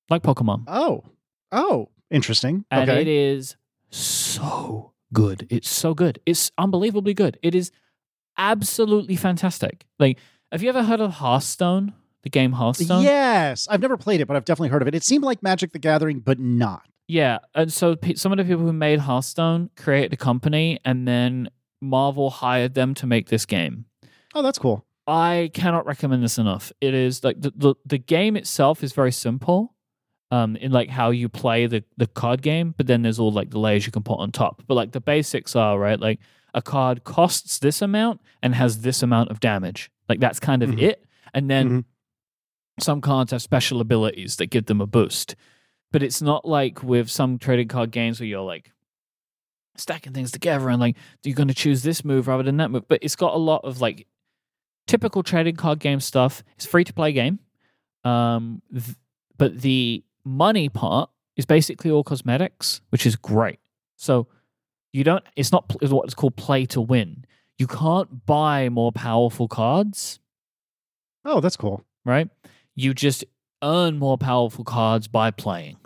[0.09, 1.03] like Pokemon, Oh,
[1.51, 2.65] oh, interesting.
[2.71, 3.01] and okay.
[3.01, 3.55] it is
[3.89, 5.47] so good.
[5.49, 6.19] It's so good.
[6.25, 7.37] It's unbelievably good.
[7.43, 7.71] It is
[8.37, 9.85] absolutely fantastic.
[9.99, 10.19] Like,
[10.51, 11.93] have you ever heard of Hearthstone?
[12.23, 13.03] The game Hearthstone.
[13.03, 14.95] Yes, I've never played it, but I've definitely heard of it.
[14.95, 16.83] It seemed like Magic the Gathering, but not.
[17.07, 21.07] Yeah, and so pe- some of the people who made Hearthstone created a company, and
[21.07, 21.49] then
[21.81, 23.85] Marvel hired them to make this game.
[24.33, 24.83] Oh, that's cool.
[25.07, 26.71] I cannot recommend this enough.
[26.81, 29.75] It is like the the, the game itself is very simple,
[30.31, 33.51] um, in like how you play the the card game, but then there's all like
[33.51, 34.63] the layers you can put on top.
[34.67, 36.19] But like the basics are right, like
[36.53, 39.91] a card costs this amount and has this amount of damage.
[40.09, 40.81] Like that's kind of Mhm.
[40.81, 41.85] it, and then Mhm.
[42.79, 45.35] some cards have special abilities that give them a boost.
[45.91, 48.71] But it's not like with some trading card games where you're like
[49.77, 52.87] stacking things together and like you're going to choose this move rather than that move.
[52.87, 54.07] But it's got a lot of like
[54.87, 56.43] typical trading card game stuff.
[56.55, 57.39] It's free to play game,
[58.03, 58.95] um, th-
[59.37, 63.59] but the money part is basically all cosmetics, which is great.
[63.97, 64.27] So
[64.93, 65.23] you don't.
[65.35, 67.25] It's not it's what's called play to win.
[67.57, 70.19] You can't buy more powerful cards
[71.23, 71.83] Oh, that's cool.
[72.03, 72.29] right?
[72.75, 73.23] You just
[73.63, 75.77] earn more powerful cards by playing.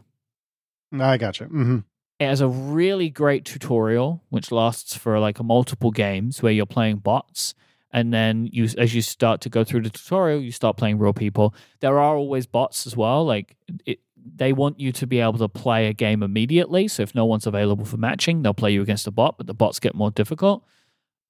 [1.00, 1.46] I gotcha.
[1.46, 1.80] hmm
[2.20, 6.98] It has a really great tutorial, which lasts for like multiple games where you're playing
[6.98, 7.54] bots.
[7.92, 11.14] And then you, as you start to go through the tutorial, you start playing real
[11.14, 11.56] people.
[11.80, 13.26] There are always bots as well.
[13.26, 13.56] Like
[13.86, 14.00] it,
[14.36, 16.88] they want you to be able to play a game immediately.
[16.88, 19.54] So if no one's available for matching, they'll play you against a bot, but the
[19.54, 20.66] bots get more difficult.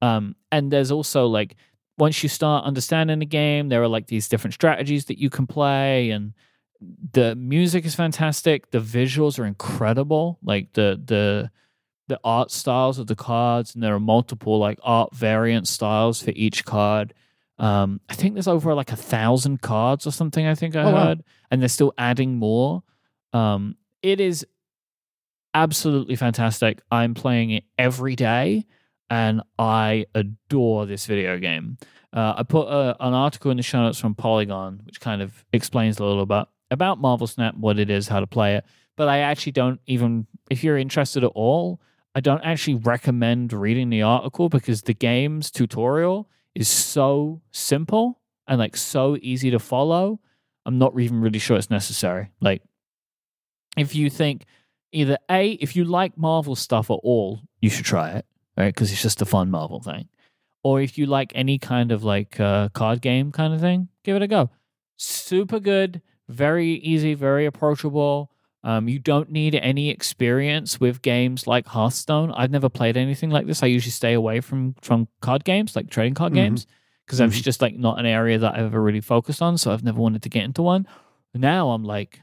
[0.02, 1.56] Um, and there's also like
[1.98, 5.46] once you start understanding the game, there are like these different strategies that you can
[5.46, 6.34] play, and
[7.12, 8.72] the music is fantastic.
[8.72, 10.40] The visuals are incredible.
[10.42, 11.52] Like the the
[12.10, 16.32] the art styles of the cards, and there are multiple like art variant styles for
[16.36, 17.14] each card.
[17.58, 20.46] Um, I think there's over like a thousand cards or something.
[20.46, 21.06] I think I Oh, wow.
[21.06, 22.84] heard, and they're still adding more.
[23.34, 24.46] Um, it is
[25.54, 26.82] absolutely fantastic.
[26.92, 28.66] I'm playing it every day,
[29.10, 31.78] and I adore this video game.
[32.14, 35.46] Uh, I put a, an article in the show notes from Polygon, which kind of
[35.54, 38.66] explains a little bit about Marvel Snap, what it is, how to play it.
[38.96, 41.80] But I actually don't even, if you're interested at all,
[42.20, 48.60] I don't actually recommend reading the article because the game's tutorial is so simple and
[48.60, 50.20] like so easy to follow.
[50.66, 52.30] I'm not even really sure it's necessary.
[52.42, 52.62] Like,
[53.78, 54.44] if you think
[54.92, 58.26] either A, if you like Marvel stuff at all, you should try it,
[58.58, 58.76] right?
[58.76, 60.10] Because it's just a fun Marvel thing.
[60.62, 64.18] Or if you like any kind of like uh, card game kind of thing, give
[64.18, 64.50] it a go.
[64.98, 68.30] Super good, very easy, very approachable.
[68.64, 72.32] Um, you don't need any experience with games like Hearthstone.
[72.34, 73.64] I've never played anything like this.
[73.64, 76.36] I usually stay away from from card games, like trading card Mhm.
[76.36, 76.68] games,
[77.06, 77.42] because I'm Mhm.
[77.42, 79.58] just like not an area that I've ever really focused on.
[79.58, 80.86] So I've never wanted to get into one.
[81.34, 82.22] Now I'm like,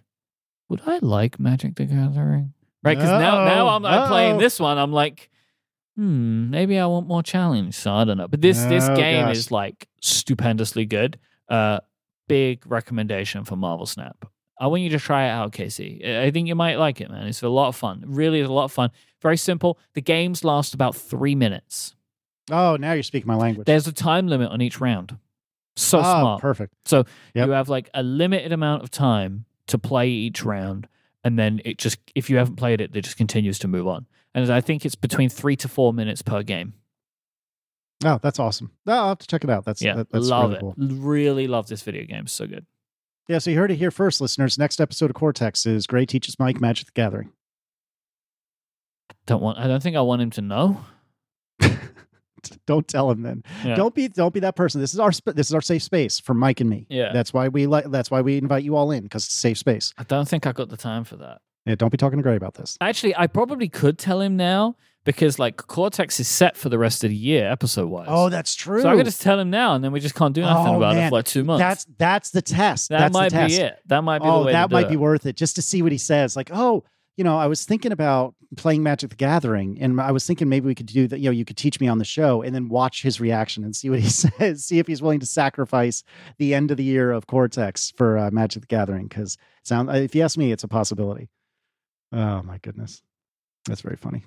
[0.68, 2.52] would I like Magic the Gathering?
[2.82, 2.96] Right?
[2.96, 4.76] Because now now I'm, I'm playing this one.
[4.78, 5.30] I'm like,
[5.96, 7.74] hmm, maybe I want more challenge.
[7.76, 8.28] So I don't know.
[8.28, 9.36] But this this Oh, game gosh.
[9.36, 11.18] is like stupendously good.
[11.48, 11.80] Uh,
[12.28, 14.26] big recommendation for Marvel Snap.
[14.58, 16.02] I want you to try it out, Casey.
[16.04, 17.26] I think you might like it, man.
[17.26, 18.02] It's a lot of fun.
[18.06, 18.90] Really, a lot of fun.
[19.20, 19.78] Very simple.
[19.94, 21.94] The games last about three minutes.
[22.50, 23.66] Oh, now you're speaking my language.
[23.66, 25.18] There's a time limit on each round.
[25.76, 26.40] So Ah, smart.
[26.40, 26.74] Perfect.
[26.90, 27.06] Yep.
[27.34, 30.88] You have like a limited amount of time to play each round,
[31.22, 34.06] and then it just if you haven't played it, it just continues to move on.
[34.34, 36.72] And I think it's between three to four minutes per game.
[38.04, 38.70] Oh, that's awesome.
[38.86, 39.64] Oh, I'll have to check it out.
[39.64, 40.60] That's Yeah, that- that's love really it.
[40.60, 40.74] cool.
[40.78, 42.26] Really love this video game.
[42.26, 42.64] So good.
[43.28, 44.56] Yeah, so you heard it here first, listeners.
[44.56, 47.32] Next episode of Cortex is Gray teaches Myke Magic the Gathering.
[49.26, 49.58] Don't want.
[49.58, 50.80] I don't think I want him to know.
[52.66, 53.42] don't tell him then.
[53.64, 53.74] Yeah.
[53.74, 54.80] Don't be don't be that person.
[54.80, 56.86] This is our sp- this is our safe space for Myke and me.
[56.88, 57.12] Yeah.
[57.12, 59.58] That's why we like that's why we invite you all in because it's a safe
[59.58, 59.92] space.
[59.98, 61.40] I don't think I got the time for that.
[61.64, 62.76] Yeah, don't be talking to Gray about this.
[62.80, 64.76] Actually, I probably could tell him now
[65.06, 68.06] because like Cortex is set for the rest of the year, episode wise.
[68.10, 68.82] Oh, that's true.
[68.82, 70.76] so I could just tell him now, and then we just can't do nothing Oh,
[70.76, 71.60] about it for like two months.
[71.60, 72.90] that's that's the test.
[72.90, 73.56] that that's might the test.
[73.56, 73.78] be it.
[73.86, 74.90] That might be the Oh, that might it.
[74.90, 76.36] be worth it just to see what he says.
[76.36, 76.84] Like, oh,
[77.16, 80.66] you know, I was thinking about playing Magic the Gathering, and I was thinking maybe
[80.66, 81.18] we could do that.
[81.18, 83.74] You know, you could teach me on the show, and then watch his reaction and
[83.74, 84.64] see what he says.
[84.64, 86.02] See if he's willing to sacrifice
[86.38, 89.06] the end of the year of Cortex for uh, Magic the Gathering.
[89.06, 91.30] Because sound, if you ask me, it's a possibility.
[92.12, 93.02] Oh my goodness,
[93.66, 94.24] that's very funny.